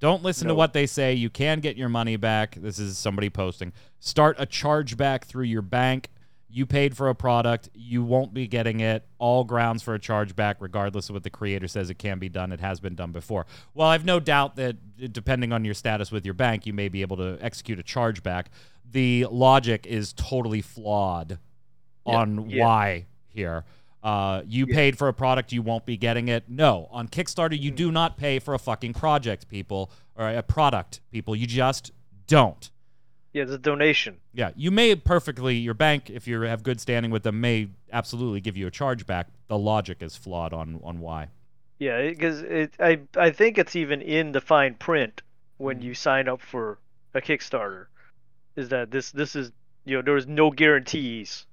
Don't 0.00 0.22
listen 0.22 0.48
to 0.48 0.54
what 0.54 0.72
they 0.72 0.86
say. 0.86 1.14
You 1.14 1.30
can 1.30 1.60
get 1.60 1.76
your 1.76 1.88
money 1.88 2.16
back. 2.16 2.54
This 2.56 2.78
is 2.78 2.98
somebody 2.98 3.30
posting. 3.30 3.72
Start 3.98 4.36
a 4.38 4.46
chargeback 4.46 5.24
through 5.24 5.44
your 5.44 5.62
bank. 5.62 6.08
You 6.48 6.64
paid 6.64 6.96
for 6.96 7.08
a 7.08 7.14
product. 7.14 7.68
You 7.74 8.02
won't 8.04 8.32
be 8.32 8.46
getting 8.46 8.80
it. 8.80 9.04
All 9.18 9.42
grounds 9.44 9.82
for 9.82 9.94
a 9.94 9.98
chargeback, 9.98 10.56
regardless 10.60 11.08
of 11.08 11.14
what 11.14 11.24
the 11.24 11.30
creator 11.30 11.66
says 11.66 11.90
it 11.90 11.98
can 11.98 12.18
be 12.18 12.28
done. 12.28 12.52
It 12.52 12.60
has 12.60 12.78
been 12.80 12.94
done 12.94 13.10
before. 13.12 13.46
Well, 13.74 13.88
I've 13.88 14.04
no 14.04 14.20
doubt 14.20 14.56
that 14.56 15.12
depending 15.12 15.52
on 15.52 15.64
your 15.64 15.74
status 15.74 16.12
with 16.12 16.24
your 16.24 16.34
bank, 16.34 16.64
you 16.64 16.72
may 16.72 16.88
be 16.88 17.02
able 17.02 17.16
to 17.16 17.36
execute 17.40 17.80
a 17.80 17.82
chargeback. 17.82 18.46
The 18.88 19.26
logic 19.30 19.86
is 19.86 20.12
totally 20.12 20.60
flawed 20.62 21.38
Yeah. 22.06 22.14
on 22.16 22.48
Yeah. 22.48 22.64
why 22.64 23.06
here. 23.28 23.64
Uh, 24.04 24.42
you 24.46 24.66
Yeah. 24.68 24.74
paid 24.76 24.96
for 24.98 25.08
a 25.08 25.12
product, 25.12 25.52
you 25.52 25.62
won't 25.62 25.84
be 25.84 25.96
getting 25.96 26.28
it. 26.28 26.44
No, 26.48 26.86
on 26.92 27.08
Kickstarter, 27.08 27.58
you 27.60 27.72
do 27.72 27.90
not 27.90 28.16
pay 28.16 28.38
for 28.38 28.54
a 28.54 28.58
fucking 28.58 28.92
project, 28.94 29.48
people, 29.48 29.90
or 30.14 30.28
a 30.28 30.42
product, 30.44 31.00
people. 31.10 31.34
You 31.34 31.48
just 31.48 31.90
don't. 32.28 32.70
Yeah, 33.36 33.42
it's 33.42 33.52
a 33.52 33.58
donation. 33.58 34.16
Yeah, 34.32 34.52
you 34.56 34.70
may 34.70 34.94
perfectly 34.96 35.56
your 35.56 35.74
bank, 35.74 36.08
if 36.08 36.26
you 36.26 36.40
have 36.40 36.62
good 36.62 36.80
standing 36.80 37.10
with 37.10 37.22
them, 37.22 37.38
may 37.38 37.68
absolutely 37.92 38.40
give 38.40 38.56
you 38.56 38.66
a 38.66 38.70
chargeback. 38.70 39.26
The 39.48 39.58
logic 39.58 39.98
is 40.00 40.16
flawed 40.16 40.54
on 40.54 40.80
on 40.82 41.00
why. 41.00 41.28
Yeah, 41.78 42.00
because 42.08 42.40
it, 42.40 42.72
I 42.80 43.00
I 43.14 43.28
think 43.30 43.58
it's 43.58 43.76
even 43.76 44.00
in 44.00 44.32
the 44.32 44.40
fine 44.40 44.72
print 44.76 45.20
when 45.58 45.80
Mhm. 45.80 45.82
you 45.82 45.92
sign 45.94 46.28
up 46.28 46.40
for 46.40 46.78
a 47.12 47.20
Kickstarter, 47.20 47.88
is 48.56 48.70
that 48.70 48.90
this 48.90 49.10
this 49.10 49.36
is 49.36 49.52
you 49.84 49.96
know 49.96 50.00
there 50.02 50.16
is 50.16 50.26
no 50.26 50.50
guarantees. 50.50 51.44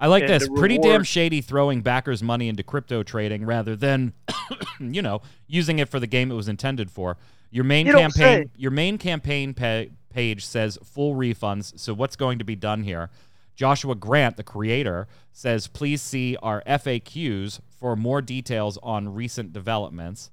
I 0.00 0.06
like 0.06 0.22
And 0.22 0.32
this. 0.32 0.48
the 0.48 0.54
Pretty 0.54 0.78
damn 0.78 1.04
shady 1.04 1.42
throwing 1.42 1.82
backers' 1.82 2.22
money 2.22 2.48
into 2.48 2.62
crypto 2.62 3.02
trading 3.02 3.44
rather 3.44 3.76
than, 3.76 4.14
you 4.80 5.02
know, 5.02 5.20
using 5.48 5.78
it 5.80 5.90
for 5.90 6.00
the 6.00 6.06
game 6.06 6.30
it 6.30 6.34
was 6.34 6.48
intended 6.48 6.90
for. 6.90 7.18
Your 7.50 7.64
main 7.64 7.86
You 7.86 7.92
campaign, 7.92 8.50
your 8.56 8.70
main 8.72 8.96
campaign 8.98 9.52
pa- 9.54 9.84
page 10.14 10.46
says 10.46 10.78
full 10.84 11.14
refunds. 11.14 11.78
So 11.78 11.92
what's 11.92 12.16
going 12.16 12.38
to 12.38 12.44
be 12.44 12.56
done 12.56 12.84
here? 12.84 13.10
Joshua 13.56 13.94
Grant, 13.94 14.36
the 14.36 14.42
creator, 14.42 15.06
says 15.32 15.66
please 15.66 16.00
see 16.00 16.36
our 16.42 16.62
FAQs 16.66 17.60
for 17.78 17.96
more 17.96 18.22
details 18.22 18.78
on 18.82 19.14
recent 19.14 19.52
developments. 19.52 20.30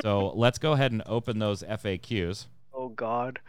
So 0.00 0.32
let's 0.36 0.58
go 0.58 0.72
ahead 0.72 0.92
and 0.92 1.02
open 1.06 1.38
those 1.38 1.62
FAQs. 1.62 2.46
Oh 2.72 2.90
God. 2.90 3.40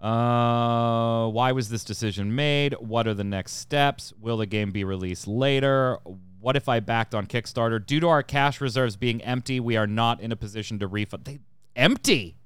Uh, 0.00 1.28
why 1.28 1.52
was 1.52 1.70
this 1.70 1.82
decision 1.82 2.34
made? 2.34 2.74
What 2.74 3.06
are 3.06 3.14
the 3.14 3.24
next 3.24 3.52
steps? 3.54 4.12
Will 4.20 4.36
the 4.36 4.46
game 4.46 4.70
be 4.70 4.84
released 4.84 5.26
later? 5.26 5.98
What 6.38 6.54
if 6.54 6.68
I 6.68 6.80
backed 6.80 7.14
on 7.14 7.26
Kickstarter? 7.26 7.84
Due 7.84 8.00
to 8.00 8.08
our 8.08 8.22
cash 8.22 8.60
reserves 8.60 8.96
being 8.96 9.22
empty, 9.22 9.58
we 9.58 9.76
are 9.76 9.86
not 9.86 10.20
in 10.20 10.32
a 10.32 10.36
position 10.36 10.78
to 10.80 10.86
refund. 10.86 11.24
They 11.24 11.38
empty. 11.74 12.36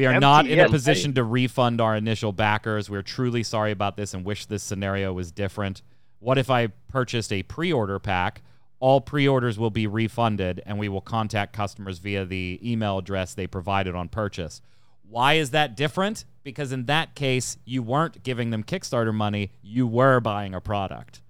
We 0.00 0.06
are 0.06 0.18
not 0.20 0.46
in 0.46 0.58
a 0.58 0.68
position 0.68 1.12
to 1.14 1.24
refund 1.24 1.80
our 1.80 1.94
initial 1.94 2.32
backers. 2.32 2.88
We're 2.88 3.02
truly 3.02 3.42
sorry 3.42 3.70
about 3.70 3.96
this 3.96 4.14
and 4.14 4.24
wish 4.24 4.46
this 4.46 4.62
scenario 4.62 5.12
was 5.12 5.30
different. 5.30 5.82
What 6.20 6.38
if 6.38 6.48
I 6.50 6.68
purchased 6.88 7.32
a 7.32 7.42
pre-order 7.42 7.98
pack? 7.98 8.42
All 8.78 9.02
pre-orders 9.02 9.58
will 9.58 9.70
be 9.70 9.86
refunded 9.86 10.62
and 10.64 10.78
we 10.78 10.88
will 10.88 11.02
contact 11.02 11.52
customers 11.52 11.98
via 11.98 12.24
the 12.24 12.58
email 12.64 12.96
address 12.98 13.34
they 13.34 13.46
provided 13.46 13.94
on 13.94 14.08
purchase. 14.08 14.62
Why 15.06 15.34
is 15.34 15.50
that 15.50 15.76
different? 15.76 16.24
Because 16.44 16.72
in 16.72 16.86
that 16.86 17.14
case, 17.14 17.58
you 17.66 17.82
weren't 17.82 18.22
giving 18.22 18.48
them 18.50 18.64
Kickstarter 18.64 19.12
money, 19.12 19.50
you 19.60 19.86
were 19.86 20.20
buying 20.20 20.54
a 20.54 20.60
product. 20.62 21.20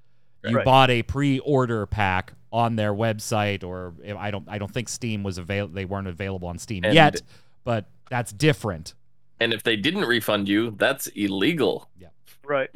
You 0.45 0.57
Right. 0.57 0.65
bought 0.65 0.91
a 0.91 1.03
pre-order 1.03 1.87
pack 1.87 2.35
on 2.53 2.77
their 2.77 2.93
website 2.95 3.65
or 3.65 3.95
I 4.17 4.31
don't 4.31 4.49
I 4.49 4.59
don't 4.59 4.73
think 4.73 4.89
Steam 4.89 5.23
was 5.23 5.39
available 5.39 5.75
they 5.75 5.85
weren't 5.85 6.09
available 6.09 6.49
on 6.49 6.59
Steam 6.59 6.85
And- 6.85 6.95
yet, 6.95 7.21
but 7.65 7.89
that's 8.11 8.33
different. 8.33 8.95
And 9.39 9.53
if 9.53 9.63
they 9.63 9.77
didn't 9.77 10.05
refund 10.05 10.49
you, 10.49 10.73
that's 10.73 11.07
illegal. 11.09 11.89
Yeah. 11.99 12.09
Right. 12.45 12.69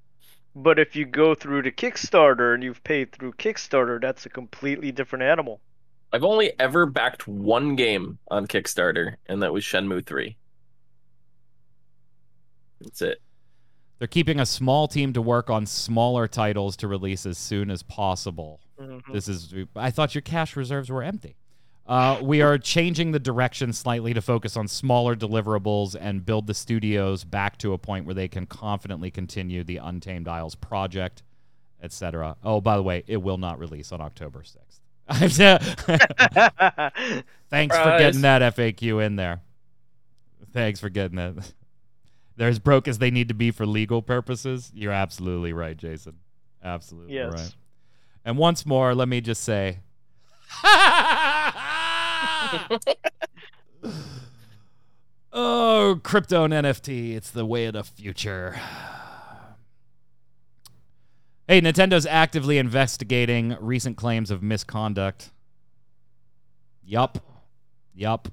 but 0.56 0.78
if 0.78 0.96
you 0.96 1.04
go 1.04 1.34
through 1.34 1.62
to 1.62 1.70
Kickstarter 1.70 2.54
and 2.54 2.62
you've 2.62 2.82
paid 2.84 3.12
through 3.12 3.32
Kickstarter, 3.34 4.00
that's 4.00 4.24
a 4.26 4.30
completely 4.30 4.92
different 4.92 5.22
animal. 5.24 5.60
I've 6.12 6.24
only 6.24 6.52
ever 6.58 6.86
backed 6.86 7.28
one 7.28 7.76
game 7.76 8.18
on 8.30 8.46
Kickstarter, 8.46 9.16
and 9.26 9.42
that 9.42 9.52
was 9.52 9.64
Shenmue 9.64 10.06
3. 10.06 10.36
That's 12.80 13.02
it. 13.02 13.20
They're 13.98 14.08
keeping 14.08 14.40
a 14.40 14.46
small 14.46 14.88
team 14.88 15.12
to 15.14 15.22
work 15.22 15.48
on 15.50 15.66
smaller 15.66 16.28
titles 16.28 16.76
to 16.78 16.88
release 16.88 17.24
as 17.26 17.38
soon 17.38 17.70
as 17.70 17.82
possible. 17.82 18.60
Mhm. 18.78 19.00
This 19.12 19.26
is 19.26 19.54
I 19.74 19.90
thought 19.90 20.14
your 20.14 20.22
cash 20.22 20.54
reserves 20.54 20.90
were 20.90 21.02
empty. 21.02 21.36
Uh, 21.88 22.18
we 22.20 22.42
are 22.42 22.58
changing 22.58 23.12
the 23.12 23.18
direction 23.18 23.72
slightly 23.72 24.12
to 24.12 24.20
focus 24.20 24.56
on 24.56 24.66
smaller 24.66 25.14
deliverables 25.14 25.96
and 25.98 26.26
build 26.26 26.48
the 26.48 26.54
studios 26.54 27.22
back 27.22 27.56
to 27.58 27.72
a 27.72 27.78
point 27.78 28.06
where 28.06 28.14
they 28.14 28.26
can 28.26 28.44
confidently 28.44 29.10
continue 29.10 29.62
the 29.62 29.76
Untamed 29.76 30.26
Isles 30.26 30.56
project, 30.56 31.22
etc. 31.80 32.36
Oh, 32.42 32.60
by 32.60 32.76
the 32.76 32.82
way, 32.82 33.04
it 33.06 33.18
will 33.18 33.38
not 33.38 33.60
release 33.60 33.92
on 33.92 34.00
October 34.00 34.42
6th. 34.42 34.80
Thanks 37.50 37.76
for 37.76 37.98
getting 37.98 38.22
that 38.22 38.56
FAQ 38.56 39.06
in 39.06 39.14
there. 39.14 39.42
Thanks 40.52 40.80
for 40.80 40.88
getting 40.88 41.16
that. 41.16 41.52
They're 42.36 42.48
as 42.48 42.58
broke 42.58 42.88
as 42.88 42.98
they 42.98 43.12
need 43.12 43.28
to 43.28 43.34
be 43.34 43.52
for 43.52 43.64
legal 43.64 44.02
purposes. 44.02 44.72
You're 44.74 44.92
absolutely 44.92 45.52
right, 45.52 45.76
Jason. 45.76 46.16
Absolutely 46.62 47.14
yes. 47.14 47.32
right. 47.32 47.54
And 48.24 48.36
once 48.36 48.66
more, 48.66 48.94
let 48.94 49.08
me 49.08 49.20
just 49.20 49.44
say. 49.44 49.78
oh, 55.32 56.00
crypto 56.02 56.44
and 56.44 56.52
NFT. 56.52 57.14
It's 57.14 57.30
the 57.30 57.46
way 57.46 57.66
of 57.66 57.74
the 57.74 57.84
future. 57.84 58.58
Hey, 61.48 61.60
Nintendo's 61.60 62.06
actively 62.06 62.58
investigating 62.58 63.56
recent 63.60 63.96
claims 63.96 64.32
of 64.32 64.42
misconduct. 64.42 65.30
Yup. 66.84 67.18
Yup. 67.94 68.28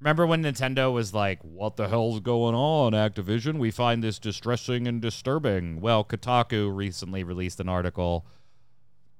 Remember 0.00 0.26
when 0.26 0.42
Nintendo 0.42 0.92
was 0.92 1.12
like, 1.12 1.40
"What 1.42 1.76
the 1.76 1.88
hell's 1.88 2.20
going 2.20 2.54
on, 2.54 2.92
Activision? 2.92 3.58
We 3.58 3.70
find 3.70 4.02
this 4.02 4.18
distressing 4.18 4.88
and 4.88 5.02
disturbing." 5.02 5.80
Well, 5.80 6.04
Kotaku 6.04 6.74
recently 6.74 7.22
released 7.22 7.60
an 7.60 7.68
article 7.68 8.24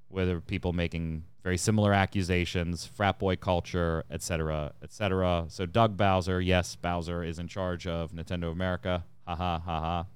with 0.08 0.46
people 0.46 0.72
making 0.72 1.24
very 1.42 1.56
similar 1.56 1.92
accusations, 1.92 2.86
frat 2.86 3.18
boy 3.18 3.36
culture, 3.36 4.04
etc., 4.10 4.72
etc. 4.82 5.46
So 5.48 5.66
Doug 5.66 5.96
Bowser, 5.96 6.40
yes, 6.40 6.76
Bowser 6.76 7.24
is 7.24 7.38
in 7.38 7.48
charge 7.48 7.86
of 7.86 8.12
Nintendo 8.12 8.52
America. 8.52 9.04
Ha 9.26 9.34
ha 9.34 9.58
ha 9.58 9.80
ha. 9.80 10.06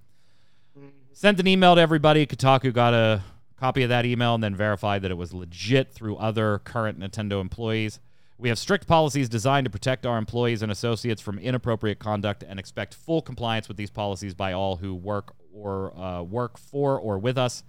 Sent 1.13 1.39
an 1.39 1.47
email 1.47 1.77
to 1.77 1.81
everybody. 1.81 2.27
Kotaku 2.27 2.73
got 2.73 2.93
a 2.93 3.23
copy 3.57 3.83
of 3.83 3.89
that 3.89 4.05
email 4.05 4.35
and 4.35 4.43
then 4.43 4.55
verified 4.55 5.03
that 5.03 5.11
it 5.11 5.17
was 5.17 5.33
legit 5.33 5.93
through 5.93 6.17
other 6.17 6.59
current 6.59 6.99
Nintendo 6.99 7.41
employees. 7.41 8.01
We 8.37 8.49
have 8.49 8.59
strict 8.59 8.89
policies 8.89 9.29
designed 9.29 9.65
to 9.65 9.71
protect 9.71 10.05
our 10.05 10.19
employees 10.19 10.61
and 10.63 10.73
associates 10.73 11.23
from 11.23 11.39
inappropriate 11.39 12.01
conduct 12.01 12.43
and 12.43 12.59
expect 12.59 12.93
full 12.93 13.23
compliance 13.23 13.69
with 13.69 13.77
these 13.77 13.91
policies 13.91 14.35
by 14.35 14.53
all 14.53 14.77
who 14.77 14.95
work 14.95 15.35
or 15.55 15.97
uh, 15.97 16.23
work 16.23 16.59
for 16.59 16.99
or 16.99 17.19
with 17.19 17.39
us. 17.39 17.63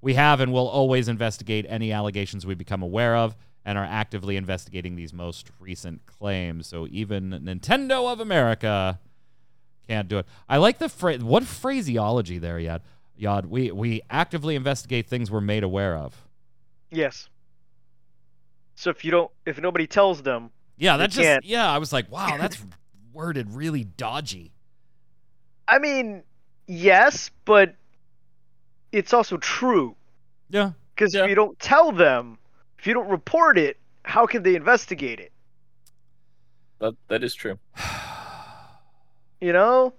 We 0.00 0.14
have 0.14 0.40
and 0.40 0.52
will 0.52 0.68
always 0.68 1.08
investigate 1.08 1.66
any 1.68 1.92
allegations 1.92 2.46
we 2.46 2.54
become 2.54 2.82
aware 2.82 3.16
of 3.16 3.36
and 3.64 3.76
are 3.76 3.84
actively 3.84 4.36
investigating 4.36 4.96
these 4.96 5.12
most 5.12 5.50
recent 5.58 6.06
claims. 6.06 6.66
So 6.66 6.86
even 6.90 7.30
Nintendo 7.30 8.10
of 8.10 8.20
America 8.20 9.00
can't 9.86 10.08
do 10.08 10.18
it. 10.18 10.26
I 10.48 10.58
like 10.58 10.78
the 10.78 10.88
phrase. 10.88 11.22
What 11.22 11.44
phraseology 11.44 12.38
there, 12.38 12.58
Yod? 12.58 12.82
Yod, 13.16 13.46
we 13.46 13.72
we 13.72 14.00
actively 14.10 14.54
investigate 14.54 15.08
things 15.08 15.30
we're 15.30 15.40
made 15.40 15.64
aware 15.64 15.96
of. 15.96 16.24
Yes. 16.90 17.28
So 18.76 18.90
if 18.90 19.04
you 19.04 19.10
don't, 19.10 19.30
if 19.44 19.60
nobody 19.60 19.86
tells 19.88 20.22
them, 20.22 20.50
Yeah, 20.76 20.96
They 20.96 21.04
that 21.04 21.10
just 21.10 21.22
can't. 21.24 21.44
yeah. 21.44 21.68
I 21.70 21.78
was 21.78 21.92
like, 21.92 22.10
wow, 22.12 22.36
that's 22.38 22.64
worded 23.12 23.50
really 23.52 23.82
dodgy. 23.82 24.52
I 25.66 25.78
mean, 25.80 26.22
yes, 26.68 27.30
but 27.44 27.74
it's 28.92 29.12
also 29.12 29.36
true 29.38 29.96
Yeah, 30.50 30.72
because 30.94 31.14
Yeah. 31.14 31.24
if 31.24 31.28
you 31.30 31.34
don't 31.34 31.58
tell 31.58 31.92
them, 31.92 32.38
if 32.78 32.86
you 32.86 32.94
don't 32.94 33.08
report 33.08 33.58
it, 33.58 33.76
how 34.04 34.26
can 34.26 34.42
they 34.42 34.54
investigate 34.56 35.20
it? 35.20 35.32
That 36.80 36.94
that 37.08 37.22
is 37.24 37.34
true. 37.34 37.58
You 39.40 39.52
know, 39.52 39.92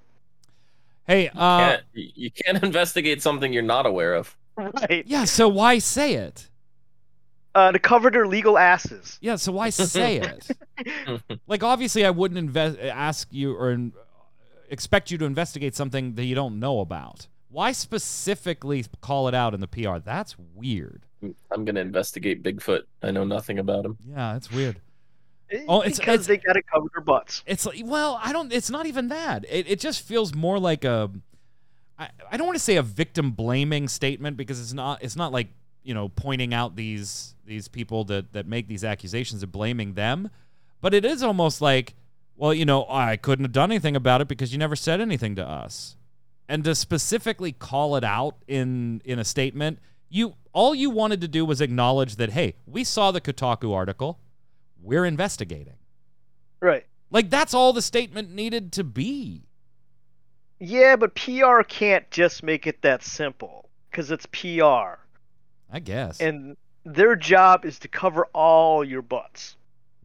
Hey, 1.08 1.30
uh, 1.30 1.58
Can't, 1.58 1.84
you 1.94 2.12
you 2.16 2.32
can't 2.32 2.64
investigate 2.70 3.22
something 3.22 3.52
you're 3.54 3.64
not 3.64 3.86
aware 3.86 4.14
of. 4.16 4.36
right? 4.56 5.04
yeah. 5.08 5.26
So 5.26 5.48
why 5.48 5.80
say 5.80 6.14
it? 6.16 6.50
Uh, 7.56 7.72
to 7.72 7.80
cover 7.80 8.12
their 8.12 8.28
legal 8.28 8.58
asses. 8.58 9.18
Yeah. 9.22 9.38
So 9.38 9.52
why 9.54 9.70
say 9.72 10.18
it? 10.18 10.52
like, 11.48 11.64
obviously, 11.64 12.06
I 12.06 12.12
wouldn't 12.12 12.38
invest 12.38 12.78
ask 12.80 13.28
you 13.32 13.56
or 13.56 13.72
in, 13.72 13.94
expect 14.70 15.10
you 15.10 15.18
to 15.18 15.26
investigate 15.26 15.76
something 15.76 16.16
that 16.16 16.26
you 16.26 16.36
don't 16.36 16.60
know 16.60 16.80
about. 16.80 17.28
Why 17.52 17.72
specifically 17.72 18.86
call 19.02 19.28
it 19.28 19.34
out 19.34 19.54
in 19.54 19.60
the 19.60 19.68
PR? 19.68 19.98
That's 20.04 20.36
weird. 20.56 21.04
I'm 21.52 21.66
gonna 21.66 21.82
investigate 21.82 22.44
Bigfoot. 22.44 22.84
I 23.04 23.12
know 23.12 23.24
nothing 23.24 23.60
about 23.60 23.86
him. 23.86 23.98
Yeah, 24.08 24.34
that's 24.34 24.52
weird. 24.52 24.80
Oh, 25.68 25.80
it's- 25.82 25.98
because 25.98 26.22
it's- 26.22 26.28
they 26.28 26.38
gotta 26.38 26.62
cover 26.62 26.88
their 26.94 27.04
butts. 27.04 27.44
It's 27.48 27.66
like, 27.66 27.82
well, 27.84 28.20
I 28.24 28.32
don't. 28.32 28.54
It's 28.54 28.70
not 28.70 28.86
even 28.86 29.08
that. 29.10 29.46
It 29.50 29.68
it 29.68 29.80
just 29.80 30.02
feels 30.02 30.34
more 30.36 30.60
like 30.60 30.84
a. 30.86 31.10
I, 31.98 32.10
I 32.32 32.38
don't 32.38 32.46
want 32.48 32.58
to 32.58 32.64
say 32.64 32.76
a 32.78 32.84
victim 32.84 33.32
blaming 33.32 33.88
statement 33.88 34.38
because 34.38 34.62
it's 34.62 34.74
not. 34.74 35.04
It's 35.04 35.16
not 35.16 35.32
like 35.34 35.48
you 35.84 35.94
know 35.94 36.08
pointing 36.10 36.54
out 36.54 36.76
these 36.76 37.34
these 37.46 37.68
people 37.68 38.04
that 38.06 38.32
that 38.34 38.46
make 38.48 38.68
these 38.68 38.84
accusations 38.84 39.42
and 39.44 39.52
blaming 39.52 39.96
them, 39.96 40.30
but 40.82 40.94
it 40.94 41.04
is 41.04 41.24
almost 41.24 41.62
like, 41.62 41.96
well, 42.38 42.54
you 42.54 42.64
know, 42.64 42.86
I 42.88 43.18
couldn't 43.18 43.44
have 43.44 43.52
done 43.52 43.72
anything 43.72 43.96
about 43.96 44.22
it 44.22 44.28
because 44.28 44.54
you 44.54 44.60
never 44.60 44.76
said 44.76 45.02
anything 45.02 45.36
to 45.36 45.46
us, 45.46 45.98
and 46.50 46.64
to 46.64 46.74
specifically 46.76 47.54
call 47.54 47.96
it 47.96 48.04
out 48.04 48.36
in 48.48 49.02
in 49.06 49.20
a 49.20 49.24
statement, 49.24 49.80
you 50.10 50.34
all 50.52 50.74
you 50.76 50.90
wanted 50.90 51.22
to 51.22 51.28
do 51.28 51.46
was 51.46 51.62
acknowledge 51.62 52.18
that 52.18 52.32
hey, 52.32 52.56
we 52.66 52.84
saw 52.84 53.12
the 53.12 53.22
Kotaku 53.22 53.74
article, 53.74 54.20
we're 54.82 55.06
investigating. 55.06 55.76
Right. 56.60 56.86
Like 57.12 57.30
that's 57.30 57.54
all 57.54 57.72
the 57.72 57.84
statement 57.84 58.32
needed 58.32 58.74
to 58.74 58.84
be. 58.84 59.44
Yeah, 60.60 60.98
but 60.98 61.16
PR 61.16 61.62
can't 61.66 62.10
just 62.12 62.44
make 62.44 62.68
it 62.68 62.82
that 62.82 63.02
simple 63.02 63.70
because 63.90 64.12
it's 64.12 64.26
PR, 64.26 65.00
I 65.72 65.80
guess. 65.82 66.20
and 66.20 66.58
their 66.84 67.16
job 67.16 67.64
is 67.64 67.80
to 67.80 67.88
cover 67.88 68.26
all 68.34 68.84
your 68.84 69.02
butts. 69.02 69.56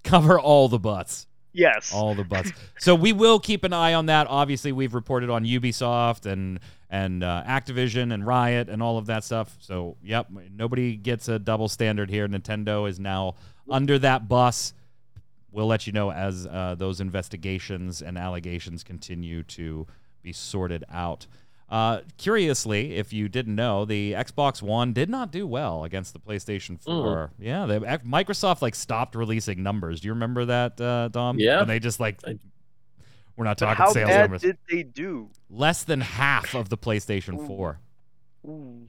Cover 0.04 0.38
all 0.38 0.68
the 0.68 0.78
butts. 0.78 1.26
Yes. 1.54 1.94
All 1.94 2.14
the 2.14 2.24
butts. 2.24 2.52
so 2.78 2.94
we 2.94 3.12
will 3.12 3.38
keep 3.38 3.64
an 3.64 3.72
eye 3.72 3.94
on 3.94 4.06
that. 4.06 4.26
Obviously, 4.28 4.72
we've 4.72 4.92
reported 4.92 5.30
on 5.30 5.44
Ubisoft 5.44 6.26
and 6.26 6.60
and 6.90 7.24
uh, 7.24 7.42
Activision 7.46 8.12
and 8.12 8.26
Riot 8.26 8.68
and 8.68 8.82
all 8.82 8.98
of 8.98 9.06
that 9.06 9.24
stuff. 9.24 9.56
So, 9.60 9.96
yep, 10.02 10.28
nobody 10.54 10.96
gets 10.96 11.28
a 11.28 11.38
double 11.38 11.68
standard 11.68 12.10
here. 12.10 12.28
Nintendo 12.28 12.88
is 12.88 13.00
now 13.00 13.34
under 13.68 13.98
that 14.00 14.28
bus. 14.28 14.74
We'll 15.50 15.66
let 15.66 15.86
you 15.86 15.92
know 15.92 16.12
as 16.12 16.46
uh, 16.46 16.74
those 16.76 17.00
investigations 17.00 18.02
and 18.02 18.18
allegations 18.18 18.84
continue 18.84 19.42
to 19.44 19.86
be 20.22 20.32
sorted 20.32 20.84
out. 20.90 21.26
Uh, 21.74 22.02
curiously, 22.18 22.94
if 22.94 23.12
you 23.12 23.28
didn't 23.28 23.56
know, 23.56 23.84
the 23.84 24.12
Xbox 24.12 24.62
One 24.62 24.92
did 24.92 25.10
not 25.10 25.32
do 25.32 25.44
well 25.44 25.82
against 25.82 26.12
the 26.12 26.20
PlayStation 26.20 26.80
4. 26.80 27.32
Yeah, 27.40 27.66
they, 27.66 27.80
Microsoft 27.80 28.62
like 28.62 28.76
stopped 28.76 29.16
releasing 29.16 29.60
numbers. 29.60 30.00
Do 30.00 30.06
you 30.06 30.14
remember 30.14 30.44
that, 30.44 30.80
uh, 30.80 31.08
Dom? 31.08 31.36
Yeah. 31.40 31.62
And 31.62 31.68
they 31.68 31.80
just 31.80 31.98
like, 31.98 32.20
I- 32.24 32.38
we're 33.36 33.44
not 33.44 33.58
But 33.58 33.66
talking 33.74 33.84
how 33.86 33.92
sales 33.92 34.08
bad 34.08 34.20
numbers. 34.20 34.42
did 34.42 34.56
they 34.70 34.84
do? 34.84 35.30
Less 35.50 35.82
than 35.82 36.00
half 36.00 36.54
of 36.54 36.68
the 36.68 36.78
PlayStation 36.78 37.40
Ooh. 37.42 37.46
4. 37.48 37.80
Ooh. 38.46 38.86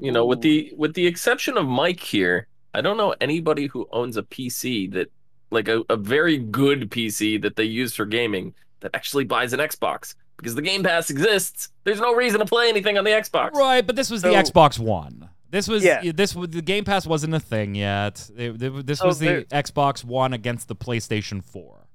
You 0.00 0.10
know, 0.10 0.26
with 0.26 0.40
the 0.40 0.72
with 0.76 0.94
the 0.94 1.06
exception 1.06 1.56
of 1.56 1.66
Mike 1.68 2.00
here, 2.00 2.48
I 2.74 2.80
don't 2.80 2.96
know 2.96 3.14
anybody 3.20 3.68
who 3.68 3.86
owns 3.92 4.16
a 4.16 4.24
PC 4.24 4.90
that 4.94 5.12
like 5.52 5.68
a, 5.68 5.84
a 5.88 5.96
very 5.96 6.38
good 6.38 6.90
PC 6.90 7.40
that 7.42 7.54
they 7.54 7.62
use 7.62 7.94
for 7.94 8.06
gaming 8.06 8.54
that 8.80 8.90
actually 8.94 9.22
buys 9.22 9.52
an 9.52 9.60
Xbox. 9.60 10.16
Because 10.36 10.54
the 10.54 10.62
Game 10.62 10.82
Pass 10.82 11.08
exists. 11.10 11.68
There's 11.84 12.00
no 12.00 12.14
reason 12.14 12.40
to 12.40 12.46
play 12.46 12.68
anything 12.68 12.98
on 12.98 13.04
the 13.04 13.10
Xbox. 13.10 13.52
Right, 13.52 13.86
but 13.86 13.94
this 13.96 14.10
was 14.10 14.22
the 14.22 14.28
Xbox 14.30 14.78
One. 14.78 15.28
This 15.50 15.68
was 15.68 15.84
Yeah. 15.84 16.00
this 16.12 16.32
the 16.32 16.62
Game 16.62 16.84
Pass 16.84 17.06
wasn't 17.06 17.34
a 17.34 17.40
thing 17.40 17.74
yet. 17.74 18.28
It- 18.36 18.60
it- 18.62 18.86
this 18.86 18.98
So 19.00 19.06
was 19.06 19.18
the 19.18 19.26
there- 19.26 19.42
Xbox 19.62 20.02
One 20.04 20.32
against 20.32 20.68
the 20.68 20.74
PlayStation 20.74 21.44
4. 21.44 21.86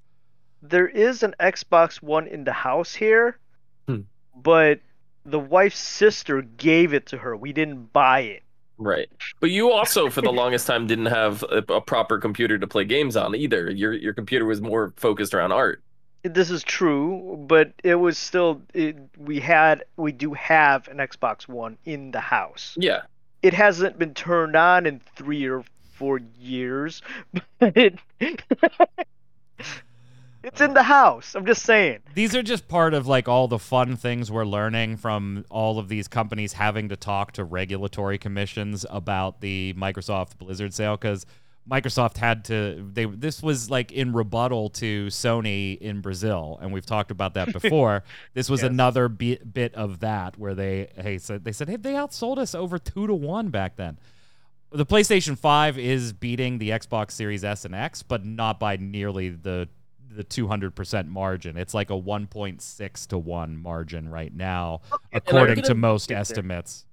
There 0.62 0.88
is 0.88 1.22
an 1.22 1.34
Xbox 1.40 2.00
One 2.02 2.26
in 2.26 2.44
the 2.44 2.52
house 2.52 2.94
here, 2.94 3.38
Hmm. 3.86 4.02
but 4.34 4.80
the 5.24 5.38
wife's 5.38 5.78
sister 5.78 6.40
gave 6.42 6.94
it 6.94 7.06
to 7.06 7.18
her. 7.18 7.36
We 7.36 7.52
didn't 7.52 7.92
buy 7.92 8.20
it. 8.20 8.42
Right. 8.78 9.08
But 9.40 9.50
you 9.50 9.72
also, 9.72 10.08
for 10.08 10.20
the 10.22 10.30
longest 10.32 10.66
time, 10.66 10.86
didn't 10.86 11.06
have 11.06 11.42
a, 11.42 11.64
a 11.74 11.80
proper 11.80 12.18
computer 12.18 12.58
to 12.58 12.66
play 12.66 12.84
games 12.84 13.16
on 13.16 13.34
either. 13.34 13.70
Your 13.70 13.92
your 13.92 14.14
computer 14.14 14.44
was 14.46 14.60
more 14.60 14.94
focused 14.96 15.34
around 15.34 15.50
art. 15.52 15.82
This 16.28 16.50
is 16.50 16.62
true, 16.62 17.44
but 17.48 17.72
it 17.82 17.96
was 17.96 18.18
still 18.18 18.62
it, 18.74 18.96
we 19.16 19.40
had 19.40 19.84
we 19.96 20.12
do 20.12 20.34
have 20.34 20.88
an 20.88 20.98
Xbox 20.98 21.48
One 21.48 21.78
in 21.84 22.10
the 22.10 22.20
house. 22.20 22.74
Yeah. 22.78 23.02
It 23.42 23.54
hasn't 23.54 23.98
been 23.98 24.14
turned 24.14 24.56
on 24.56 24.84
in 24.84 25.00
3 25.16 25.46
or 25.46 25.64
4 25.94 26.20
years, 26.38 27.02
but 27.58 27.76
it, 27.76 27.98
it's 30.42 30.60
in 30.60 30.74
the 30.74 30.82
house. 30.82 31.34
I'm 31.34 31.46
just 31.46 31.62
saying. 31.62 32.00
These 32.14 32.34
are 32.34 32.42
just 32.42 32.68
part 32.68 32.94
of 32.94 33.06
like 33.06 33.28
all 33.28 33.46
the 33.46 33.58
fun 33.58 33.96
things 33.96 34.30
we're 34.30 34.44
learning 34.44 34.96
from 34.96 35.44
all 35.50 35.78
of 35.78 35.88
these 35.88 36.08
companies 36.08 36.54
having 36.54 36.88
to 36.88 36.96
talk 36.96 37.32
to 37.32 37.44
regulatory 37.44 38.18
commissions 38.18 38.84
about 38.90 39.40
the 39.40 39.74
Microsoft 39.76 40.38
Blizzard 40.38 40.74
sale 40.74 40.96
cuz 40.96 41.26
Microsoft 41.70 42.16
had 42.16 42.44
to 42.46 42.88
they 42.92 43.04
this 43.04 43.42
was 43.42 43.70
like 43.70 43.92
in 43.92 44.12
rebuttal 44.12 44.70
to 44.70 45.06
Sony 45.08 45.76
in 45.78 46.00
Brazil 46.00 46.58
and 46.62 46.72
we've 46.72 46.86
talked 46.86 47.10
about 47.10 47.34
that 47.34 47.52
before. 47.60 48.04
this 48.34 48.48
was 48.48 48.62
Yes. 48.62 48.70
another 48.70 49.08
bit, 49.08 49.52
bit 49.52 49.74
of 49.74 50.00
that 50.00 50.38
where 50.38 50.54
they 50.54 50.88
hey 50.96 51.18
said 51.18 51.44
they 51.44 51.52
said 51.52 51.68
hey 51.68 51.76
they 51.76 51.92
outsold 51.92 52.38
us 52.38 52.54
over 52.54 52.78
2 52.78 53.06
to 53.08 53.14
1 53.14 53.50
back 53.50 53.76
then. 53.76 53.98
The 54.70 54.86
PlayStation 54.86 55.36
5 55.38 55.78
is 55.78 56.12
beating 56.12 56.58
the 56.58 56.70
Xbox 56.70 57.10
Series 57.12 57.44
S 57.44 57.64
and 57.64 57.74
X 57.74 58.02
but 58.02 58.24
not 58.24 58.58
by 58.58 58.76
nearly 58.76 59.28
the 59.28 59.68
the 60.10 60.24
200% 60.24 61.06
margin. 61.08 61.58
It's 61.58 61.74
like 61.74 61.90
a 61.90 61.92
1.6 61.92 63.06
to 63.08 63.18
1 63.18 63.56
margin 63.58 64.08
right 64.08 64.34
now 64.34 64.80
according 65.12 65.56
to 65.56 65.62
gonna 65.62 65.74
most 65.74 66.10
estimates. 66.10 66.86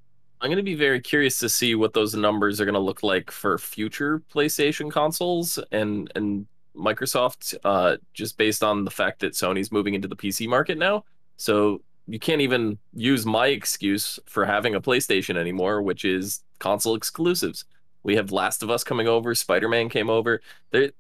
I'm 0.46 0.50
going 0.52 0.58
to 0.58 0.64
be 0.64 0.76
very 0.76 1.02
curious 1.02 1.40
to 1.40 1.50
see 1.50 1.74
what 1.74 1.94
those 1.94 2.14
numbers 2.14 2.62
are 2.62 2.66
going 2.66 2.76
to 2.76 2.80
look 2.80 3.02
like 3.02 3.32
for 3.32 3.58
future 3.58 4.22
PlayStation 4.32 4.92
consoles 4.92 5.58
and 5.72 6.12
and 6.14 6.46
Microsoft, 6.76 7.56
uh, 7.64 7.98
just 8.14 8.38
based 8.38 8.64
on 8.64 8.86
the 8.86 8.92
fact 8.92 9.22
that 9.22 9.34
Sony's 9.34 9.72
moving 9.72 9.96
into 9.96 10.08
the 10.08 10.16
PC 10.16 10.48
market 10.48 10.78
now. 10.78 11.04
So 11.38 11.82
you 12.06 12.20
can't 12.20 12.42
even 12.42 12.78
use 12.94 13.26
my 13.26 13.48
excuse 13.48 14.20
for 14.28 14.46
having 14.46 14.76
a 14.76 14.82
PlayStation 14.82 15.36
anymore, 15.36 15.82
which 15.82 16.06
is 16.06 16.44
console 16.60 16.94
exclusives. 16.94 17.66
We 18.04 18.16
have 18.16 18.32
Last 18.32 18.62
of 18.62 18.70
Us 18.70 18.84
coming 18.84 19.08
over, 19.08 19.34
Spider 19.34 19.68
Man 19.68 19.90
came 19.90 20.12
over. 20.12 20.42
There, 20.70 20.92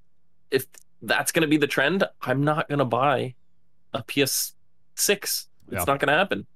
if 0.49 0.65
that's 1.03 1.31
going 1.31 1.43
to 1.43 1.47
be 1.47 1.57
the 1.57 1.67
trend, 1.67 2.03
I'm 2.19 2.43
not 2.43 2.67
going 2.67 2.79
to 2.79 2.85
buy 2.85 3.35
a 3.93 4.01
PS6. 4.01 4.53
It's 4.97 5.47
Yeah. 5.71 5.77
not 5.85 5.99
going 5.99 6.07
to 6.07 6.13
happen. 6.13 6.47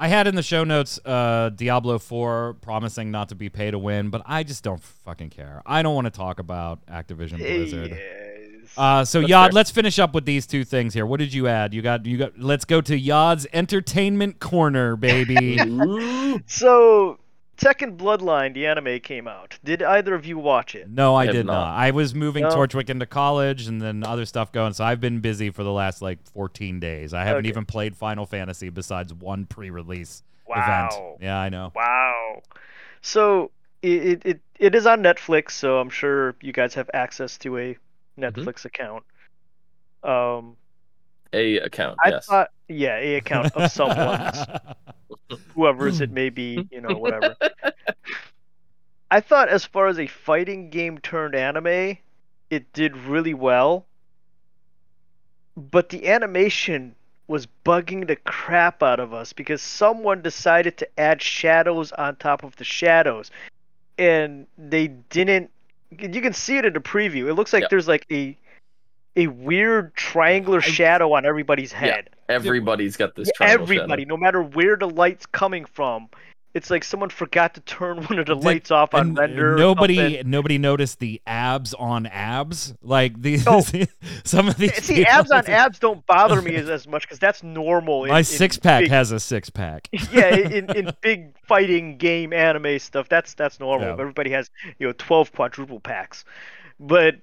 I 0.00 0.08
had 0.08 0.26
in 0.28 0.36
the 0.36 0.42
show 0.42 0.62
notes 0.64 1.00
uh, 1.04 1.50
Diablo 1.50 1.98
4 1.98 2.54
promising 2.60 3.10
not 3.10 3.30
to 3.30 3.34
be 3.34 3.48
pay 3.48 3.70
to 3.70 3.78
win, 3.78 4.10
but 4.10 4.22
I 4.26 4.44
just 4.44 4.62
don't 4.62 4.80
fucking 4.80 5.30
care. 5.30 5.60
I 5.66 5.82
don't 5.82 5.94
want 5.94 6.04
to 6.06 6.10
talk 6.12 6.38
about 6.38 6.86
Activision 6.86 7.38
Blizzard. 7.38 7.90
Yes. 7.90 8.74
Uh, 8.76 9.04
so 9.04 9.20
That's 9.20 9.30
Yod, 9.30 9.50
fair. 9.50 9.54
let's 9.54 9.70
finish 9.72 9.98
up 9.98 10.14
with 10.14 10.24
these 10.24 10.46
two 10.46 10.62
things 10.64 10.94
here. 10.94 11.04
What 11.04 11.18
did 11.18 11.32
you 11.34 11.48
add? 11.48 11.74
You 11.74 11.82
got 11.82 12.06
you 12.06 12.16
got. 12.18 12.38
Let's 12.38 12.64
go 12.64 12.80
to 12.82 12.96
Yod's 12.96 13.46
entertainment 13.52 14.38
corner, 14.40 14.94
baby. 14.96 15.58
So, 16.46 17.18
Tekken 17.58 17.96
Bloodline, 17.96 18.54
the 18.54 18.66
anime 18.66 19.00
came 19.00 19.26
out. 19.26 19.58
Did 19.64 19.82
either 19.82 20.14
of 20.14 20.24
you 20.24 20.38
watch 20.38 20.74
it? 20.76 20.88
no, 20.88 21.16
I 21.16 21.24
I 21.24 21.26
did 21.26 21.44
not. 21.46 21.52
not. 21.54 21.76
I 21.76 21.90
was 21.90 22.14
moving 22.14 22.44
No. 22.44 22.50
Torchwick 22.50 22.88
into 22.88 23.04
college 23.04 23.66
and 23.66 23.80
then 23.82 24.04
other 24.04 24.24
stuff 24.26 24.52
going. 24.52 24.72
So 24.74 24.84
I've 24.84 25.00
been 25.00 25.18
busy 25.20 25.50
for 25.50 25.64
the 25.64 25.72
last 25.72 26.00
like 26.00 26.18
14 26.32 26.78
days. 26.78 27.12
I 27.12 27.24
haven't 27.24 27.40
Okay. 27.40 27.48
even 27.48 27.64
played 27.64 27.96
Final 27.96 28.26
Fantasy 28.26 28.68
besides 28.70 29.12
one 29.12 29.44
pre-release 29.44 30.22
Wow. 30.46 30.56
event. 30.62 31.22
Yeah, 31.22 31.36
I 31.38 31.48
know. 31.48 31.72
Wow. 31.74 32.42
So 33.02 33.50
it, 33.82 33.90
it, 33.90 34.22
it, 34.24 34.40
it 34.60 34.74
is 34.76 34.86
on 34.86 35.02
Netflix, 35.02 35.50
so 35.52 35.78
I'm 35.78 35.90
sure 35.90 36.36
you 36.40 36.52
guys 36.52 36.74
have 36.74 36.88
access 36.94 37.36
to 37.38 37.58
a 37.58 37.76
Netflix 38.18 38.64
account. 38.64 39.02
Um, 40.04 40.56
A 41.32 41.58
account, 41.58 41.98
I 42.04 42.10
yes. 42.10 42.26
thought, 42.26 42.50
yeah, 42.68 42.96
a 42.96 43.16
account 43.16 43.54
of 43.54 43.70
someone's, 43.70 44.38
whoever's 45.54 46.00
it 46.00 46.10
may 46.10 46.30
be, 46.30 46.66
you 46.70 46.80
know, 46.80 46.96
whatever. 46.96 47.36
I 49.10 49.20
thought, 49.20 49.48
as 49.48 49.64
far 49.64 49.88
as 49.88 49.98
a 49.98 50.06
fighting 50.06 50.70
game 50.70 50.98
turned 50.98 51.34
anime, 51.34 51.98
it 52.50 52.72
did 52.72 52.96
really 52.96 53.34
well. 53.34 53.86
But 55.56 55.88
the 55.88 56.08
animation 56.08 56.94
was 57.26 57.46
bugging 57.64 58.06
the 58.06 58.16
crap 58.16 58.82
out 58.82 59.00
of 59.00 59.12
us 59.12 59.32
because 59.32 59.60
someone 59.60 60.22
decided 60.22 60.78
to 60.78 61.00
add 61.00 61.20
shadows 61.20 61.92
on 61.92 62.16
top 62.16 62.42
of 62.42 62.56
the 62.56 62.64
shadows. 62.64 63.30
And 63.98 64.46
they 64.56 64.88
didn't. 64.88 65.50
You 65.98 66.20
can 66.20 66.32
see 66.32 66.56
it 66.58 66.64
in 66.64 66.72
the 66.74 66.80
preview. 66.80 67.28
It 67.28 67.34
looks 67.34 67.52
like 67.52 67.62
Yeah. 67.62 67.68
there's 67.70 67.88
like 67.88 68.06
a 68.10 68.36
a 69.16 69.26
weird 69.26 69.94
triangular 69.94 70.60
shadow 70.60 71.12
on 71.14 71.24
everybody's 71.26 71.72
head. 71.72 72.10
Yeah. 72.28 72.34
Everybody's 72.36 72.96
got 72.96 73.14
this 73.16 73.30
Yeah, 73.40 73.46
everybody, 73.48 74.02
shadow. 74.02 74.14
no 74.14 74.16
matter 74.16 74.42
where 74.42 74.76
the 74.76 74.88
light's 74.88 75.26
coming 75.26 75.64
from, 75.64 76.08
it's 76.54 76.70
like 76.70 76.82
someone 76.84 77.08
forgot 77.10 77.54
to 77.54 77.60
turn 77.62 78.02
one 78.06 78.18
of 78.18 78.26
the 78.26 78.34
Did- 78.34 78.44
lights 78.44 78.70
off 78.70 78.94
on 78.94 79.14
render. 79.14 79.56
Nobody, 79.56 80.22
nobody 80.24 80.58
noticed 80.58 80.98
the 80.98 81.20
abs 81.26 81.72
on 81.74 82.06
abs. 82.06 82.74
Like 82.82 83.20
these, 83.20 83.44
No. 83.46 83.60
some 84.24 84.48
of 84.48 84.56
these. 84.56 84.74
See, 84.82 84.96
people- 84.96 85.12
abs 85.12 85.30
on 85.30 85.46
abs 85.46 85.78
don't 85.78 86.06
bother 86.06 86.40
me 86.42 86.54
as, 86.56 86.68
as 86.68 86.86
much 86.86 87.02
because 87.02 87.18
that's 87.18 87.42
normal. 87.42 88.04
in- 88.04 88.10
My 88.10 88.22
six 88.22 88.56
pack 88.58 88.84
big- 88.84 88.90
has 88.90 89.10
a 89.12 89.20
six 89.20 89.50
pack. 89.50 89.88
yeah, 90.12 90.34
in, 90.36 90.70
in 90.76 90.90
big 91.00 91.34
fighting 91.46 91.96
game 91.96 92.32
anime 92.32 92.78
stuff, 92.78 93.08
that's 93.08 93.34
that's 93.34 93.58
normal. 93.60 93.88
Yeah. 93.88 93.92
Everybody 94.00 94.30
has 94.30 94.50
you 94.78 94.86
know 94.86 94.92
twelve 94.96 95.32
quadruple 95.32 95.80
packs, 95.80 96.24
but 96.80 97.16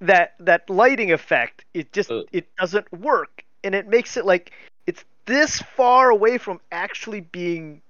that 0.00 0.34
that 0.40 0.68
lighting 0.70 1.12
effect, 1.12 1.64
it 1.74 1.92
just 1.92 2.10
Uh. 2.10 2.22
it 2.32 2.48
doesn't 2.56 2.90
work, 2.92 3.44
and 3.64 3.74
it 3.74 3.86
makes 3.88 4.16
it 4.16 4.24
like 4.26 4.52
it's 4.86 5.04
this 5.26 5.60
far 5.76 6.10
away 6.10 6.38
from 6.38 6.60
actually 6.72 7.20
being 7.20 7.82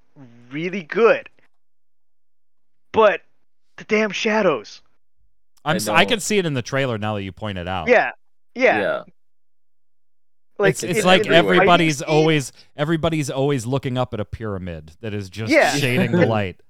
really 0.51 0.83
good. 0.83 1.29
But 2.93 3.23
the 3.77 3.85
damn 3.85 4.11
shadows. 4.11 4.83
I'm. 5.65 5.75
I 5.75 5.77
s- 5.77 5.89
I 5.89 6.03
know. 6.05 6.09
can 6.09 6.21
see 6.21 6.39
it 6.39 6.47
in 6.47 6.55
the 6.55 6.63
trailer 6.63 6.99
now 6.99 7.15
that 7.15 7.23
you 7.23 7.33
point 7.33 7.59
it 7.59 7.69
out. 7.69 7.89
Yeah, 7.89 8.11
yeah. 8.55 8.81
yeah. 8.81 9.03
Like 10.59 10.71
it's, 10.73 10.83
it's 10.83 10.99
in- 11.01 11.05
like 11.07 11.27
in 11.27 11.33
everybody's 11.33 11.99
scene, 11.99 12.09
always 12.09 12.53
everybody's 12.77 13.31
always 13.31 13.65
looking 13.67 13.97
up 13.97 14.13
at 14.13 14.21
a 14.21 14.25
pyramid 14.25 14.93
that 15.01 15.15
is 15.15 15.31
just 15.31 15.53
Yeah. 15.53 15.73
shading 15.75 16.13
the 16.13 16.27
light. 16.27 16.61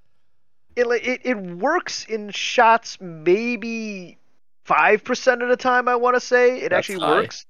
it, 0.76 0.86
like, 0.86 1.04
it 1.04 1.22
it 1.24 1.36
works 1.36 2.04
in 2.04 2.30
shots 2.30 2.98
maybe 3.00 4.18
five 4.74 5.02
percent 5.04 5.42
of 5.42 5.48
the 5.48 5.56
time. 5.56 5.88
I 5.88 5.96
want 5.96 6.14
to 6.16 6.20
say 6.20 6.58
it 6.60 6.70
That's 6.70 6.88
actually 6.90 7.04
high. 7.04 7.10
works. 7.10 7.46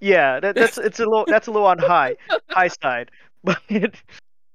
Yeah, 0.00 0.40
that, 0.40 0.54
that's 0.54 0.78
it's 0.78 0.98
a 1.00 1.04
little 1.04 1.24
that's 1.26 1.46
a 1.46 1.50
little 1.50 1.66
on 1.66 1.78
high 1.78 2.16
high 2.48 2.68
side, 2.68 3.10
but 3.44 3.58
it, 3.68 3.94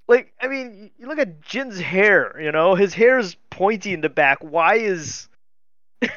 like 0.07 0.34
I 0.41 0.47
mean, 0.47 0.91
you 0.97 1.07
look 1.07 1.20
at 1.20 1.41
Jin's 1.41 1.80
hair. 1.80 2.39
You 2.41 2.51
know, 2.51 2.76
his 2.76 2.93
hair's 2.93 3.36
pointy 3.49 3.93
in 3.93 4.01
the 4.01 4.09
back. 4.09 4.39
Why 4.41 4.76
is 4.76 5.28
why 6.01 6.09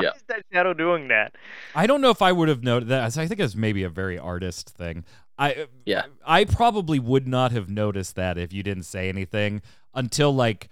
Yeah. 0.00 0.10
is 0.16 0.22
that 0.28 0.42
shadow 0.52 0.74
doing 0.74 1.08
that? 1.08 1.34
I 1.74 1.86
don't 1.86 2.00
know 2.00 2.10
if 2.10 2.22
I 2.22 2.32
would 2.32 2.48
have 2.48 2.62
noted 2.62 2.88
that. 2.88 3.16
I 3.16 3.26
think 3.26 3.40
it's 3.40 3.54
maybe 3.54 3.82
a 3.84 3.88
very 3.88 4.18
artist 4.18 4.70
thing. 4.70 5.04
I 5.38 5.66
Yeah. 5.86 6.02
I 6.26 6.44
probably 6.44 6.98
would 6.98 7.26
not 7.26 7.52
have 7.52 7.68
noticed 7.68 8.16
that 8.16 8.36
if 8.38 8.52
you 8.52 8.62
didn't 8.62 8.84
say 8.84 9.08
anything 9.08 9.62
until 9.94 10.34
like 10.34 10.68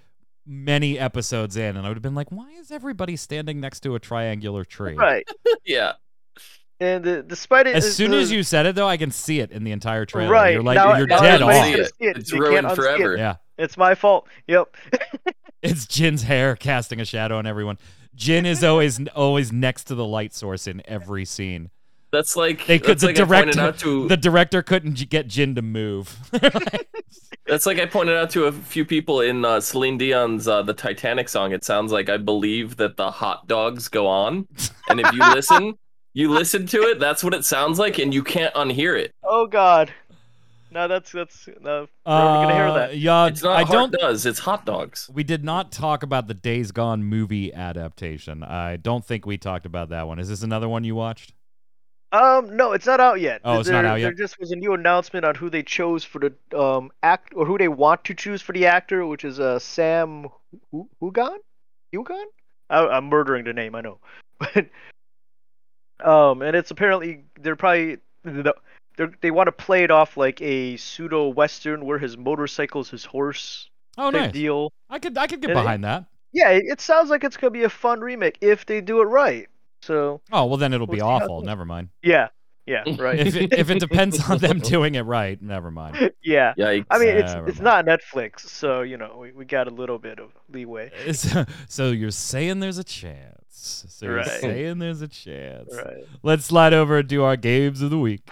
many 0.46 0.98
episodes 0.98 1.56
in, 1.56 1.76
and 1.76 1.86
I 1.86 1.88
would 1.90 1.96
have 1.96 2.02
been 2.02 2.14
like, 2.14 2.30
"Why 2.32 2.50
is 2.52 2.70
everybody 2.70 3.16
standing 3.16 3.60
next 3.60 3.80
to 3.80 3.94
a 3.94 3.98
triangular 3.98 4.64
tree?" 4.64 4.94
Right. 4.94 5.28
Yeah. 5.64 5.92
And 6.82 7.06
uh, 7.06 7.20
despite 7.22 7.66
it, 7.66 7.76
As 7.76 7.94
soon 7.94 8.14
as 8.14 8.32
you 8.32 8.42
said 8.42 8.64
it, 8.64 8.74
though, 8.74 8.88
I 8.88 8.96
can 8.96 9.10
see 9.10 9.40
it 9.40 9.50
in 9.50 9.64
the 9.64 9.72
entire 9.72 10.06
trailer. 10.06 10.30
Right. 10.32 10.54
You're 10.54 10.62
like, 10.62 10.76
Now- 10.76 10.96
you're 10.96 11.06
now 11.06 11.20
dead 11.20 11.42
on. 11.42 11.50
it. 11.52 11.78
it. 12.00 12.16
It's 12.16 12.30
They 12.30 12.38
can't 12.38 12.48
ruined 12.48 12.66
unsee 12.68 12.72
it. 12.72 12.76
forever. 12.76 13.16
Yeah. 13.18 13.36
it's 13.58 13.76
my 13.76 13.94
fault. 13.94 14.26
Yep. 14.46 14.74
It's 15.62 15.86
Jin's 15.86 16.22
hair 16.22 16.56
casting 16.56 17.00
a 17.00 17.04
shadow 17.04 17.36
on 17.36 17.46
everyone. 17.46 17.76
Jin 18.14 18.46
is 18.46 18.64
always 18.64 18.98
always 19.08 19.52
next 19.52 19.84
to 19.84 19.94
the 19.94 20.06
light 20.06 20.32
source 20.32 20.66
in 20.66 20.80
every 20.86 21.26
scene. 21.26 21.68
That's 22.10 22.34
like 22.34 22.64
They 22.66 22.78
could 22.78 22.92
that's 22.98 23.02
the 23.02 23.08
like 23.08 23.16
director 23.16 23.70
to 23.70 24.08
the 24.08 24.16
director 24.16 24.62
couldn't 24.62 25.06
get 25.10 25.28
Jin 25.28 25.54
to 25.56 25.60
move. 25.62 26.16
That's 27.46 27.66
like 27.66 27.78
I 27.78 27.86
pointed 27.86 28.16
out 28.16 28.30
to 28.30 28.44
a 28.44 28.52
few 28.52 28.84
people 28.84 29.20
in 29.20 29.44
uh, 29.44 29.60
Celine 29.60 29.98
Dion's 29.98 30.46
uh, 30.46 30.62
"The 30.62 30.74
Titanic" 30.74 31.28
song. 31.28 31.52
It 31.52 31.64
sounds 31.64 31.90
like 31.90 32.08
I 32.08 32.16
believe 32.16 32.76
that 32.76 32.96
the 32.96 33.10
hot 33.10 33.46
dogs 33.48 33.88
go 33.88 34.06
on, 34.06 34.46
and 34.88 35.00
if 35.00 35.12
you 35.12 35.18
listen, 35.34 35.74
you 36.12 36.30
listen 36.30 36.66
to 36.68 36.78
it. 36.82 37.00
That's 37.00 37.24
what 37.24 37.34
it 37.34 37.44
sounds 37.44 37.78
like, 37.78 37.98
and 37.98 38.12
you 38.14 38.22
can't 38.22 38.54
unhear 38.54 38.98
it. 38.98 39.12
Oh 39.24 39.46
God. 39.46 39.92
No, 40.72 40.86
that's 40.86 41.10
that's 41.10 41.48
no. 41.60 41.88
We're 42.06 42.12
gonna 42.12 42.54
hear 42.54 42.66
Uh, 42.66 42.74
that. 42.74 42.96
Yeah, 42.98 43.26
It's 43.26 43.42
not 43.42 43.56
I 43.56 43.64
heart 43.64 43.90
don't. 43.90 43.92
does. 44.00 44.24
It's 44.24 44.38
hot 44.38 44.64
dogs. 44.64 45.10
We 45.12 45.24
did 45.24 45.42
not 45.42 45.72
talk 45.72 46.04
about 46.04 46.28
the 46.28 46.34
Days 46.34 46.70
Gone 46.70 47.02
movie 47.02 47.52
adaptation. 47.52 48.44
I 48.44 48.76
don't 48.76 49.04
think 49.04 49.26
we 49.26 49.36
talked 49.36 49.66
about 49.66 49.88
that 49.88 50.06
one. 50.06 50.20
Is 50.20 50.28
this 50.28 50.44
another 50.44 50.68
one 50.68 50.84
you 50.84 50.94
watched? 50.94 51.32
Um, 52.12 52.56
no, 52.56 52.72
it's 52.72 52.86
not 52.86 52.98
out 52.98 53.20
yet. 53.20 53.40
Oh, 53.44 53.60
it's 53.60 53.68
not 53.68 53.82
There- 53.82 53.92
out 53.92 54.00
yet? 54.00 54.06
There 54.06 54.14
just 54.26 54.38
was 54.40 54.50
a 54.50 54.56
new 54.56 54.74
announcement 54.74 55.24
on 55.24 55.34
who 55.36 55.48
they 55.48 55.62
chose 55.62 56.02
for 56.02 56.18
the 56.18 56.58
um 56.58 56.90
act 57.02 57.32
or 57.36 57.46
who 57.46 57.56
they 57.56 57.68
want 57.68 58.04
to 58.04 58.14
choose 58.14 58.42
for 58.42 58.52
the 58.52 58.66
actor, 58.66 59.06
which 59.06 59.24
is 59.24 59.38
uh 59.38 59.58
Sam 59.60 60.26
Hu- 60.72 60.88
Hugan, 61.00 61.38
Hugan. 61.94 62.24
I, 62.68 62.86
I'm 62.86 63.06
murdering 63.06 63.44
the 63.44 63.52
name, 63.52 63.74
I 63.76 63.80
know, 63.80 63.98
but 64.38 64.66
um, 66.04 66.42
and 66.42 66.56
it's 66.56 66.70
apparently 66.70 67.24
they're 67.40 67.56
probably 67.56 67.98
they're, 68.24 69.12
they 69.20 69.30
want 69.30 69.46
to 69.48 69.52
play 69.52 69.82
it 69.84 69.90
off 69.90 70.16
like 70.16 70.40
a 70.42 70.76
pseudo 70.76 71.28
western 71.28 71.84
where 71.84 71.98
his 71.98 72.16
motorcycle's 72.16 72.90
his 72.90 73.04
horse 73.04 73.68
Oh, 73.98 74.10
nice. 74.10 74.32
deal. 74.32 74.72
I 74.88 74.98
could 74.98 75.16
I 75.18 75.26
could 75.26 75.40
get 75.40 75.50
It- 75.50 75.54
behind 75.54 75.84
that. 75.84 76.06
Yeah, 76.32 76.50
it, 76.50 76.62
it 76.66 76.80
sounds 76.80 77.10
like 77.10 77.24
it's 77.24 77.36
gonna 77.36 77.50
be 77.50 77.64
a 77.64 77.68
fun 77.70 78.00
remake 78.00 78.38
if 78.40 78.64
they 78.66 78.80
do 78.80 79.00
it 79.00 79.04
right. 79.06 79.48
So 79.82 80.20
Oh 80.32 80.46
well, 80.46 80.56
then 80.56 80.72
it'll 80.72 80.86
be 80.86 80.98
We'll 80.98 81.06
see 81.06 81.10
how 81.10 81.16
it 81.18 81.22
awful. 81.24 81.42
Never 81.42 81.64
mind. 81.64 81.88
yeah, 82.02 82.28
yeah, 82.66 82.84
right. 82.98 83.18
If 83.18 83.34
it, 83.36 83.52
if 83.52 83.70
it 83.70 83.80
depends 83.80 84.28
on 84.28 84.38
them 84.38 84.58
doing 84.74 84.94
it 84.94 85.02
right, 85.02 85.40
never 85.42 85.70
mind. 85.70 86.12
yeah. 86.22 86.54
Yikes! 86.58 86.86
I 86.90 86.98
mean, 86.98 87.08
it's 87.08 87.32
Never 87.32 87.48
it's 87.48 87.60
mind. 87.60 87.86
not 87.86 88.00
Netflix, 88.00 88.40
so 88.40 88.82
you 88.82 88.96
know 88.96 89.16
we, 89.20 89.32
we 89.32 89.44
got 89.44 89.66
a 89.68 89.70
little 89.70 89.98
bit 89.98 90.18
of 90.20 90.30
leeway. 90.52 90.90
Uh, 91.08 91.12
so, 91.12 91.44
so 91.68 91.90
you're 91.90 92.10
saying 92.10 92.60
there's 92.60 92.78
a 92.78 92.84
chance. 92.84 93.36
So 93.88 94.06
you're 94.06 94.16
Right. 94.16 94.26
saying 94.26 94.78
there's 94.78 95.02
a 95.02 95.08
chance. 95.08 95.74
Right. 95.74 96.04
Let's 96.22 96.44
slide 96.46 96.72
over 96.72 96.98
and 96.98 97.08
do 97.08 97.22
our 97.24 97.36
games 97.36 97.82
of 97.82 97.90
the 97.90 97.98
week. 97.98 98.22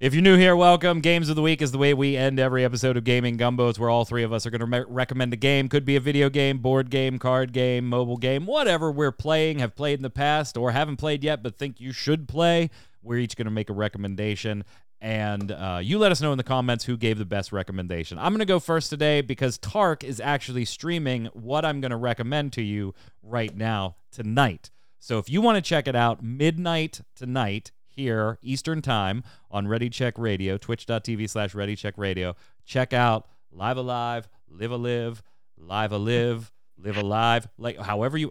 If 0.00 0.14
you're 0.14 0.22
new 0.22 0.36
here, 0.36 0.54
welcome. 0.54 1.00
Games 1.00 1.28
of 1.28 1.34
the 1.34 1.42
Week 1.42 1.60
is 1.60 1.72
the 1.72 1.78
way 1.78 1.92
we 1.92 2.16
end 2.16 2.38
every 2.38 2.64
episode 2.64 2.96
of 2.96 3.02
Gaming 3.02 3.36
Gumbos, 3.36 3.80
where 3.80 3.90
all 3.90 4.04
three 4.04 4.22
of 4.22 4.32
us 4.32 4.46
are 4.46 4.50
going 4.50 4.60
to 4.60 4.78
re- 4.78 4.84
recommend 4.86 5.32
a 5.32 5.36
game. 5.36 5.68
Could 5.68 5.84
be 5.84 5.96
a 5.96 6.00
video 6.00 6.30
game, 6.30 6.58
board 6.58 6.88
game, 6.88 7.18
card 7.18 7.52
game, 7.52 7.88
mobile 7.88 8.16
game, 8.16 8.46
whatever 8.46 8.92
we're 8.92 9.10
playing, 9.10 9.58
have 9.58 9.74
played 9.74 9.98
in 9.98 10.04
the 10.04 10.08
past, 10.08 10.56
or 10.56 10.70
haven't 10.70 10.98
played 10.98 11.24
yet, 11.24 11.42
but 11.42 11.56
think 11.58 11.80
you 11.80 11.90
should 11.90 12.28
play. 12.28 12.70
We're 13.02 13.18
each 13.18 13.36
going 13.36 13.46
to 13.46 13.50
make 13.50 13.70
a 13.70 13.72
recommendation, 13.72 14.62
and 15.00 15.50
uh, 15.50 15.80
you 15.82 15.98
let 15.98 16.12
us 16.12 16.20
know 16.20 16.30
in 16.30 16.38
the 16.38 16.44
comments 16.44 16.84
who 16.84 16.96
gave 16.96 17.18
the 17.18 17.24
best 17.24 17.50
recommendation. 17.50 18.20
I'm 18.20 18.30
going 18.30 18.38
to 18.38 18.44
go 18.44 18.60
first 18.60 18.90
today 18.90 19.20
because 19.20 19.58
Tark 19.58 20.04
is 20.04 20.20
actually 20.20 20.64
streaming 20.64 21.24
what 21.32 21.64
I'm 21.64 21.80
going 21.80 21.90
to 21.90 21.96
recommend 21.96 22.52
to 22.52 22.62
you 22.62 22.94
right 23.20 23.52
now, 23.52 23.96
tonight. 24.12 24.70
So 25.00 25.18
if 25.18 25.28
you 25.28 25.40
want 25.40 25.56
to 25.56 25.68
check 25.68 25.88
it 25.88 25.96
out, 25.96 26.22
midnight 26.22 27.00
tonight 27.16 27.72
here, 27.98 28.38
Eastern 28.42 28.80
Time, 28.80 29.24
on 29.50 29.66
Ready 29.66 29.90
Check 29.90 30.16
Radio, 30.18 30.56
twitch.tv 30.56 31.28
slash 31.28 31.52
Ready 31.52 31.74
Check 31.74 31.98
Radio. 31.98 32.36
Check 32.64 32.92
out 32.92 33.26
Live 33.50 33.76
Alive, 33.76 34.28
Live 34.48 34.70
a 34.70 34.76
Live, 34.76 35.20
live 35.56 35.90
a 35.90 35.98
live, 35.98 36.52
live 36.78 36.96
alive, 36.96 37.48
like 37.58 37.76
however 37.76 38.16
you 38.16 38.30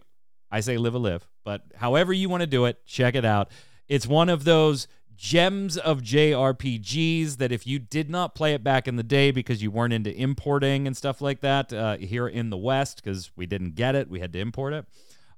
I 0.50 0.62
say 0.62 0.78
live 0.78 0.96
a 0.96 0.98
live, 0.98 1.28
but 1.44 1.64
however 1.76 2.14
you 2.14 2.30
want 2.30 2.42
to 2.42 2.48
do 2.48 2.64
it, 2.64 2.86
check 2.86 3.16
it 3.16 3.26
out. 3.26 3.52
It's 3.90 4.08
one 4.08 4.30
of 4.30 4.46
those 4.46 4.88
gems 5.18 5.76
of 5.76 6.02
JRPGs 6.02 7.36
that 7.36 7.52
if 7.52 7.68
you 7.68 7.80
did 7.80 8.10
not 8.10 8.36
play 8.36 8.54
it 8.54 8.64
back 8.64 8.88
in 8.88 8.96
the 8.96 9.04
day 9.04 9.32
because 9.32 9.62
you 9.62 9.70
weren't 9.70 9.92
into 9.92 10.16
importing 10.16 10.88
and 10.88 10.96
stuff 10.96 11.20
like 11.20 11.42
that 11.42 11.74
uh, 11.74 11.98
here 11.98 12.30
in 12.30 12.50
the 12.50 12.58
West, 12.58 13.04
because 13.04 13.32
we 13.36 13.46
didn't 13.46 13.76
get 13.76 13.96
it, 13.96 14.10
we 14.10 14.22
had 14.22 14.32
to 14.32 14.40
import 14.40 14.72
it, 14.72 14.86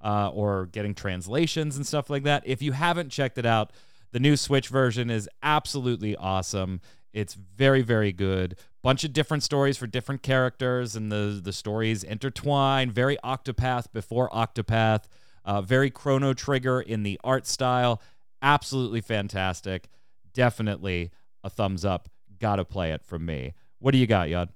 uh, 0.03 0.29
or 0.29 0.67
getting 0.67 0.93
translations 0.93 1.75
and 1.75 1.87
stuff 1.87 2.11
like 2.11 2.21
that. 2.23 2.43
If 2.45 2.61
you 2.61 2.73
haven't 2.73 3.09
checked 3.09 3.39
it 3.39 3.47
out, 3.47 3.71
the 4.11 4.19
new 4.19 4.35
Switch 4.35 4.67
version 4.67 5.09
is 5.09 5.29
absolutely 5.43 6.15
awesome. 6.15 6.81
It's 7.13 7.33
very, 7.33 7.81
very 7.81 8.11
good. 8.11 8.55
Bunch 8.81 9.03
of 9.03 9.13
different 9.13 9.43
stories 9.43 9.77
for 9.77 9.87
different 9.87 10.21
characters, 10.21 10.95
and 10.95 11.11
the 11.11 11.39
the 11.43 11.53
stories 11.53 12.03
intertwine. 12.03 12.91
Very 12.91 13.17
Octopath 13.23 13.91
before 13.91 14.29
Octopath. 14.29 15.05
Uh, 15.43 15.61
very 15.61 15.89
Chrono 15.89 16.33
Trigger 16.33 16.79
in 16.81 17.03
the 17.03 17.19
art 17.23 17.47
style. 17.47 18.01
Absolutely 18.41 19.01
fantastic. 19.01 19.89
Definitely 20.33 21.11
a 21.43 21.49
thumbs 21.49 21.83
up. 21.83 22.09
Gotta 22.39 22.63
play 22.63 22.91
it 22.91 23.03
from 23.03 23.25
me. 23.25 23.53
What 23.79 23.91
do 23.91 23.97
you 23.97 24.07
got, 24.07 24.29
Yod? 24.29 24.49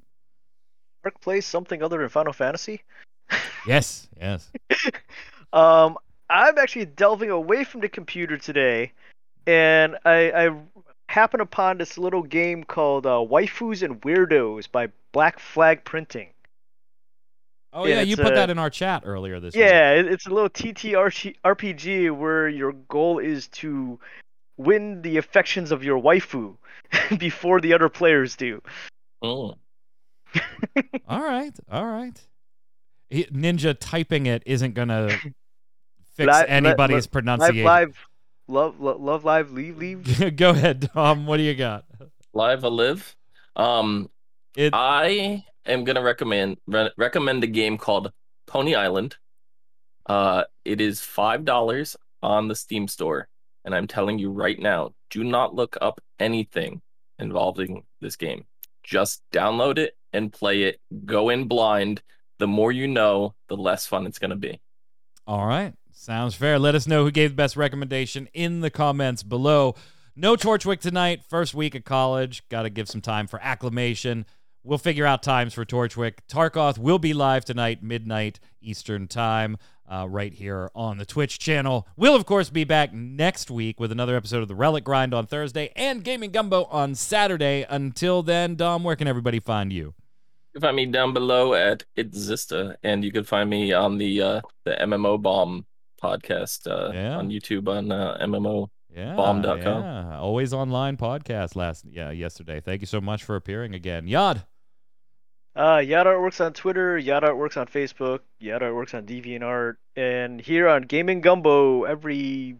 Mark 1.03 1.19
plays 1.19 1.45
something 1.45 1.81
other 1.83 1.97
than 1.97 2.09
Final 2.09 2.33
Fantasy. 2.33 2.81
Yes, 3.67 4.07
yes. 4.19 4.51
Um, 5.53 5.99
I'm 6.31 6.57
actually 6.57 6.85
delving 6.85 7.29
away 7.29 7.63
from 7.63 7.81
the 7.81 7.87
computer 7.89 8.37
today, 8.37 8.91
and 9.47 9.97
I, 10.05 10.31
I 10.47 10.55
happened 11.09 11.41
upon 11.41 11.77
this 11.77 11.97
little 11.97 12.23
game 12.23 12.63
called 12.63 13.05
uh, 13.05 13.11
Waifus 13.19 13.83
and 13.83 14.01
Weirdos 14.01 14.71
by 14.71 14.87
Black 15.11 15.39
Flag 15.39 15.83
Printing. 15.85 16.29
Oh 17.71 17.85
Yeah, 17.85 17.95
yeah, 17.95 18.01
you 18.01 18.15
put 18.17 18.33
a- 18.33 18.35
that 18.35 18.49
in 18.49 18.59
our 18.59 18.69
chat 18.69 19.03
earlier 19.05 19.39
this 19.39 19.55
week. 19.55 19.63
Yeah, 19.63 19.91
it's 19.93 20.27
a 20.27 20.29
little 20.29 20.49
TTRG 20.49 21.35
RPG 21.43 22.15
where 22.15 22.47
your 22.47 22.73
goal 22.73 23.19
is 23.19 23.47
to 23.49 23.99
win 24.57 25.01
the 25.01 25.17
affections 25.17 25.71
of 25.71 25.83
your 25.83 25.99
waifu 25.99 26.55
before 27.17 27.59
the 27.61 27.73
other 27.73 27.89
players 27.89 28.35
do. 28.35 28.61
Oh. 29.21 29.55
All 31.07 31.21
right, 31.21 31.53
all 31.71 31.85
right. 31.85 32.19
Ninja 33.11 33.75
typing 33.79 34.25
it 34.25 34.41
isn't 34.47 34.73
gonna 34.73 35.09
fix 36.15 36.17
Li- 36.19 36.25
li- 36.25 36.45
anybody's 36.47 36.89
li- 36.95 36.97
Live, 37.01 37.11
pronunciation. 37.11 37.63
live, 37.63 37.97
love, 38.47 38.79
love, 38.79 39.01
love, 39.01 39.25
live, 39.25 39.51
leave, 39.51 39.77
leave. 39.77 40.35
Go 40.35 40.51
ahead, 40.51 40.89
Tom. 40.93 41.25
What 41.25 41.37
do 41.37 41.43
you 41.43 41.55
got? 41.55 41.85
Live 42.33 42.63
a 42.63 42.69
live. 42.69 43.15
Um, 43.55 44.09
It 44.57 44.73
I 44.73 45.43
am 45.65 45.83
gonna 45.83 46.01
recommend 46.01 46.57
re- 46.67 46.91
recommend 46.97 47.43
a 47.43 47.47
game 47.47 47.77
called 47.77 48.11
Pony 48.47 48.75
Island. 48.75 49.17
Uh, 50.05 50.43
it 50.65 50.81
is 50.81 50.99
five 51.01 51.45
dollars 51.45 51.95
on 52.21 52.47
the 52.47 52.55
Steam 52.55 52.87
store, 52.87 53.27
and 53.65 53.73
I'm 53.75 53.87
telling 53.87 54.19
you 54.19 54.31
right 54.31 54.59
now, 54.59 54.93
do 55.09 55.23
not 55.23 55.53
look 55.55 55.77
up 55.81 56.01
anything 56.19 56.81
involving 57.19 57.83
this 58.01 58.15
game. 58.15 58.45
Just 58.83 59.21
download 59.31 59.77
it 59.77 59.95
and 60.11 60.33
play 60.33 60.63
it. 60.63 60.79
Go 61.05 61.29
in 61.29 61.47
blind. 61.47 62.01
The 62.39 62.47
more 62.47 62.71
you 62.71 62.87
know, 62.87 63.35
the 63.47 63.55
less 63.55 63.85
fun 63.85 64.05
it's 64.07 64.19
gonna 64.19 64.35
be. 64.35 64.59
all 65.27 65.45
right. 65.45 65.73
Sounds 66.03 66.35
fair. 66.35 66.59
Let 66.59 66.75
us 66.75 66.85
know 66.85 67.05
who 67.05 67.11
gave 67.11 67.29
the 67.29 67.35
best 67.37 67.55
recommendation 67.55 68.27
in 68.33 68.59
the 68.59 68.69
comments 68.69 69.23
below. 69.23 69.75
No 70.17 70.35
Torchwick 70.35 70.81
tonight. 70.81 71.23
First 71.23 71.53
week 71.53 71.75
of 71.75 71.85
college. 71.85 72.43
Got 72.49 72.63
to 72.63 72.69
give 72.69 72.89
some 72.89 72.99
time 72.99 73.25
for 73.25 73.41
acclimation. 73.41 74.25
We'll 74.65 74.79
figure 74.79 75.05
out 75.05 75.23
times 75.23 75.53
for 75.53 75.63
Torchwick. 75.63 76.15
Tarkoth 76.27 76.77
will 76.77 76.99
be 76.99 77.13
live 77.13 77.45
tonight, 77.45 77.81
midnight 77.81 78.41
Eastern 78.61 79.07
time, 79.07 79.55
uh, 79.89 80.05
right 80.09 80.33
here 80.33 80.69
on 80.75 80.97
the 80.97 81.05
Twitch 81.05 81.39
channel. 81.39 81.87
We'll, 81.95 82.15
of 82.17 82.25
course, 82.25 82.49
be 82.49 82.65
back 82.65 82.91
next 82.91 83.49
week 83.49 83.79
with 83.79 83.93
another 83.93 84.17
episode 84.17 84.41
of 84.41 84.49
The 84.49 84.55
Relic 84.55 84.83
Grind 84.83 85.13
on 85.13 85.25
Thursday 85.25 85.71
and 85.73 86.03
Gaming 86.03 86.31
Gumbo 86.31 86.65
on 86.65 86.95
Saturday. 86.95 87.65
Until 87.69 88.21
then, 88.23 88.55
Dom, 88.55 88.83
where 88.83 88.97
can 88.97 89.07
everybody 89.07 89.39
find 89.39 89.71
you? 89.71 89.93
You 90.53 90.59
can 90.59 90.61
find 90.63 90.75
me 90.75 90.85
down 90.85 91.13
below 91.13 91.53
at 91.53 91.85
Itzista, 91.95 92.75
and 92.83 93.05
you 93.05 93.11
can 93.13 93.23
find 93.23 93.49
me 93.49 93.71
on 93.71 93.97
the 93.97 94.21
uh, 94.21 94.41
the 94.65 94.75
MMO 94.81 95.21
Bomb 95.21 95.65
podcast 96.03 96.67
uh, 96.69 96.91
Yeah. 96.93 97.17
on 97.17 97.29
YouTube 97.29 97.67
on 97.67 97.91
uh, 97.91 98.17
MMO. 98.21 98.67
Yeah, 98.95 99.15
Bomb.com. 99.15 99.57
Yeah, 99.83 100.19
always 100.19 100.53
online 100.53 100.97
podcast 100.97 101.55
last 101.55 101.85
yeah 101.89 102.11
yesterday. 102.11 102.59
Thank 102.59 102.81
you 102.81 102.87
so 102.87 103.01
much 103.01 103.23
for 103.23 103.35
appearing 103.35 103.73
again, 103.73 104.05
Yad. 104.05 104.45
Uh, 105.55 105.77
Yada 105.85 106.09
Artworks 106.11 106.43
on 106.43 106.53
Twitter, 106.53 106.97
Yada 106.97 107.27
Artworks 107.29 107.57
on 107.57 107.67
Facebook, 107.67 108.19
Yada 108.39 108.65
Artworks 108.65 108.93
on 108.95 109.05
DeviantArt, 109.05 109.75
and 109.95 110.41
here 110.41 110.67
on 110.67 110.83
Gaming 110.83 111.21
Gumbo 111.21 111.83
every 111.83 112.57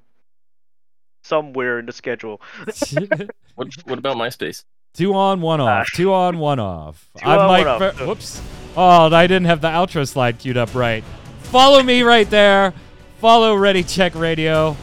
somewhere 1.24 1.80
in 1.80 1.86
the 1.86 1.92
schedule. 1.94 2.42
What 3.56 3.68
what 3.86 4.00
about 4.00 4.18
MySpace? 4.18 4.64
Two 4.96 5.14
on, 5.14 5.40
one 5.42 5.62
off. 5.62 5.86
Ah. 5.88 5.96
Two 5.96 6.12
on, 6.12 6.40
one 6.40 6.60
off. 6.60 7.08
Two 7.20 7.26
I'm 7.30 7.40
on, 7.40 7.48
Mike. 7.48 7.66
one 7.68 7.84
off. 7.84 7.96
Fer- 7.98 8.06
Whoops. 8.08 8.42
Oh, 8.76 9.14
I 9.14 9.28
didn't 9.28 9.46
have 9.46 9.62
the 9.62 9.68
outro 9.68 10.08
slide 10.08 10.40
queued 10.40 10.58
up 10.58 10.74
right. 10.74 11.04
Follow 11.44 11.84
me 11.84 12.02
right 12.02 12.28
there. 12.32 12.74
Follow 13.24 13.56
Ready 13.56 13.84
Check 13.84 14.16
Radio. 14.16 14.76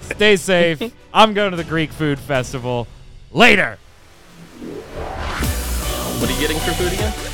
Stay 0.00 0.34
safe. 0.34 0.82
I'm 1.14 1.32
going 1.32 1.52
to 1.52 1.56
the 1.56 1.62
Greek 1.62 1.92
Food 1.92 2.18
Festival. 2.18 2.88
Later. 3.30 3.78
What 6.18 6.28
are 6.28 6.32
you 6.32 6.40
getting 6.40 6.58
for 6.58 6.72
food 6.72 6.92
again? 6.92 7.33